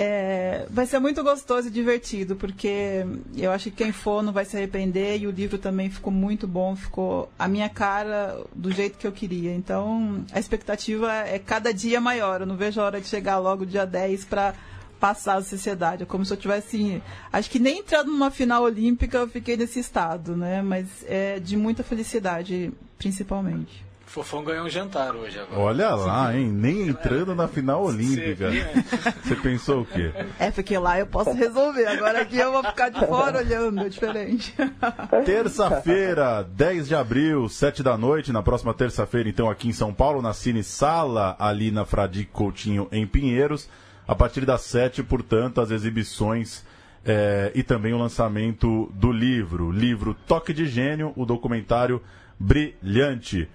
é, 0.00 0.64
vai 0.70 0.86
ser 0.86 1.00
muito 1.00 1.24
gostoso 1.24 1.66
e 1.66 1.70
divertido, 1.72 2.36
porque 2.36 3.04
eu 3.36 3.50
acho 3.50 3.64
que 3.64 3.78
quem 3.78 3.90
for 3.90 4.22
não 4.22 4.32
vai 4.32 4.44
se 4.44 4.56
arrepender 4.56 5.18
e 5.18 5.26
o 5.26 5.32
livro 5.32 5.58
também 5.58 5.90
ficou 5.90 6.12
muito 6.12 6.46
bom, 6.46 6.76
ficou 6.76 7.28
a 7.36 7.48
minha 7.48 7.68
cara 7.68 8.40
do 8.54 8.70
jeito 8.70 8.96
que 8.96 9.04
eu 9.04 9.10
queria. 9.10 9.52
Então, 9.52 10.24
a 10.32 10.38
expectativa 10.38 11.12
é 11.26 11.36
cada 11.40 11.74
dia 11.74 12.00
maior. 12.00 12.40
Eu 12.40 12.46
não 12.46 12.56
vejo 12.56 12.80
a 12.80 12.84
hora 12.84 13.00
de 13.00 13.08
chegar 13.08 13.38
logo 13.38 13.66
dia 13.66 13.84
10 13.84 14.24
para 14.26 14.54
passar 14.98 15.36
a 15.36 15.42
sociedade. 15.42 16.02
É 16.02 16.06
como 16.06 16.24
se 16.24 16.32
eu 16.32 16.36
tivesse. 16.36 16.58
Assim, 16.68 17.02
acho 17.32 17.50
que 17.50 17.58
nem 17.58 17.78
entrando 17.78 18.10
numa 18.10 18.30
final 18.30 18.62
olímpica 18.62 19.18
eu 19.18 19.28
fiquei 19.28 19.56
nesse 19.56 19.80
estado, 19.80 20.36
né? 20.36 20.62
Mas 20.62 20.86
é 21.06 21.38
de 21.38 21.56
muita 21.56 21.82
felicidade, 21.82 22.72
principalmente. 22.98 23.88
Fofão 24.08 24.42
ganhou 24.42 24.64
um 24.64 24.70
jantar 24.70 25.14
hoje 25.14 25.38
agora. 25.38 25.60
Olha 25.60 25.94
lá, 25.94 26.34
hein? 26.34 26.50
Nem 26.50 26.88
entrando 26.88 27.34
na 27.34 27.46
final 27.46 27.84
olímpica. 27.84 28.50
Você 29.22 29.36
pensou 29.36 29.82
o 29.82 29.84
quê? 29.84 30.10
É, 30.38 30.50
porque 30.50 30.78
lá 30.78 30.98
eu 30.98 31.06
posso 31.06 31.32
resolver. 31.32 31.86
Agora 31.86 32.22
aqui 32.22 32.38
eu 32.38 32.50
vou 32.50 32.64
ficar 32.64 32.88
de 32.88 33.04
fora 33.06 33.38
olhando, 33.38 33.80
é 33.80 33.88
diferente. 33.90 34.54
Terça-feira, 35.26 36.42
10 36.42 36.88
de 36.88 36.94
abril, 36.94 37.50
7 37.50 37.82
da 37.82 37.98
noite, 37.98 38.32
na 38.32 38.42
próxima 38.42 38.72
terça-feira, 38.72 39.28
então, 39.28 39.50
aqui 39.50 39.68
em 39.68 39.74
São 39.74 39.92
Paulo, 39.92 40.22
na 40.22 40.32
Cine 40.32 40.64
Sala, 40.64 41.36
ali 41.38 41.70
na 41.70 41.84
Fradique 41.84 42.32
Coutinho, 42.32 42.88
em 42.90 43.06
Pinheiros. 43.06 43.68
A 44.08 44.14
partir 44.14 44.46
das 44.46 44.62
7, 44.62 45.02
portanto, 45.02 45.60
as 45.60 45.70
exibições 45.70 46.64
é, 47.04 47.52
e 47.54 47.62
também 47.62 47.92
o 47.92 47.98
lançamento 47.98 48.90
do 48.94 49.12
livro. 49.12 49.70
Livro 49.70 50.16
Toque 50.26 50.54
de 50.54 50.66
Gênio, 50.66 51.12
o 51.14 51.26
documentário 51.26 52.02
brilhante. 52.38 53.46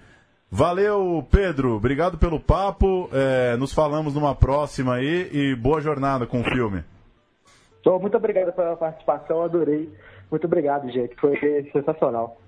Valeu, 0.48 1.26
Pedro. 1.28 1.74
Obrigado 1.74 2.16
pelo 2.18 2.38
papo. 2.38 3.10
É, 3.12 3.56
nos 3.56 3.72
falamos 3.72 4.14
numa 4.14 4.32
próxima 4.32 4.94
aí 4.94 5.28
e 5.32 5.56
boa 5.56 5.80
jornada 5.80 6.24
com 6.24 6.40
o 6.40 6.44
filme. 6.44 6.84
Muito 8.00 8.16
obrigado 8.16 8.52
pela 8.52 8.76
participação, 8.76 9.42
adorei. 9.42 9.92
Muito 10.30 10.46
obrigado, 10.46 10.88
gente. 10.90 11.16
Foi 11.16 11.36
sensacional. 11.72 12.40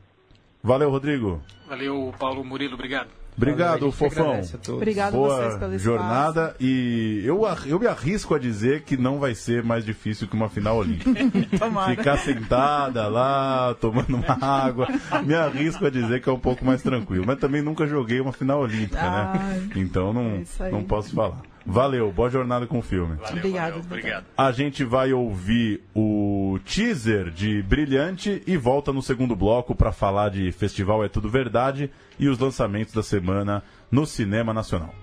Valeu, 0.62 0.90
Rodrigo. 0.90 1.42
Valeu, 1.68 2.14
Paulo 2.18 2.44
Murilo. 2.44 2.74
Obrigado. 2.74 3.25
Obrigado, 3.36 3.92
Fofão. 3.92 4.40
Obrigado 4.68 5.12
Boa 5.12 5.36
vocês 5.36 5.58
pelo 5.58 5.78
jornada 5.78 6.56
e 6.58 7.22
eu, 7.24 7.42
eu 7.66 7.78
me 7.78 7.86
arrisco 7.86 8.34
a 8.34 8.38
dizer 8.38 8.82
que 8.82 8.96
não 8.96 9.18
vai 9.18 9.34
ser 9.34 9.62
mais 9.62 9.84
difícil 9.84 10.26
que 10.26 10.34
uma 10.34 10.48
final 10.48 10.78
olímpica. 10.78 11.10
Ficar 11.90 12.16
sentada 12.18 13.06
lá, 13.08 13.74
tomando 13.80 14.16
uma 14.16 14.38
água, 14.40 14.88
me 15.24 15.34
arrisco 15.34 15.84
a 15.86 15.90
dizer 15.90 16.22
que 16.22 16.28
é 16.28 16.32
um 16.32 16.38
pouco 16.38 16.64
mais 16.64 16.82
tranquilo. 16.82 17.24
Mas 17.26 17.38
também 17.38 17.60
nunca 17.60 17.86
joguei 17.86 18.20
uma 18.20 18.32
final 18.32 18.60
olímpica, 18.60 19.02
né? 19.02 19.32
Ai, 19.34 19.68
Então 19.76 20.12
não, 20.12 20.42
é 20.60 20.70
não 20.70 20.82
posso 20.82 21.14
falar. 21.14 21.42
Valeu, 21.66 22.12
boa 22.12 22.30
jornada 22.30 22.64
com 22.64 22.78
o 22.78 22.82
filme. 22.82 23.16
Valeu, 23.16 23.38
Obrigado, 23.38 23.70
valeu, 23.72 23.84
obrigado. 23.84 24.26
A 24.36 24.52
gente 24.52 24.84
vai 24.84 25.12
ouvir 25.12 25.82
o 25.92 26.60
teaser 26.64 27.28
de 27.28 27.60
Brilhante 27.60 28.40
e 28.46 28.56
volta 28.56 28.92
no 28.92 29.02
segundo 29.02 29.34
bloco 29.34 29.74
para 29.74 29.90
falar 29.90 30.30
de 30.30 30.52
Festival 30.52 31.04
É 31.04 31.08
Tudo 31.08 31.28
Verdade 31.28 31.90
e 32.20 32.28
os 32.28 32.38
lançamentos 32.38 32.94
da 32.94 33.02
semana 33.02 33.64
no 33.90 34.06
cinema 34.06 34.54
nacional. 34.54 34.94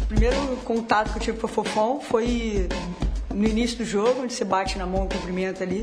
O 0.00 0.06
primeiro 0.08 0.56
contato 0.64 1.12
que 1.12 1.18
eu 1.18 1.22
tive 1.22 1.38
com 1.38 1.46
o 1.46 1.50
Fofão 1.50 2.00
foi 2.00 2.68
no 3.34 3.46
início 3.46 3.78
do 3.78 3.84
jogo, 3.84 4.22
onde 4.22 4.32
você 4.32 4.46
bate 4.46 4.78
na 4.78 4.86
mão, 4.86 5.06
cumprimenta 5.06 5.62
ali. 5.62 5.82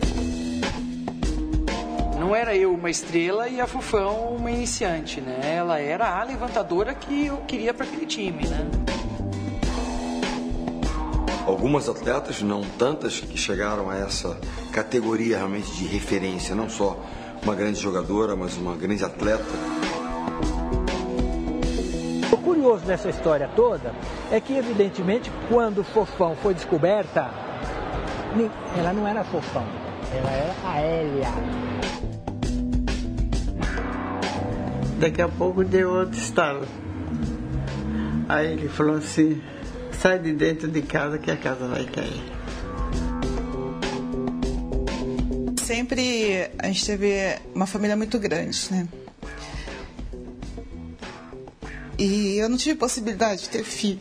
Não 2.31 2.37
era 2.37 2.55
eu 2.55 2.73
uma 2.73 2.89
estrela 2.89 3.49
e 3.49 3.59
a 3.59 3.67
Fufão 3.67 4.37
uma 4.37 4.49
iniciante, 4.49 5.19
né? 5.19 5.53
Ela 5.53 5.81
era 5.81 6.17
a 6.17 6.23
levantadora 6.23 6.93
que 6.93 7.25
eu 7.25 7.35
queria 7.39 7.73
para 7.73 7.85
aquele 7.85 8.05
time, 8.05 8.47
né? 8.47 8.71
Algumas 11.45 11.89
atletas, 11.89 12.41
não 12.41 12.61
tantas, 12.79 13.19
que 13.19 13.37
chegaram 13.37 13.89
a 13.89 13.97
essa 13.97 14.39
categoria 14.71 15.35
realmente 15.35 15.69
de 15.73 15.83
referência, 15.83 16.55
não 16.55 16.69
só 16.69 16.97
uma 17.43 17.53
grande 17.53 17.81
jogadora, 17.81 18.33
mas 18.33 18.55
uma 18.55 18.77
grande 18.77 19.03
atleta. 19.03 19.43
O 22.31 22.37
curioso 22.37 22.85
dessa 22.85 23.09
história 23.09 23.49
toda 23.57 23.93
é 24.31 24.39
que, 24.39 24.53
evidentemente, 24.53 25.29
quando 25.49 25.83
Fofão 25.83 26.33
foi 26.41 26.53
descoberta, 26.53 27.29
ela 28.77 28.93
não 28.93 29.05
era 29.05 29.21
Fofão, 29.25 29.65
ela 30.13 30.31
era 30.31 30.55
a 30.63 30.79
Hélia. 30.79 31.90
Daqui 35.01 35.19
a 35.19 35.27
pouco 35.27 35.63
deu 35.63 35.89
outro 35.89 36.15
estalo. 36.15 36.67
Aí 38.29 38.53
ele 38.53 38.69
falou 38.69 38.97
assim: 38.97 39.41
sai 39.91 40.19
de 40.19 40.31
dentro 40.31 40.67
de 40.67 40.83
casa 40.83 41.17
que 41.17 41.31
a 41.31 41.35
casa 41.35 41.67
vai 41.67 41.85
cair. 41.85 42.21
Sempre 45.59 46.51
a 46.59 46.67
gente 46.67 46.85
teve 46.85 47.15
uma 47.55 47.65
família 47.65 47.97
muito 47.97 48.19
grande, 48.19 48.67
né? 48.69 48.87
E 51.97 52.37
eu 52.37 52.47
não 52.47 52.57
tive 52.57 52.77
possibilidade 52.77 53.41
de 53.41 53.49
ter 53.49 53.63
filho. 53.63 53.99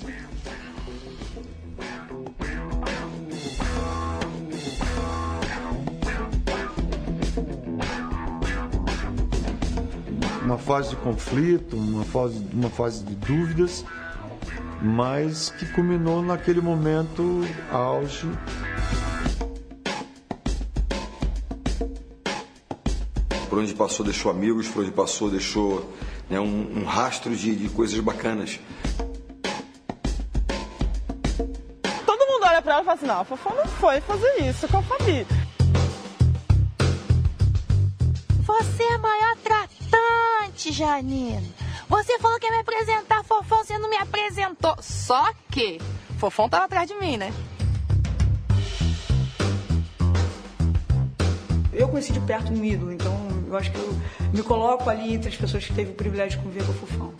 Fase 10.70 10.90
de 10.90 10.96
conflito, 10.96 11.76
uma 11.76 12.04
fase, 12.04 12.46
uma 12.52 12.70
fase 12.70 13.02
de 13.02 13.12
dúvidas, 13.16 13.84
mas 14.80 15.50
que 15.50 15.66
culminou 15.72 16.22
naquele 16.22 16.60
momento 16.60 17.44
auge. 17.72 18.28
Por 23.48 23.58
onde 23.58 23.74
passou, 23.74 24.06
deixou 24.06 24.30
amigos, 24.30 24.68
por 24.68 24.84
onde 24.84 24.92
passou, 24.92 25.28
deixou 25.28 25.92
né, 26.30 26.38
um, 26.38 26.82
um 26.82 26.84
rastro 26.84 27.34
de, 27.34 27.56
de 27.56 27.68
coisas 27.70 27.98
bacanas. 27.98 28.60
Todo 32.06 32.26
mundo 32.28 32.44
olha 32.44 32.62
pra 32.62 32.74
ela 32.74 32.82
e 32.82 32.84
fala 32.84 32.92
assim, 32.92 33.06
não, 33.06 33.20
a 33.22 33.24
Fofão 33.24 33.56
não 33.56 33.66
foi 33.66 34.00
fazer 34.02 34.48
isso 34.48 34.68
com 34.68 34.78
a 34.78 34.82
Fabi. 34.84 35.26
Você 38.46 38.82
é 38.84 38.94
a 38.94 38.98
maior 38.98 39.36
tratante, 40.60 40.72
Janine. 40.72 41.54
Você 41.88 42.18
falou 42.18 42.38
que 42.38 42.46
ia 42.46 42.52
me 42.52 42.58
apresentar 42.58 43.24
Fofão, 43.24 43.64
você 43.64 43.78
não 43.78 43.88
me 43.88 43.96
apresentou. 43.96 44.76
Só 44.80 45.32
que 45.50 45.80
Fofão 46.18 46.48
tava 46.48 46.66
atrás 46.66 46.86
de 46.86 46.94
mim, 46.96 47.16
né? 47.16 47.32
Eu 51.72 51.88
conheci 51.88 52.12
de 52.12 52.20
perto 52.20 52.52
um 52.52 52.64
ídolo, 52.64 52.92
então 52.92 53.16
eu 53.46 53.56
acho 53.56 53.70
que 53.70 53.78
eu 53.78 53.96
me 54.34 54.42
coloco 54.42 54.90
ali 54.90 55.14
entre 55.14 55.30
as 55.30 55.36
pessoas 55.36 55.64
que 55.64 55.72
teve 55.72 55.92
o 55.92 55.94
privilégio 55.94 56.38
de 56.38 56.44
conviver 56.44 56.66
com 56.66 56.72
o 56.72 56.74
Fofão. 56.74 57.19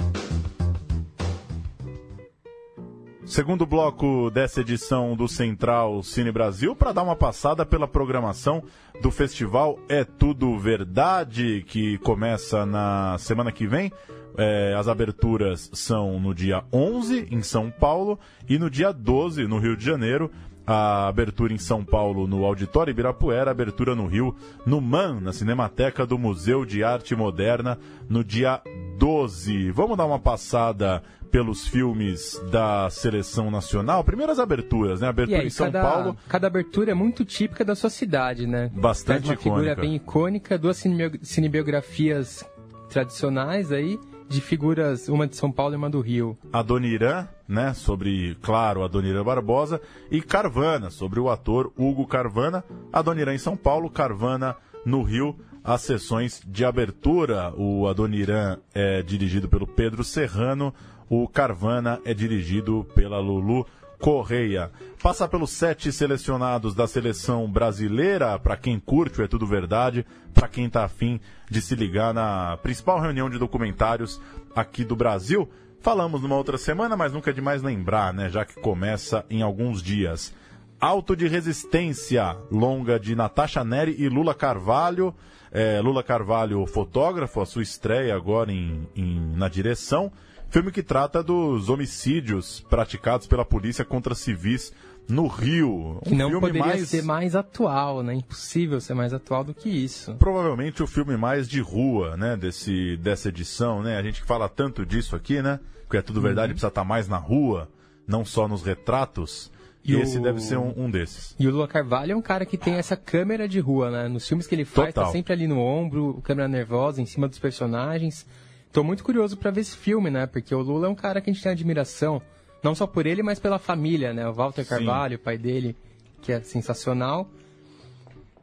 Segundo 3.30 3.64
bloco 3.64 4.28
dessa 4.28 4.60
edição 4.60 5.14
do 5.14 5.28
Central 5.28 6.02
Cine 6.02 6.32
Brasil, 6.32 6.74
para 6.74 6.90
dar 6.90 7.04
uma 7.04 7.14
passada 7.14 7.64
pela 7.64 7.86
programação 7.86 8.60
do 9.00 9.08
festival 9.12 9.78
É 9.88 10.02
Tudo 10.02 10.58
Verdade, 10.58 11.64
que 11.68 11.96
começa 11.98 12.66
na 12.66 13.16
semana 13.20 13.52
que 13.52 13.68
vem. 13.68 13.92
É, 14.36 14.74
as 14.76 14.88
aberturas 14.88 15.70
são 15.72 16.18
no 16.18 16.34
dia 16.34 16.64
11 16.72 17.28
em 17.30 17.40
São 17.40 17.70
Paulo 17.70 18.18
e 18.48 18.58
no 18.58 18.68
dia 18.68 18.92
12 18.92 19.46
no 19.46 19.60
Rio 19.60 19.76
de 19.76 19.84
Janeiro. 19.84 20.28
A 20.66 21.06
abertura 21.06 21.52
em 21.52 21.58
São 21.58 21.84
Paulo 21.84 22.26
no 22.26 22.44
Auditório 22.44 22.90
Ibirapuera, 22.90 23.50
abertura 23.50 23.94
no 23.94 24.06
Rio, 24.06 24.34
no 24.66 24.80
MAN, 24.80 25.20
na 25.20 25.32
Cinemateca 25.32 26.04
do 26.04 26.18
Museu 26.18 26.64
de 26.64 26.82
Arte 26.82 27.14
Moderna, 27.14 27.78
no 28.08 28.24
dia 28.24 28.60
12. 28.98 29.70
Vamos 29.70 29.96
dar 29.96 30.04
uma 30.04 30.18
passada 30.18 31.00
pelos 31.30 31.66
filmes 31.66 32.40
da 32.50 32.88
seleção 32.90 33.50
nacional. 33.50 34.02
Primeiro 34.04 34.32
as 34.32 34.38
aberturas, 34.38 35.00
né? 35.00 35.08
Abertura 35.08 35.40
aí, 35.40 35.46
em 35.46 35.50
São 35.50 35.66
cada, 35.70 35.82
Paulo. 35.82 36.16
cada 36.28 36.46
abertura 36.46 36.90
é 36.90 36.94
muito 36.94 37.24
típica 37.24 37.64
da 37.64 37.74
sua 37.74 37.90
cidade, 37.90 38.46
né? 38.46 38.70
Bastante 38.74 39.24
Traz 39.24 39.30
uma 39.30 39.36
figura 39.36 39.62
icônica. 39.62 39.80
bem 39.80 39.94
icônica, 39.96 40.58
duas 40.58 40.76
cinebio- 40.76 41.18
cinebiografias 41.22 42.44
tradicionais 42.88 43.70
aí, 43.72 43.98
de 44.28 44.40
figuras, 44.40 45.08
uma 45.08 45.26
de 45.26 45.36
São 45.36 45.50
Paulo 45.50 45.74
e 45.74 45.76
uma 45.76 45.90
do 45.90 46.00
Rio. 46.00 46.38
Adoniran, 46.52 47.26
né, 47.48 47.74
sobre, 47.74 48.36
claro, 48.40 48.82
Adoniran 48.84 49.24
Barbosa, 49.24 49.80
e 50.10 50.20
Carvana, 50.22 50.88
sobre 50.90 51.18
o 51.18 51.28
ator 51.28 51.72
Hugo 51.76 52.06
Carvana. 52.06 52.62
Adoniran 52.92 53.34
em 53.34 53.38
São 53.38 53.56
Paulo, 53.56 53.90
Carvana 53.90 54.54
no 54.86 55.02
Rio, 55.02 55.36
as 55.64 55.82
sessões 55.82 56.40
de 56.46 56.64
abertura. 56.64 57.52
O 57.56 57.88
Adoniran 57.88 58.58
é 58.72 59.02
dirigido 59.02 59.48
pelo 59.48 59.66
Pedro 59.66 60.04
Serrano, 60.04 60.72
o 61.10 61.28
Carvana 61.28 62.00
é 62.06 62.14
dirigido 62.14 62.86
pela 62.94 63.18
Lulu 63.18 63.66
Correia. 63.98 64.70
Passar 65.02 65.28
pelos 65.28 65.50
sete 65.50 65.92
selecionados 65.92 66.74
da 66.74 66.86
seleção 66.86 67.50
brasileira, 67.50 68.38
para 68.38 68.56
quem 68.56 68.78
curte 68.78 69.20
o 69.20 69.24
É 69.24 69.28
Tudo 69.28 69.46
Verdade, 69.46 70.06
para 70.32 70.48
quem 70.48 70.66
está 70.66 70.84
afim 70.84 71.20
de 71.50 71.60
se 71.60 71.74
ligar 71.74 72.14
na 72.14 72.56
principal 72.62 73.00
reunião 73.00 73.28
de 73.28 73.38
documentários 73.38 74.20
aqui 74.56 74.84
do 74.84 74.96
Brasil. 74.96 75.50
Falamos 75.80 76.22
numa 76.22 76.36
outra 76.36 76.56
semana, 76.56 76.96
mas 76.96 77.12
nunca 77.12 77.30
é 77.30 77.34
demais 77.34 77.62
lembrar, 77.62 78.14
né? 78.14 78.28
Já 78.30 78.44
que 78.44 78.54
começa 78.60 79.24
em 79.28 79.42
alguns 79.42 79.82
dias. 79.82 80.32
Auto 80.80 81.14
de 81.16 81.26
Resistência, 81.26 82.36
longa 82.50 82.98
de 83.00 83.14
Natasha 83.14 83.64
Neri 83.64 83.96
e 83.98 84.08
Lula 84.08 84.34
Carvalho. 84.34 85.14
É, 85.52 85.80
Lula 85.80 86.02
Carvalho, 86.02 86.64
fotógrafo, 86.66 87.40
a 87.40 87.46
sua 87.46 87.62
estreia 87.62 88.14
agora 88.14 88.52
em, 88.52 88.86
em- 88.94 89.34
na 89.36 89.48
direção. 89.48 90.12
Filme 90.50 90.72
que 90.72 90.82
trata 90.82 91.22
dos 91.22 91.68
homicídios 91.68 92.60
praticados 92.68 93.26
pela 93.26 93.44
polícia 93.44 93.84
contra 93.84 94.14
civis 94.14 94.72
no 95.08 95.26
Rio. 95.28 95.98
Um 95.98 96.00
Que 96.00 96.14
não 96.14 96.28
filme 96.28 96.40
poderia 96.48 96.66
mais... 96.66 96.88
ser 96.88 97.02
mais 97.02 97.36
atual, 97.36 98.02
né? 98.02 98.14
Impossível 98.14 98.80
ser 98.80 98.94
mais 98.94 99.12
atual 99.12 99.44
do 99.44 99.54
que 99.54 99.68
isso. 99.68 100.14
Provavelmente 100.16 100.82
o 100.82 100.86
filme 100.86 101.16
mais 101.16 101.48
de 101.48 101.60
rua, 101.60 102.16
né, 102.16 102.36
desse, 102.36 102.96
dessa 102.96 103.28
edição, 103.28 103.82
né? 103.82 103.96
A 103.96 104.02
gente 104.02 104.22
fala 104.22 104.48
tanto 104.48 104.84
disso 104.84 105.14
aqui, 105.16 105.40
né? 105.40 105.60
Porque 105.84 105.96
é 105.96 106.02
tudo 106.02 106.20
verdade, 106.20 106.48
Uhum. 106.48 106.54
precisa 106.54 106.68
estar 106.68 106.84
mais 106.84 107.08
na 107.08 107.16
rua, 107.16 107.68
não 108.06 108.24
só 108.24 108.46
nos 108.48 108.62
retratos. 108.62 109.50
E, 109.84 109.92
E 109.92 109.96
o- 109.96 110.02
esse 110.02 110.18
deve 110.20 110.40
ser 110.40 110.58
um, 110.58 110.74
um 110.76 110.90
desses. 110.90 111.34
E 111.38 111.46
o 111.48 111.50
Lula 111.52 111.66
Carvalho 111.66 112.12
é 112.12 112.16
um 112.16 112.20
cara 112.22 112.44
que 112.44 112.58
tem 112.58 112.74
essa 112.74 112.96
câmera 112.96 113.48
de 113.48 113.58
rua, 113.60 113.90
né? 113.90 114.08
Nos 114.08 114.26
filmes 114.28 114.46
que 114.46 114.54
ele 114.54 114.64
faz, 114.64 114.88
Total. 114.94 115.06
tá 115.06 115.12
sempre 115.12 115.32
ali 115.32 115.46
no 115.46 115.58
ombro, 115.58 116.20
câmera 116.22 116.46
nervosa, 116.48 117.00
em 117.00 117.06
cima 117.06 117.26
dos 117.28 117.38
personagens. 117.38 118.26
Tô 118.72 118.84
muito 118.84 119.02
curioso 119.02 119.36
pra 119.36 119.50
ver 119.50 119.62
esse 119.62 119.76
filme, 119.76 120.10
né? 120.10 120.26
Porque 120.26 120.54
o 120.54 120.60
Lula 120.60 120.86
é 120.86 120.90
um 120.90 120.94
cara 120.94 121.20
que 121.20 121.30
a 121.30 121.32
gente 121.32 121.42
tem 121.42 121.52
admiração, 121.52 122.22
não 122.62 122.74
só 122.74 122.86
por 122.86 123.06
ele, 123.06 123.22
mas 123.22 123.38
pela 123.38 123.58
família, 123.58 124.12
né? 124.12 124.28
O 124.28 124.32
Walter 124.32 124.64
Sim. 124.64 124.70
Carvalho, 124.70 125.16
o 125.16 125.20
pai 125.20 125.36
dele, 125.36 125.76
que 126.22 126.32
é 126.32 126.40
sensacional. 126.40 127.28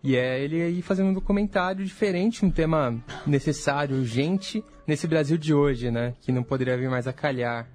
E 0.03 0.15
é 0.15 0.39
ele 0.39 0.61
aí 0.61 0.81
fazendo 0.81 1.09
um 1.09 1.13
documentário 1.13 1.83
diferente, 1.83 2.45
um 2.45 2.51
tema 2.51 2.95
necessário, 3.25 3.97
urgente, 3.97 4.63
nesse 4.85 5.07
Brasil 5.07 5.37
de 5.37 5.53
hoje, 5.53 5.89
né? 5.91 6.13
Que 6.21 6.31
não 6.31 6.43
poderia 6.43 6.77
vir 6.77 6.89
mais 6.89 7.07
a 7.07 7.13
calhar. 7.13 7.67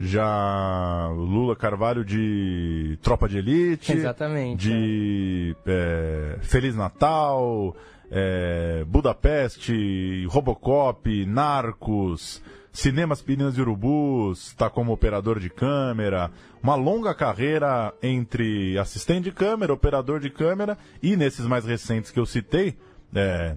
Já 0.00 1.08
o 1.10 1.24
Lula 1.24 1.54
Carvalho 1.54 2.02
de 2.04 2.98
Tropa 3.02 3.28
de 3.28 3.38
Elite. 3.38 3.92
Exatamente, 3.92 4.68
De 4.68 5.56
é, 5.66 6.38
Feliz 6.40 6.74
Natal, 6.74 7.76
é, 8.10 8.84
Budapeste, 8.86 10.26
Robocop, 10.26 11.26
Narcos, 11.26 12.42
Cinemas 12.72 13.20
Pirinas 13.22 13.56
e 13.56 13.60
Urubus, 13.60 14.48
está 14.48 14.70
como 14.70 14.92
operador 14.92 15.38
de 15.38 15.50
câmera. 15.50 16.30
Uma 16.62 16.74
longa 16.74 17.14
carreira 17.14 17.92
entre 18.02 18.78
assistente 18.78 19.24
de 19.24 19.32
câmera, 19.32 19.72
operador 19.72 20.20
de 20.20 20.30
câmera 20.30 20.76
e 21.02 21.16
nesses 21.16 21.46
mais 21.46 21.64
recentes 21.64 22.10
que 22.10 22.20
eu 22.20 22.26
citei, 22.26 22.76
é, 23.14 23.56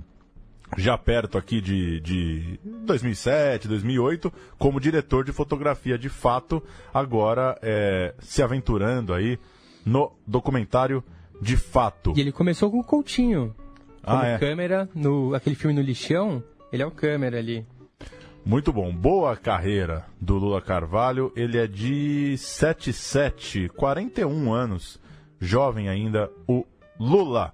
já 0.77 0.97
perto 0.97 1.37
aqui 1.37 1.61
de, 1.61 1.99
de 1.99 2.59
2007, 2.63 3.67
2008, 3.67 4.33
como 4.57 4.79
diretor 4.79 5.23
de 5.23 5.31
fotografia 5.31 5.97
de 5.97 6.09
fato, 6.09 6.63
agora 6.93 7.57
é, 7.61 8.13
se 8.19 8.41
aventurando 8.41 9.13
aí 9.13 9.37
no 9.85 10.11
documentário 10.25 11.03
de 11.41 11.57
fato. 11.57 12.13
E 12.15 12.21
ele 12.21 12.31
começou 12.31 12.71
com 12.71 12.79
o 12.79 12.83
Coutinho. 12.83 13.53
Como 14.03 14.21
Ah, 14.21 14.27
é. 14.27 14.37
câmera, 14.37 14.89
no 14.93 15.33
aquele 15.33 15.55
filme 15.55 15.73
no 15.75 15.81
lixão, 15.81 16.43
ele 16.71 16.83
é 16.83 16.85
o 16.85 16.91
câmera 16.91 17.37
ali. 17.37 17.65
Muito 18.45 18.73
bom, 18.73 18.93
boa 18.93 19.37
carreira 19.37 20.05
do 20.19 20.35
Lula 20.37 20.61
Carvalho. 20.61 21.31
Ele 21.35 21.57
é 21.57 21.65
de 21.65 22.37
77, 22.37 23.69
41 23.69 24.51
anos, 24.53 24.99
jovem 25.39 25.87
ainda, 25.87 26.29
o 26.47 26.65
Lula. 26.99 27.53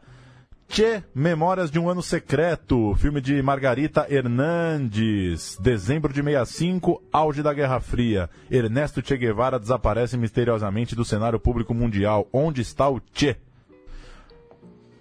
Tchê, 0.68 1.04
Memórias 1.16 1.72
de 1.72 1.80
um 1.80 1.90
Ano 1.90 2.02
Secreto, 2.04 2.94
filme 2.96 3.20
de 3.22 3.42
Margarita 3.42 4.06
Hernandes, 4.10 5.58
dezembro 5.60 6.12
de 6.14 6.22
65, 6.22 7.02
auge 7.12 7.42
da 7.42 7.54
Guerra 7.54 7.80
Fria. 7.80 8.30
Ernesto 8.52 9.02
Che 9.02 9.18
Guevara 9.18 9.60
desaparece 9.60 10.16
misteriosamente 10.18 10.96
do 10.96 11.04
cenário 11.06 11.40
público 11.40 11.74
mundial. 11.74 12.28
Onde 12.32 12.62
está 12.62 12.88
o 12.88 13.02
Che? 13.14 13.38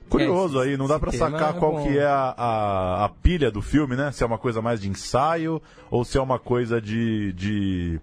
Curioso 0.08 0.60
É, 0.60 0.64
aí, 0.64 0.76
não 0.76 0.86
dá 0.86 0.98
tema 0.98 1.12
sacar 1.12 1.54
é 1.54 1.58
qual 1.58 1.72
bom. 1.72 1.82
que 1.82 1.98
é 1.98 2.04
a, 2.06 2.34
a, 2.36 3.04
a 3.04 3.08
pilha 3.08 3.50
do 3.50 3.62
filme, 3.62 3.96
né? 3.96 4.10
Se 4.12 4.22
é 4.22 4.26
uma 4.26 4.38
coisa 4.38 4.60
mais 4.62 4.80
de 4.80 4.88
ensaio 4.88 5.60
ou 5.90 6.04
se 6.04 6.18
é 6.18 6.20
uma 6.20 6.38
coisa 6.38 6.80
de. 6.80 7.32
de, 7.32 8.00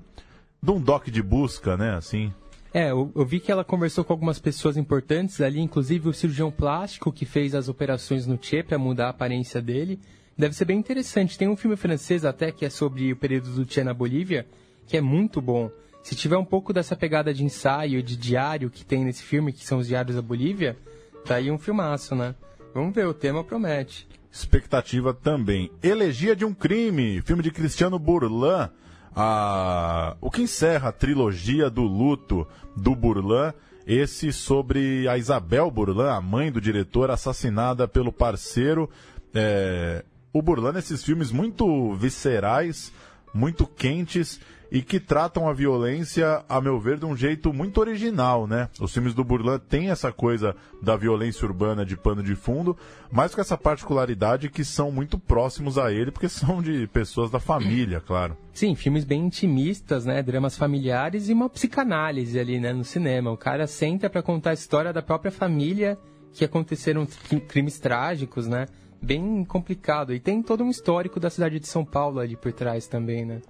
de 0.61 0.71
um 0.71 0.79
doc 0.79 1.07
de 1.09 1.21
busca, 1.21 1.75
né? 1.75 1.95
Assim. 1.95 2.33
É, 2.73 2.91
eu, 2.91 3.09
eu 3.15 3.25
vi 3.25 3.39
que 3.39 3.51
ela 3.51 3.63
conversou 3.63 4.03
com 4.03 4.11
algumas 4.11 4.37
pessoas 4.37 4.75
importantes 4.75 5.39
ali, 5.39 5.61
inclusive 5.61 6.09
o 6.09 6.13
cirurgião 6.13 6.51
plástico 6.51 7.11
que 7.11 7.25
fez 7.25 7.55
as 7.55 7.69
operações 7.69 8.27
no 8.27 8.37
Che 8.41 8.63
para 8.63 8.77
mudar 8.77 9.07
a 9.07 9.09
aparência 9.11 9.61
dele. 9.61 9.99
Deve 10.37 10.53
ser 10.53 10.65
bem 10.65 10.77
interessante. 10.77 11.37
Tem 11.37 11.47
um 11.47 11.55
filme 11.55 11.77
francês 11.77 12.25
até 12.25 12.51
que 12.51 12.65
é 12.65 12.69
sobre 12.69 13.13
o 13.13 13.15
período 13.15 13.49
do 13.51 13.71
Che 13.71 13.83
na 13.83 13.93
Bolívia, 13.93 14.45
que 14.85 14.97
é 14.97 15.01
muito 15.01 15.41
bom. 15.41 15.71
Se 16.03 16.15
tiver 16.15 16.37
um 16.37 16.43
pouco 16.45 16.73
dessa 16.73 16.95
pegada 16.95 17.33
de 17.33 17.43
ensaio, 17.43 18.03
de 18.03 18.17
diário 18.17 18.69
que 18.69 18.83
tem 18.85 19.05
nesse 19.05 19.23
filme, 19.23 19.53
que 19.53 19.65
são 19.65 19.79
os 19.79 19.87
diários 19.87 20.17
da 20.17 20.21
Bolívia, 20.21 20.77
tá 21.25 21.35
aí 21.35 21.49
um 21.49 21.57
filmaço, 21.57 22.15
né? 22.15 22.35
Vamos 22.73 22.93
ver, 22.93 23.07
o 23.07 23.13
tema 23.13 23.43
promete. 23.43 24.07
Expectativa 24.31 25.13
também. 25.13 25.71
Elegia 25.81 26.35
de 26.35 26.45
um 26.45 26.53
crime, 26.53 27.21
filme 27.21 27.41
de 27.41 27.51
Cristiano 27.51 27.97
Burlan. 27.97 28.69
A... 29.15 30.17
O 30.21 30.29
que 30.29 30.41
encerra 30.41 30.89
a 30.89 30.91
trilogia 30.91 31.69
do 31.69 31.81
luto 31.81 32.47
do 32.75 32.95
Burlan. 32.95 33.53
Esse 33.87 34.33
sobre 34.33 35.07
a 35.07 35.17
Isabel 35.17 35.71
Burlan, 35.71 36.11
a 36.11 36.21
mãe 36.21 36.51
do 36.51 36.59
diretor, 36.59 37.09
assassinada 37.09 37.87
pelo 37.87 38.11
parceiro. 38.11 38.89
É, 39.33 40.03
O 40.33 40.41
Burlan, 40.41 40.73
nesses 40.73 41.03
filmes 41.03 41.31
muito 41.31 41.93
viscerais, 41.93 42.91
muito 43.33 43.65
quentes 43.65 44.39
e 44.71 44.81
que 44.81 44.99
tratam 44.99 45.47
a 45.47 45.53
violência, 45.53 46.43
a 46.49 46.59
meu 46.59 46.79
ver, 46.79 46.97
de 46.97 47.05
um 47.05 47.15
jeito 47.15 47.53
muito 47.53 47.79
original, 47.79 48.47
né? 48.47 48.69
Os 48.79 48.91
filmes 48.93 49.13
do 49.13 49.23
Burlan 49.23 49.59
têm 49.59 49.89
essa 49.89 50.11
coisa 50.11 50.55
da 50.81 50.95
violência 50.95 51.45
urbana 51.45 51.85
de 51.85 51.95
pano 51.95 52.23
de 52.23 52.35
fundo, 52.35 52.75
mas 53.11 53.33
com 53.35 53.41
essa 53.41 53.57
particularidade 53.57 54.49
que 54.49 54.63
são 54.65 54.91
muito 54.91 55.17
próximos 55.19 55.77
a 55.77 55.91
ele, 55.91 56.11
porque 56.11 56.27
são 56.29 56.61
de 56.61 56.87
pessoas 56.87 57.29
da 57.29 57.39
família, 57.39 57.99
claro. 58.01 58.35
Sim, 58.53 58.73
filmes 58.75 59.03
bem 59.03 59.25
intimistas, 59.25 60.05
né? 60.05 60.21
Dramas 60.23 60.57
familiares 60.57 61.29
e 61.29 61.33
uma 61.33 61.49
psicanálise 61.49 62.39
ali, 62.39 62.59
né? 62.59 62.73
No 62.73 62.83
cinema. 62.83 63.31
O 63.31 63.37
cara 63.37 63.67
senta 63.67 64.09
pra 64.09 64.21
contar 64.21 64.51
a 64.51 64.53
história 64.53 64.91
da 64.93 65.01
própria 65.01 65.31
família 65.31 65.97
que 66.33 66.43
aconteceram 66.43 67.05
cri- 67.05 67.41
crimes 67.41 67.79
trágicos, 67.79 68.47
né? 68.47 68.65
Bem 69.01 69.43
complicado. 69.45 70.13
E 70.13 70.19
tem 70.19 70.41
todo 70.41 70.63
um 70.63 70.69
histórico 70.69 71.19
da 71.19 71.29
cidade 71.29 71.59
de 71.59 71.67
São 71.67 71.85
Paulo 71.85 72.19
ali 72.19 72.35
por 72.35 72.51
trás 72.51 72.87
também, 72.87 73.25
né? 73.25 73.41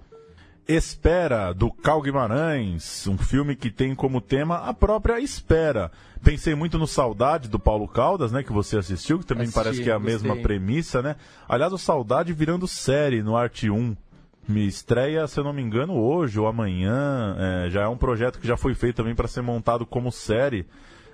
Espera, 0.68 1.52
do 1.52 1.70
Cal 1.70 2.02
Guimarães, 2.02 3.06
um 3.06 3.16
filme 3.16 3.54
que 3.54 3.70
tem 3.70 3.94
como 3.94 4.20
tema 4.20 4.56
a 4.56 4.74
própria 4.74 5.20
espera. 5.20 5.92
Pensei 6.24 6.56
muito 6.56 6.76
no 6.76 6.88
Saudade, 6.88 7.48
do 7.48 7.58
Paulo 7.58 7.86
Caldas, 7.86 8.32
né, 8.32 8.42
que 8.42 8.52
você 8.52 8.76
assistiu, 8.76 9.20
que 9.20 9.26
também 9.26 9.44
Assisti, 9.44 9.62
parece 9.62 9.82
que 9.82 9.90
é 9.90 9.92
a 9.92 9.98
gostei. 9.98 10.12
mesma 10.12 10.36
premissa, 10.36 11.00
né? 11.00 11.14
Aliás, 11.48 11.72
o 11.72 11.78
Saudade 11.78 12.32
virando 12.32 12.66
série 12.66 13.22
no 13.22 13.36
Arte 13.36 13.70
1. 13.70 13.96
Me 14.48 14.66
estreia, 14.66 15.26
se 15.26 15.38
eu 15.38 15.44
não 15.44 15.52
me 15.52 15.62
engano, 15.62 15.94
hoje 15.94 16.38
ou 16.38 16.48
amanhã. 16.48 17.36
É, 17.38 17.70
já 17.70 17.82
é 17.82 17.88
um 17.88 17.96
projeto 17.96 18.40
que 18.40 18.46
já 18.46 18.56
foi 18.56 18.74
feito 18.74 18.96
também 18.96 19.14
para 19.14 19.28
ser 19.28 19.42
montado 19.42 19.86
como 19.86 20.10
série. 20.10 20.66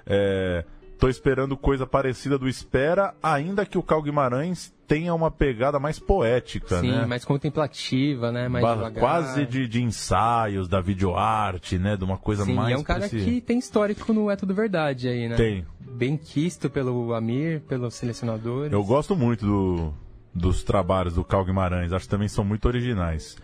É, 0.07 0.65
tô 1.03 1.09
esperando 1.09 1.57
coisa 1.57 1.85
parecida 1.87 2.39
do 2.39 2.49
Espera, 2.49 3.13
ainda 3.23 3.67
que 3.67 3.77
o 3.77 3.83
Cal 3.83 4.01
Guimarães 4.01 4.73
tenha 4.87 5.13
uma 5.15 5.31
pegada 5.33 5.81
mais 5.81 5.99
poética, 5.99 6.81
Sim, 6.81 6.93
né? 6.93 7.07
mais 7.07 7.25
contemplativa, 7.25 8.31
né? 8.31 8.47
Mais 8.49 8.63
Ba- 8.65 8.75
devagar. 8.75 9.01
quase 9.01 9.45
de, 9.47 9.67
de 9.67 9.83
ensaios, 9.83 10.69
da 10.69 10.81
videoarte, 10.81 11.77
né? 11.79 11.97
De 11.97 12.05
uma 12.05 12.17
coisa 12.17 12.45
Sim, 12.45 12.55
mais. 12.55 12.75
é 12.75 12.79
um 12.79 12.85
cara 12.85 13.09
que 13.09 13.41
tem 13.41 13.59
histórico 13.59 14.13
no 14.13 14.31
É 14.31 14.37
Tudo 14.37 14.55
Verdade 14.55 15.09
aí, 15.09 15.29
né? 15.29 15.35
Tem. 15.37 15.67
Bem 15.81 16.17
quisto 16.17 16.71
pelo 16.71 17.13
Amir, 17.15 17.61
pelos 17.63 17.95
selecionadores. 17.95 18.73
Eu 18.73 18.85
gosto 18.85 19.17
muito 19.17 19.45
do- 19.45 19.95
dos 20.35 20.63
trabalhos 20.63 21.15
do 21.15 21.25
Cal 21.25 21.45
Guimarães, 21.45 21.93
acho 21.93 22.05
que 22.07 22.11
também 22.11 22.29
são 22.29 22.45
muito 22.45 22.67
originais. 22.67 23.37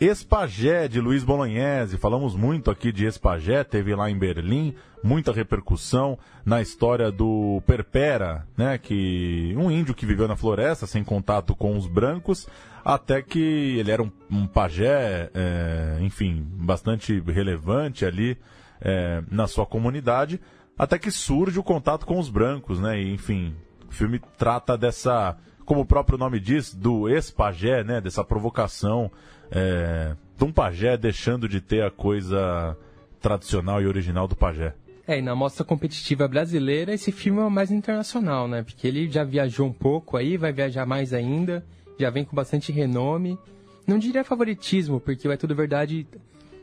Espagé, 0.00 0.88
de 0.88 0.98
Luiz 0.98 1.22
Bolognese, 1.22 1.98
falamos 1.98 2.34
muito 2.34 2.70
aqui 2.70 2.90
de 2.90 3.04
Espagé, 3.04 3.62
teve 3.62 3.94
lá 3.94 4.10
em 4.10 4.18
Berlim, 4.18 4.74
muita 5.04 5.30
repercussão 5.30 6.18
na 6.42 6.62
história 6.62 7.12
do 7.12 7.62
Perpera, 7.66 8.46
né, 8.56 8.78
que 8.78 9.54
um 9.58 9.70
índio 9.70 9.94
que 9.94 10.06
viveu 10.06 10.26
na 10.26 10.36
floresta 10.36 10.86
sem 10.86 11.04
contato 11.04 11.54
com 11.54 11.76
os 11.76 11.86
brancos, 11.86 12.48
até 12.82 13.20
que 13.20 13.76
ele 13.78 13.90
era 13.90 14.02
um, 14.02 14.10
um 14.30 14.46
pajé, 14.46 15.28
é, 15.34 15.98
enfim, 16.00 16.46
bastante 16.50 17.20
relevante 17.20 18.06
ali 18.06 18.38
é, 18.80 19.22
na 19.30 19.46
sua 19.46 19.66
comunidade, 19.66 20.40
até 20.78 20.98
que 20.98 21.10
surge 21.10 21.58
o 21.58 21.62
contato 21.62 22.06
com 22.06 22.18
os 22.18 22.30
brancos, 22.30 22.80
né, 22.80 22.98
e, 22.98 23.12
enfim, 23.12 23.54
o 23.86 23.92
filme 23.92 24.18
trata 24.38 24.78
dessa, 24.78 25.36
como 25.66 25.82
o 25.82 25.86
próprio 25.86 26.16
nome 26.16 26.40
diz, 26.40 26.72
do 26.72 27.06
ex-pajé, 27.06 27.84
né, 27.84 28.00
dessa 28.00 28.24
provocação 28.24 29.10
é, 29.50 30.14
de 30.36 30.44
um 30.44 30.52
pajé 30.52 30.96
deixando 30.96 31.48
de 31.48 31.60
ter 31.60 31.82
a 31.82 31.90
coisa 31.90 32.76
tradicional 33.20 33.82
e 33.82 33.86
original 33.86 34.26
do 34.26 34.36
pajé. 34.36 34.74
É, 35.06 35.18
e 35.18 35.22
na 35.22 35.34
mostra 35.34 35.64
competitiva 35.64 36.28
brasileira, 36.28 36.94
esse 36.94 37.10
filme 37.10 37.40
é 37.40 37.44
o 37.44 37.50
mais 37.50 37.70
internacional, 37.70 38.46
né? 38.46 38.62
Porque 38.62 38.86
ele 38.86 39.10
já 39.10 39.24
viajou 39.24 39.66
um 39.66 39.72
pouco 39.72 40.16
aí, 40.16 40.36
vai 40.36 40.52
viajar 40.52 40.86
mais 40.86 41.12
ainda, 41.12 41.64
já 41.98 42.10
vem 42.10 42.24
com 42.24 42.36
bastante 42.36 42.70
renome. 42.70 43.38
Não 43.86 43.98
diria 43.98 44.22
favoritismo, 44.22 45.00
porque 45.00 45.26
vai 45.26 45.36
tudo 45.36 45.54
verdade, 45.54 46.06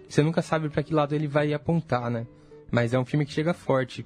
você 0.08 0.24
nunca 0.24 0.42
sabe 0.42 0.70
para 0.70 0.82
que 0.82 0.94
lado 0.94 1.14
ele 1.14 1.28
vai 1.28 1.54
apontar, 1.54 2.10
né? 2.10 2.26
Mas 2.72 2.94
é 2.94 3.00
um 3.00 3.06
filme 3.06 3.26
que 3.26 3.34
chega 3.34 3.54
forte, 3.54 4.06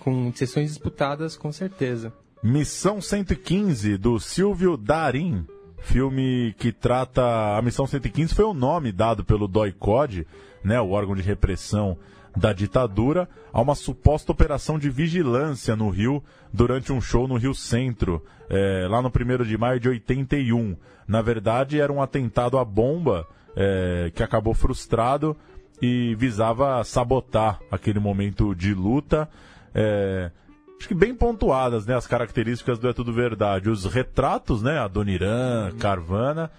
com 0.00 0.32
sessões 0.32 0.70
disputadas, 0.70 1.36
com 1.36 1.52
certeza. 1.52 2.12
Missão 2.42 3.00
115, 3.00 3.96
do 3.96 4.18
Silvio 4.18 4.76
Darim. 4.76 5.46
Filme 5.78 6.54
que 6.58 6.72
trata. 6.72 7.56
A 7.56 7.62
Missão 7.62 7.86
115 7.86 8.34
foi 8.34 8.44
o 8.44 8.54
nome 8.54 8.92
dado 8.92 9.24
pelo 9.24 9.46
DOI-CODE, 9.46 10.26
né, 10.64 10.80
o 10.80 10.90
órgão 10.90 11.14
de 11.14 11.22
repressão 11.22 11.96
da 12.36 12.52
ditadura 12.52 13.28
a 13.56 13.62
uma 13.62 13.74
suposta 13.74 14.30
operação 14.30 14.78
de 14.78 14.90
vigilância 14.90 15.74
no 15.74 15.88
Rio 15.88 16.22
durante 16.52 16.92
um 16.92 17.00
show 17.00 17.26
no 17.26 17.36
Rio 17.36 17.54
Centro, 17.54 18.22
é, 18.50 18.86
lá 18.86 19.00
no 19.00 19.08
1 19.08 19.44
de 19.44 19.56
maio 19.56 19.80
de 19.80 19.88
81. 19.88 20.76
Na 21.08 21.22
verdade, 21.22 21.80
era 21.80 21.90
um 21.90 22.02
atentado 22.02 22.58
à 22.58 22.64
bomba 22.64 23.26
é, 23.56 24.12
que 24.14 24.22
acabou 24.22 24.52
frustrado 24.52 25.34
e 25.80 26.14
visava 26.16 26.84
sabotar 26.84 27.58
aquele 27.70 27.98
momento 27.98 28.54
de 28.54 28.74
luta. 28.74 29.26
É, 29.74 30.30
acho 30.78 30.88
que 30.88 30.94
bem 30.94 31.14
pontuadas, 31.14 31.86
né, 31.86 31.94
as 31.94 32.06
características 32.06 32.78
do 32.78 32.88
É 32.88 32.92
Tudo 32.92 33.12
Verdade. 33.12 33.70
Os 33.70 33.84
retratos, 33.84 34.62
né, 34.62 34.78
Adoniran, 34.78 35.72
Carvana, 35.78 36.50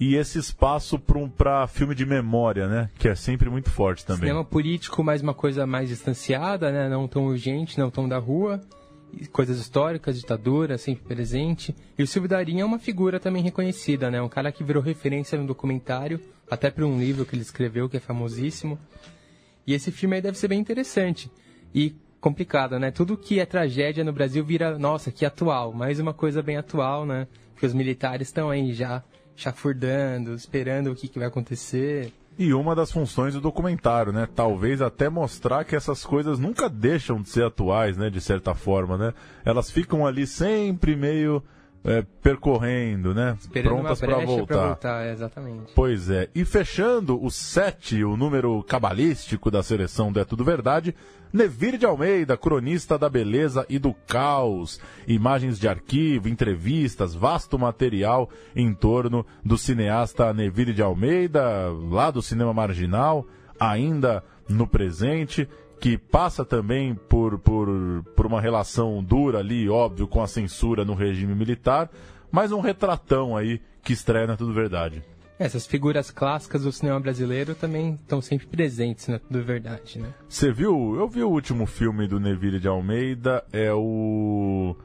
e 0.00 0.14
esse 0.14 0.38
espaço 0.38 0.98
para 0.98 1.66
filme 1.66 1.94
de 1.94 2.06
memória, 2.06 2.68
né, 2.68 2.90
que 2.98 3.08
é 3.08 3.14
sempre 3.14 3.50
muito 3.50 3.70
forte 3.70 4.04
também. 4.04 4.28
Cinema 4.28 4.44
político, 4.44 5.02
mais 5.02 5.22
uma 5.22 5.34
coisa 5.34 5.66
mais 5.66 5.88
distanciada, 5.88 6.70
né, 6.70 6.88
não 6.88 7.08
tão 7.08 7.26
urgente, 7.26 7.78
não 7.78 7.90
tão 7.90 8.08
da 8.08 8.18
rua. 8.18 8.60
E 9.12 9.26
Coisas 9.26 9.58
históricas, 9.58 10.16
ditadura, 10.16 10.76
sempre 10.76 11.02
presente. 11.02 11.74
E 11.98 12.02
o 12.02 12.06
Silvio 12.06 12.28
Darim 12.28 12.60
é 12.60 12.64
uma 12.64 12.78
figura 12.78 13.18
também 13.18 13.42
reconhecida, 13.42 14.10
né? 14.10 14.20
Um 14.20 14.28
cara 14.28 14.52
que 14.52 14.62
virou 14.62 14.82
referência 14.82 15.38
no 15.38 15.46
documentário, 15.46 16.20
até 16.50 16.70
para 16.70 16.84
um 16.84 16.98
livro 16.98 17.24
que 17.24 17.34
ele 17.34 17.40
escreveu, 17.40 17.88
que 17.88 17.96
é 17.96 18.00
famosíssimo. 18.00 18.78
E 19.66 19.72
esse 19.72 19.90
filme 19.90 20.16
aí 20.16 20.22
deve 20.22 20.36
ser 20.36 20.48
bem 20.48 20.60
interessante. 20.60 21.30
E 21.74 21.94
complicado, 22.20 22.78
né? 22.78 22.90
Tudo 22.90 23.16
que 23.16 23.40
é 23.40 23.46
tragédia 23.46 24.04
no 24.04 24.12
Brasil 24.12 24.44
vira, 24.44 24.78
nossa, 24.78 25.10
que 25.10 25.24
atual. 25.24 25.72
Mais 25.72 25.98
uma 26.00 26.12
coisa 26.12 26.42
bem 26.42 26.56
atual, 26.56 27.06
né? 27.06 27.26
Porque 27.52 27.66
os 27.66 27.74
militares 27.74 28.28
estão 28.28 28.50
aí 28.50 28.72
já 28.72 29.02
chafurdando, 29.36 30.34
esperando 30.34 30.90
o 30.90 30.94
que, 30.94 31.08
que 31.08 31.18
vai 31.18 31.28
acontecer. 31.28 32.12
E 32.38 32.52
uma 32.54 32.74
das 32.74 32.92
funções 32.92 33.34
do 33.34 33.40
documentário, 33.40 34.12
né? 34.12 34.28
Talvez 34.32 34.80
até 34.80 35.08
mostrar 35.08 35.64
que 35.64 35.74
essas 35.74 36.04
coisas 36.04 36.38
nunca 36.38 36.68
deixam 36.68 37.20
de 37.20 37.28
ser 37.28 37.44
atuais, 37.44 37.96
né? 37.96 38.10
De 38.10 38.20
certa 38.20 38.54
forma, 38.54 38.96
né? 38.96 39.14
Elas 39.44 39.70
ficam 39.70 40.06
ali 40.06 40.26
sempre 40.26 40.94
meio 40.94 41.42
é, 41.84 42.04
percorrendo, 42.22 43.14
né? 43.14 43.36
Esperando 43.40 43.80
Prontas 43.80 44.00
para 44.00 44.18
voltar. 44.18 44.46
pra 44.46 44.66
voltar, 44.66 45.06
exatamente. 45.08 45.72
Pois 45.74 46.10
é. 46.10 46.28
E 46.34 46.44
fechando 46.44 47.22
o 47.22 47.30
7, 47.30 48.04
o 48.04 48.16
número 48.16 48.62
cabalístico 48.64 49.50
da 49.50 49.62
seleção 49.62 50.12
do 50.12 50.20
É 50.20 50.24
Tudo 50.24 50.44
Verdade, 50.44 50.94
Nevir 51.32 51.76
de 51.76 51.84
Almeida, 51.84 52.36
cronista 52.36 52.98
da 52.98 53.08
beleza 53.08 53.66
e 53.68 53.78
do 53.78 53.92
caos. 53.92 54.80
Imagens 55.06 55.58
de 55.58 55.68
arquivo, 55.68 56.28
entrevistas, 56.28 57.14
vasto 57.14 57.58
material 57.58 58.30
em 58.56 58.72
torno 58.72 59.26
do 59.44 59.58
cineasta 59.58 60.32
Nevir 60.32 60.72
de 60.72 60.82
Almeida, 60.82 61.70
lá 61.90 62.10
do 62.10 62.22
cinema 62.22 62.52
marginal, 62.54 63.26
ainda 63.60 64.24
no 64.48 64.66
presente, 64.66 65.46
que 65.80 65.96
passa 65.96 66.44
também 66.44 66.94
por, 66.94 67.38
por, 67.38 67.68
por 68.16 68.26
uma 68.26 68.40
relação 68.40 69.02
dura 69.02 69.38
ali, 69.38 69.68
óbvio, 69.68 70.08
com 70.08 70.22
a 70.22 70.26
censura 70.26 70.84
no 70.84 70.94
regime 70.94 71.34
militar, 71.34 71.90
mas 72.30 72.52
um 72.52 72.60
retratão 72.60 73.36
aí 73.36 73.60
que 73.82 73.92
estreia 73.92 74.26
na 74.26 74.36
Tudo 74.36 74.52
Verdade. 74.52 75.02
Essas 75.38 75.66
figuras 75.66 76.10
clássicas 76.10 76.64
do 76.64 76.72
cinema 76.72 76.98
brasileiro 76.98 77.54
também 77.54 77.94
estão 77.94 78.20
sempre 78.20 78.48
presentes, 78.48 79.06
na 79.06 79.20
Tudo 79.20 79.42
Verdade, 79.44 80.00
né? 80.00 80.12
Você 80.28 80.50
viu? 80.50 80.96
Eu 80.96 81.08
vi 81.08 81.22
o 81.22 81.30
último 81.30 81.64
filme 81.64 82.08
do 82.08 82.18
Neville 82.18 82.58
de 82.58 82.66
Almeida, 82.66 83.44
é 83.52 83.72
o. 83.72 84.76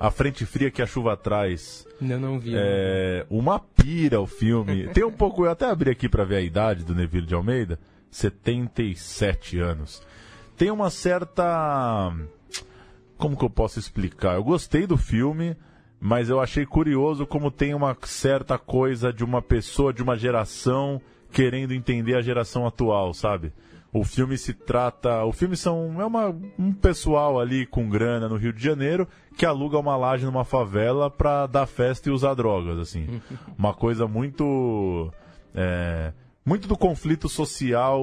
A 0.00 0.10
Frente 0.10 0.46
Fria 0.46 0.70
que 0.70 0.80
a 0.80 0.86
Chuva 0.86 1.16
Traz. 1.16 1.86
Eu 2.00 2.18
não 2.18 2.38
vi. 2.38 2.52
É 2.54 3.26
uma 3.28 3.58
pira 3.58 4.20
o 4.20 4.26
filme. 4.26 4.88
Tem 4.94 5.04
um 5.04 5.12
pouco, 5.12 5.44
eu 5.44 5.50
até 5.50 5.66
abri 5.66 5.90
aqui 5.90 6.08
pra 6.08 6.24
ver 6.24 6.36
a 6.36 6.40
idade 6.40 6.84
do 6.84 6.94
Neville 6.94 7.26
de 7.26 7.34
Almeida, 7.34 7.78
77 8.10 9.58
anos. 9.58 10.00
Tem 10.58 10.70
uma 10.70 10.90
certa 10.90 12.12
como 13.18 13.36
que 13.36 13.44
eu 13.44 13.50
posso 13.50 13.78
explicar? 13.78 14.36
Eu 14.36 14.44
gostei 14.44 14.86
do 14.86 14.96
filme, 14.96 15.56
mas 16.00 16.30
eu 16.30 16.40
achei 16.40 16.64
curioso 16.64 17.26
como 17.26 17.50
tem 17.50 17.74
uma 17.74 17.96
certa 18.02 18.56
coisa 18.56 19.12
de 19.12 19.24
uma 19.24 19.42
pessoa 19.42 19.92
de 19.92 20.02
uma 20.02 20.16
geração 20.16 21.00
querendo 21.32 21.74
entender 21.74 22.14
a 22.14 22.22
geração 22.22 22.66
atual, 22.66 23.12
sabe? 23.12 23.52
O 23.92 24.04
filme 24.04 24.38
se 24.38 24.54
trata, 24.54 25.24
o 25.24 25.32
filme 25.32 25.56
são 25.56 26.00
é 26.00 26.04
uma, 26.04 26.28
um 26.58 26.72
pessoal 26.72 27.40
ali 27.40 27.66
com 27.66 27.88
grana 27.88 28.28
no 28.28 28.36
Rio 28.36 28.52
de 28.52 28.62
Janeiro 28.62 29.08
que 29.36 29.44
aluga 29.44 29.78
uma 29.78 29.96
laje 29.96 30.24
numa 30.24 30.44
favela 30.44 31.10
pra 31.10 31.46
dar 31.46 31.66
festa 31.66 32.08
e 32.08 32.12
usar 32.12 32.34
drogas, 32.34 32.78
assim. 32.78 33.20
Uma 33.58 33.72
coisa 33.72 34.06
muito 34.06 35.10
é, 35.54 36.12
muito 36.44 36.68
do 36.68 36.76
conflito 36.76 37.28
social 37.28 38.02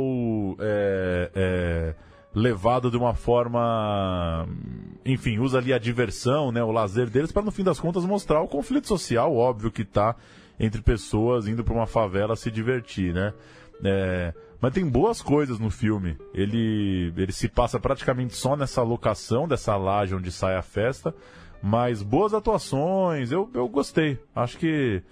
é, 0.59 1.31
é, 1.35 1.95
levado 2.35 2.91
de 2.91 2.97
uma 2.97 3.13
forma, 3.13 4.45
enfim, 5.05 5.39
usa 5.39 5.57
ali 5.57 5.73
a 5.73 5.79
diversão, 5.79 6.51
né, 6.51 6.61
o 6.61 6.71
lazer 6.71 7.09
deles 7.09 7.31
para 7.31 7.41
no 7.41 7.51
fim 7.51 7.63
das 7.63 7.79
contas 7.79 8.03
mostrar 8.03 8.41
o 8.41 8.47
conflito 8.47 8.87
social 8.87 9.33
óbvio 9.33 9.71
que 9.71 9.85
tá 9.85 10.15
entre 10.59 10.81
pessoas 10.81 11.47
indo 11.47 11.63
para 11.63 11.73
uma 11.73 11.87
favela 11.87 12.35
se 12.35 12.51
divertir, 12.51 13.13
né? 13.13 13.33
É, 13.83 14.33
mas 14.61 14.73
tem 14.73 14.87
boas 14.87 15.21
coisas 15.21 15.59
no 15.59 15.69
filme. 15.69 16.17
Ele, 16.33 17.13
ele 17.17 17.31
se 17.31 17.47
passa 17.47 17.79
praticamente 17.79 18.35
só 18.35 18.55
nessa 18.55 18.81
locação 18.81 19.47
dessa 19.47 19.75
laje 19.75 20.15
onde 20.15 20.31
sai 20.31 20.55
a 20.55 20.61
festa, 20.61 21.13
mas 21.61 22.01
boas 22.01 22.33
atuações. 22.33 23.31
Eu, 23.31 23.49
eu 23.53 23.67
gostei. 23.67 24.17
Acho 24.33 24.57
que 24.57 25.03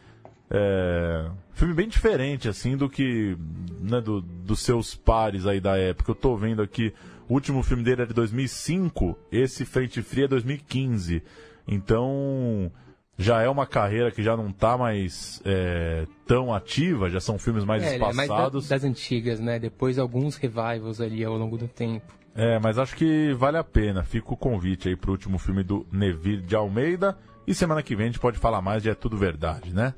é, 0.49 1.29
filme 1.53 1.73
bem 1.73 1.87
diferente 1.87 2.47
assim 2.47 2.77
do 2.77 2.89
que 2.89 3.37
né, 3.81 3.99
do, 3.99 4.21
dos 4.21 4.59
seus 4.61 4.95
pares 4.95 5.45
aí 5.45 5.59
da 5.59 5.77
época. 5.77 6.11
Eu 6.11 6.15
tô 6.15 6.37
vendo 6.37 6.61
aqui 6.61 6.93
o 7.33 7.35
último 7.35 7.63
filme 7.63 7.83
dele 7.83 8.03
é 8.03 8.05
de 8.05 8.13
2005, 8.13 9.17
esse 9.31 9.65
Frente 9.65 10.03
Fria 10.03 10.25
é 10.25 10.27
2015. 10.27 11.23
Então 11.67 12.71
já 13.17 13.41
é 13.41 13.49
uma 13.49 13.65
carreira 13.65 14.11
que 14.11 14.21
já 14.23 14.37
não 14.37 14.51
tá 14.51 14.77
mais 14.77 15.41
é, 15.45 16.05
tão 16.27 16.53
ativa, 16.53 17.09
já 17.09 17.19
são 17.19 17.37
filmes 17.39 17.63
mais 17.63 17.81
É, 17.83 17.95
ele 17.95 17.95
é 17.95 17.99
mais 17.99 18.15
da- 18.17 18.23
espaçados. 18.23 18.67
das 18.67 18.83
antigas, 18.83 19.39
né? 19.39 19.57
Depois 19.59 19.97
alguns 19.99 20.35
revivals 20.35 21.01
ali 21.01 21.23
ao 21.23 21.35
longo 21.35 21.57
do 21.57 21.67
tempo. 21.67 22.05
É, 22.35 22.59
mas 22.59 22.77
acho 22.77 22.95
que 22.95 23.33
vale 23.33 23.57
a 23.57 23.63
pena. 23.63 24.03
Fica 24.03 24.33
o 24.33 24.37
convite 24.37 24.89
aí 24.89 24.95
pro 24.95 25.11
último 25.11 25.37
filme 25.39 25.63
do 25.63 25.85
Neville 25.91 26.41
de 26.41 26.55
Almeida. 26.55 27.17
E 27.47 27.53
semana 27.53 27.81
que 27.83 27.95
vem 27.95 28.05
a 28.05 28.09
gente 28.09 28.19
pode 28.19 28.37
falar 28.39 28.61
mais 28.61 28.81
de 28.83 28.89
É 28.89 28.95
Tudo 28.95 29.17
Verdade, 29.17 29.73
né? 29.73 29.93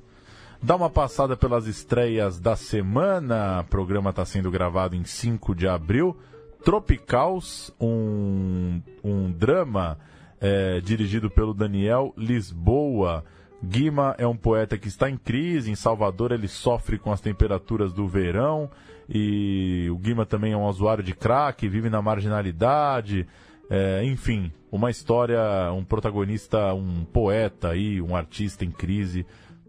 Dá 0.61 0.75
uma 0.75 0.89
passada 0.89 1.35
pelas 1.37 1.67
estreias 1.67 2.39
da 2.39 2.55
semana. 2.55 3.61
O 3.61 3.65
programa 3.65 4.09
está 4.09 4.25
sendo 4.25 4.49
gravado 4.51 4.95
em 4.95 5.03
5 5.05 5.53
de 5.55 5.67
abril. 5.67 6.17
Tropicaus, 6.65 7.71
um, 7.79 8.81
um 9.03 9.31
drama 9.31 9.99
é, 10.41 10.81
dirigido 10.81 11.29
pelo 11.29 11.53
Daniel 11.53 12.11
Lisboa. 12.17 13.23
Guima 13.63 14.15
é 14.17 14.25
um 14.25 14.35
poeta 14.35 14.75
que 14.75 14.87
está 14.87 15.07
em 15.07 15.15
crise. 15.15 15.69
Em 15.69 15.75
Salvador 15.75 16.31
ele 16.31 16.47
sofre 16.47 16.97
com 16.97 17.11
as 17.11 17.21
temperaturas 17.21 17.93
do 17.93 18.07
verão. 18.07 18.67
E 19.07 19.87
o 19.91 19.97
Guima 19.99 20.25
também 20.25 20.53
é 20.53 20.57
um 20.57 20.65
usuário 20.65 21.03
de 21.03 21.13
crack, 21.13 21.67
vive 21.67 21.87
na 21.87 22.01
marginalidade. 22.01 23.27
É, 23.69 24.03
enfim, 24.03 24.51
uma 24.71 24.89
história, 24.89 25.39
um 25.71 25.83
protagonista, 25.83 26.73
um 26.73 27.05
poeta 27.05 27.69
aí, 27.69 28.01
um 28.01 28.15
artista 28.15 28.65
em 28.65 28.71
crise 28.71 29.23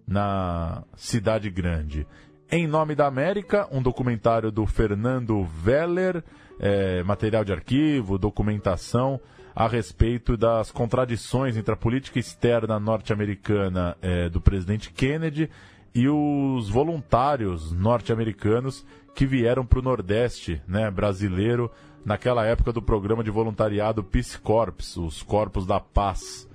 na 0.08 0.82
cidade 0.96 1.50
grande. 1.50 2.06
Em 2.50 2.66
Nome 2.66 2.94
da 2.94 3.06
América, 3.06 3.68
um 3.70 3.82
documentário 3.82 4.50
do 4.50 4.64
Fernando 4.64 5.44
Veller, 5.44 6.24
é, 6.58 7.02
material 7.02 7.44
de 7.44 7.52
arquivo, 7.52 8.18
documentação 8.18 9.20
a 9.54 9.66
respeito 9.66 10.36
das 10.36 10.70
contradições 10.70 11.56
entre 11.56 11.72
a 11.72 11.76
política 11.76 12.18
externa 12.18 12.78
norte-americana 12.78 13.96
é, 14.02 14.28
do 14.28 14.40
presidente 14.40 14.92
Kennedy 14.92 15.48
e 15.94 16.08
os 16.08 16.68
voluntários 16.68 17.72
norte-americanos 17.72 18.84
que 19.14 19.24
vieram 19.24 19.64
para 19.64 19.78
o 19.78 19.82
Nordeste 19.82 20.60
né, 20.68 20.90
brasileiro 20.90 21.70
naquela 22.04 22.44
época 22.44 22.70
do 22.70 22.82
programa 22.82 23.24
de 23.24 23.30
voluntariado 23.30 24.04
Peace 24.04 24.38
Corps, 24.38 24.96
os 24.98 25.22
Corpos 25.22 25.66
da 25.66 25.80
Paz. 25.80 26.46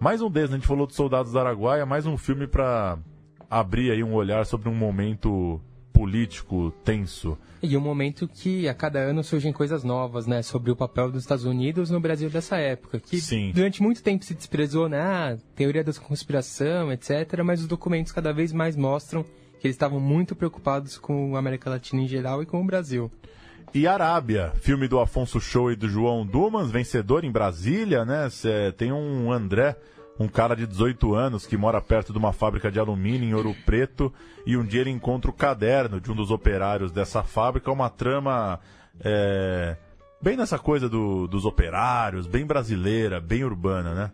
Mais 0.00 0.20
um 0.20 0.28
né? 0.28 0.42
a 0.42 0.46
gente 0.46 0.66
falou 0.66 0.88
dos 0.88 0.96
Soldados 0.96 1.32
da 1.32 1.40
Araguaia, 1.40 1.86
mais 1.86 2.04
um 2.04 2.18
filme 2.18 2.48
para 2.48 2.98
abrir 3.48 3.92
aí 3.92 4.02
um 4.02 4.12
olhar 4.12 4.44
sobre 4.44 4.68
um 4.68 4.74
momento 4.74 5.60
político 6.00 6.72
tenso. 6.82 7.36
E 7.62 7.76
um 7.76 7.80
momento 7.80 8.26
que 8.26 8.66
a 8.66 8.72
cada 8.72 8.98
ano 9.00 9.22
surgem 9.22 9.52
coisas 9.52 9.84
novas, 9.84 10.26
né? 10.26 10.40
Sobre 10.40 10.70
o 10.70 10.76
papel 10.76 11.10
dos 11.10 11.24
Estados 11.24 11.44
Unidos 11.44 11.90
no 11.90 12.00
Brasil 12.00 12.30
dessa 12.30 12.56
época. 12.56 12.98
Que 12.98 13.20
Sim. 13.20 13.52
durante 13.54 13.82
muito 13.82 14.02
tempo 14.02 14.24
se 14.24 14.32
desprezou, 14.32 14.88
né? 14.88 14.98
Ah, 14.98 15.36
teoria 15.54 15.84
da 15.84 15.92
conspiração, 15.92 16.90
etc. 16.90 17.42
Mas 17.44 17.60
os 17.60 17.66
documentos 17.66 18.12
cada 18.12 18.32
vez 18.32 18.50
mais 18.50 18.76
mostram 18.76 19.22
que 19.60 19.66
eles 19.66 19.74
estavam 19.74 20.00
muito 20.00 20.34
preocupados 20.34 20.96
com 20.96 21.36
a 21.36 21.38
América 21.38 21.68
Latina 21.68 22.00
em 22.00 22.08
geral 22.08 22.42
e 22.42 22.46
com 22.46 22.62
o 22.62 22.64
Brasil. 22.64 23.12
E 23.74 23.86
Arábia, 23.86 24.54
filme 24.56 24.88
do 24.88 24.98
Afonso 24.98 25.38
Show 25.38 25.70
e 25.70 25.76
do 25.76 25.86
João 25.86 26.24
Dumas, 26.24 26.70
vencedor 26.70 27.26
em 27.26 27.30
Brasília, 27.30 28.06
né? 28.06 28.30
Cê 28.30 28.72
tem 28.72 28.90
um 28.90 29.30
André, 29.30 29.76
um 30.20 30.28
cara 30.28 30.54
de 30.54 30.66
18 30.66 31.14
anos 31.14 31.46
que 31.46 31.56
mora 31.56 31.80
perto 31.80 32.12
de 32.12 32.18
uma 32.18 32.30
fábrica 32.30 32.70
de 32.70 32.78
alumínio 32.78 33.26
em 33.26 33.32
Ouro 33.32 33.56
Preto 33.64 34.12
e 34.44 34.54
um 34.54 34.62
dia 34.62 34.82
ele 34.82 34.90
encontra 34.90 35.30
o 35.30 35.34
caderno 35.34 35.98
de 35.98 36.12
um 36.12 36.14
dos 36.14 36.30
operários 36.30 36.92
dessa 36.92 37.22
fábrica, 37.22 37.72
uma 37.72 37.88
trama 37.88 38.60
é, 39.02 39.78
bem 40.20 40.36
nessa 40.36 40.58
coisa 40.58 40.90
do, 40.90 41.26
dos 41.26 41.46
operários, 41.46 42.26
bem 42.26 42.44
brasileira, 42.44 43.18
bem 43.18 43.44
urbana, 43.44 43.94
né? 43.94 44.12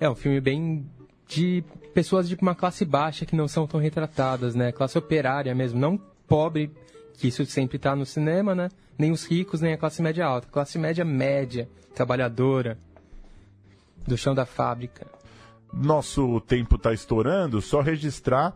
É 0.00 0.08
um 0.08 0.14
filme 0.14 0.40
bem 0.40 0.86
de 1.28 1.62
pessoas 1.92 2.26
de 2.26 2.34
uma 2.40 2.54
classe 2.54 2.86
baixa 2.86 3.26
que 3.26 3.36
não 3.36 3.46
são 3.46 3.66
tão 3.66 3.78
retratadas, 3.78 4.54
né? 4.54 4.72
Classe 4.72 4.96
operária 4.96 5.54
mesmo, 5.54 5.78
não 5.78 6.00
pobre, 6.26 6.72
que 7.18 7.28
isso 7.28 7.44
sempre 7.44 7.76
está 7.76 7.94
no 7.94 8.06
cinema, 8.06 8.54
né? 8.54 8.70
Nem 8.98 9.12
os 9.12 9.26
ricos, 9.26 9.60
nem 9.60 9.74
a 9.74 9.78
classe 9.78 10.00
média 10.00 10.24
alta. 10.24 10.48
Classe 10.50 10.78
média 10.78 11.04
média, 11.04 11.68
trabalhadora, 11.94 12.78
do 14.06 14.16
chão 14.16 14.34
da 14.34 14.46
fábrica. 14.46 15.06
Nosso 15.72 16.40
tempo 16.42 16.76
está 16.76 16.92
estourando, 16.92 17.60
só 17.62 17.80
registrar. 17.80 18.54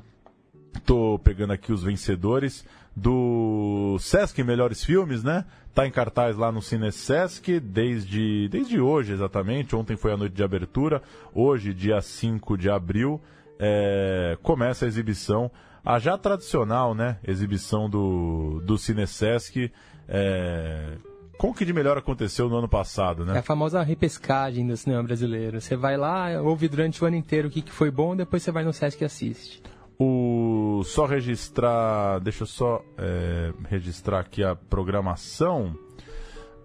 Tô 0.84 1.18
pegando 1.18 1.52
aqui 1.52 1.72
os 1.72 1.82
vencedores 1.82 2.64
do 2.94 3.98
Sesc 3.98 4.42
Melhores 4.42 4.84
Filmes, 4.84 5.22
né? 5.22 5.44
Tá 5.74 5.86
em 5.86 5.90
cartaz 5.90 6.36
lá 6.36 6.50
no 6.50 6.62
Cine 6.62 6.90
Sesc 6.90 7.60
desde, 7.60 8.48
desde 8.48 8.80
hoje, 8.80 9.12
exatamente. 9.12 9.76
Ontem 9.76 9.96
foi 9.96 10.12
a 10.12 10.16
noite 10.16 10.34
de 10.34 10.42
abertura. 10.42 11.02
Hoje, 11.34 11.74
dia 11.74 12.00
5 12.00 12.56
de 12.56 12.70
abril, 12.70 13.20
é, 13.58 14.38
começa 14.42 14.84
a 14.84 14.88
exibição, 14.88 15.50
a 15.84 15.98
já 15.98 16.16
tradicional, 16.16 16.94
né? 16.94 17.18
Exibição 17.22 17.90
do, 17.90 18.62
do 18.64 18.78
Cine 18.78 19.06
Sesc. 19.06 19.70
É, 20.08 20.96
com 21.38 21.50
o 21.50 21.54
que 21.54 21.64
de 21.64 21.72
melhor 21.72 21.98
aconteceu 21.98 22.48
no 22.48 22.56
ano 22.56 22.68
passado, 22.68 23.24
né? 23.24 23.36
É 23.36 23.38
a 23.38 23.42
famosa 23.42 23.82
repescagem 23.82 24.66
do 24.66 24.76
cinema 24.76 25.02
brasileiro. 25.02 25.60
Você 25.60 25.76
vai 25.76 25.96
lá, 25.96 26.40
ouve 26.40 26.68
durante 26.68 27.02
o 27.02 27.06
ano 27.06 27.16
inteiro 27.16 27.48
o 27.48 27.50
que, 27.50 27.62
que 27.62 27.72
foi 27.72 27.90
bom, 27.90 28.16
depois 28.16 28.42
você 28.42 28.50
vai 28.50 28.64
no 28.64 28.72
Sesc 28.72 29.02
e 29.02 29.04
assiste. 29.04 29.62
O 29.98 30.82
só 30.84 31.06
registrar, 31.06 32.18
deixa 32.20 32.42
eu 32.42 32.46
só 32.46 32.82
é, 32.98 33.52
registrar 33.68 34.20
aqui 34.20 34.44
a 34.44 34.54
programação. 34.54 35.74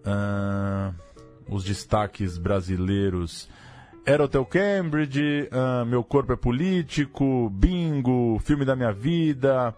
Ah, 0.05 0.93
os 1.47 1.63
destaques 1.63 2.38
brasileiros. 2.38 3.49
Era 4.05 4.24
Hotel 4.24 4.45
Cambridge, 4.45 5.47
ah, 5.51 5.86
Meu 5.86 6.03
Corpo 6.03 6.34
é 6.34 6.36
Político, 6.36 7.49
Bingo, 7.49 8.39
Filme 8.39 8.65
da 8.65 8.76
Minha 8.76 8.91
Vida, 8.91 9.76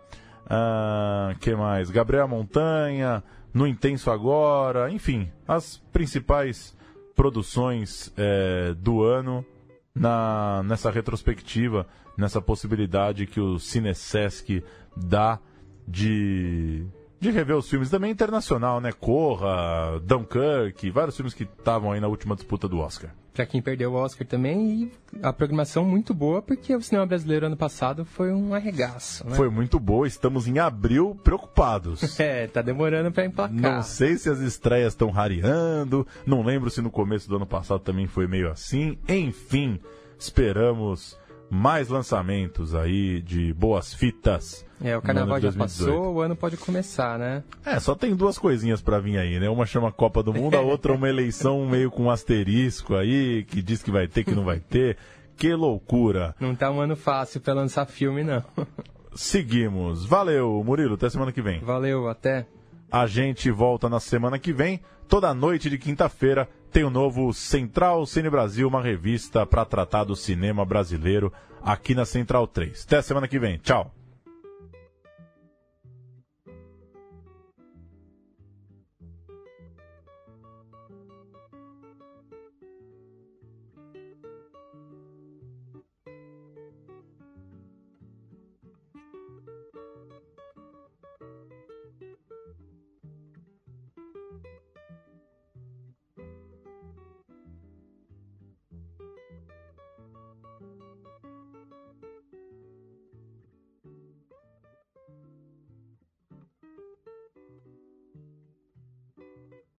ah, 0.50 1.36
que 1.39 1.54
mais? 1.56 1.89
Gabriel 1.89 2.28
Montanha, 2.28 3.24
No 3.54 3.68
Intenso 3.68 4.10
Agora, 4.10 4.91
enfim, 4.91 5.32
as 5.47 5.78
principais 5.91 6.76
produções 7.16 8.12
é, 8.18 8.74
do 8.74 9.04
ano 9.04 9.45
na, 9.93 10.64
nessa 10.64 10.89
retrospectiva, 10.89 11.88
nessa 12.18 12.41
possibilidade 12.41 13.28
que 13.28 13.39
o 13.39 13.60
Cinesesc 13.60 14.64
dá 14.97 15.39
de, 15.88 16.86
de 17.24 17.32
rever 17.32 17.55
os 17.55 17.69
filmes 17.69 17.89
também 17.89 18.11
internacional, 18.11 18.82
né? 18.82 18.91
Corra, 18.91 19.99
Dunkirk, 20.03 20.89
vários 20.89 21.15
filmes 21.15 21.34
que 21.34 21.43
estavam 21.43 21.93
aí 21.93 21.99
na 21.99 22.07
última 22.07 22.36
disputa 22.36 22.67
do 22.67 22.80
Oscar. 22.80 23.11
Pra 23.34 23.47
quem 23.47 23.61
perdeu 23.61 23.93
o 23.93 23.95
Oscar 23.95 24.28
também, 24.28 24.84
e 24.84 24.91
a 25.24 25.34
programação 25.34 25.84
muito 25.84 26.13
boa, 26.13 26.39
porque 26.39 26.76
o 26.76 26.82
cinema 26.82 27.05
brasileiro 27.07 27.47
ano 27.47 27.57
passado 27.57 28.05
foi 28.05 28.32
um 28.32 28.53
arregaço, 28.53 29.28
né? 29.28 29.36
Foi 29.36 29.49
muito 29.49 29.80
boa, 29.80 30.05
estamos 30.05 30.47
em 30.47 30.59
abril 30.59 31.17
preocupados. 31.24 32.19
É, 32.24 32.47
tá 32.47 32.61
demorando 32.61 33.11
pra 33.11 33.26
emplacar. 33.26 33.53
Não 33.53 33.84
sei 33.84 34.17
se 34.17 34.30
as 34.30 34.39
estreias 34.39 34.93
estão 34.93 35.09
rareando, 35.09 36.05
não 36.26 36.43
lembro 36.43 36.69
se 36.69 36.80
no 36.80 36.91
começo 36.91 37.28
do 37.28 37.38
ano 37.38 37.45
passado 37.45 37.80
também 37.80 38.05
foi 38.05 38.28
meio 38.28 38.51
assim. 38.51 38.97
Enfim, 39.09 39.80
esperamos 40.19 41.17
mais 41.50 41.88
lançamentos 41.89 42.74
aí 42.74 43.22
de 43.22 43.54
boas 43.54 43.94
fitas. 43.94 44.66
É, 44.84 44.98
o 44.98 45.02
carnaval 45.02 45.39
já 45.39 45.50
2018. 45.50 45.58
passou, 45.58 46.14
o 46.16 46.22
ano 46.22 46.36
pode 46.36 46.58
começar, 46.58 47.18
né? 47.18 47.44
É, 47.66 47.80
só 47.80 47.96
tem 47.96 48.16
duas 48.16 48.38
coisinhas 48.38 48.82
pra 48.82 49.00
vir 49.00 49.18
aí, 49.18 49.39
né? 49.39 49.50
Uma 49.50 49.66
chama 49.66 49.91
Copa 49.91 50.22
do 50.22 50.34
Mundo, 50.34 50.56
a 50.56 50.62
outra 50.62 50.94
uma 50.94 51.08
eleição 51.08 51.66
meio 51.66 51.89
com 51.89 52.04
um 52.04 52.12
asterisco 52.12 52.96
aí, 52.96 53.44
que 53.46 53.62
diz 53.62 53.82
que 53.82 53.91
vai 53.91 54.08
ter, 54.08 54.24
que 54.24 54.36
não 54.36 54.44
vai 54.44 54.60
ter. 54.60 54.98
Que 55.38 55.54
loucura. 55.54 56.36
Não 56.39 56.56
tá 56.56 56.70
um 56.70 56.80
ano 56.80 56.96
fácil 56.96 57.39
pra 57.41 57.54
lançar 57.54 57.86
filme, 57.86 58.24
não. 58.24 58.44
Seguimos. 59.16 60.06
Valeu, 60.06 60.64
Murilo. 60.66 60.96
Até 60.96 61.10
semana 61.10 61.32
que 61.32 61.41
vem. 61.41 61.60
Valeu, 61.60 62.08
até. 62.08 62.48
A 62.91 63.08
gente 63.08 63.50
volta 63.52 63.88
na 63.89 64.00
semana 64.00 64.38
que 64.38 64.52
vem. 64.52 64.82
Toda 65.08 65.34
noite 65.34 65.70
de 65.70 65.78
quinta-feira 65.78 66.48
tem 66.74 66.84
o 66.84 66.89
novo 66.89 67.32
Central 67.34 68.03
Cine 68.07 68.32
Brasil, 68.32 68.67
uma 68.67 68.82
revista 68.82 69.45
para 69.45 69.63
tratar 69.63 70.05
do 70.05 70.15
cinema 70.15 70.65
brasileiro 70.65 71.32
aqui 71.61 71.93
na 71.93 72.03
Central 72.03 72.47
3. 72.47 72.84
Até 72.88 72.99
semana 73.03 73.28
que 73.28 73.38
vem. 73.38 73.59
Tchau. 73.59 73.93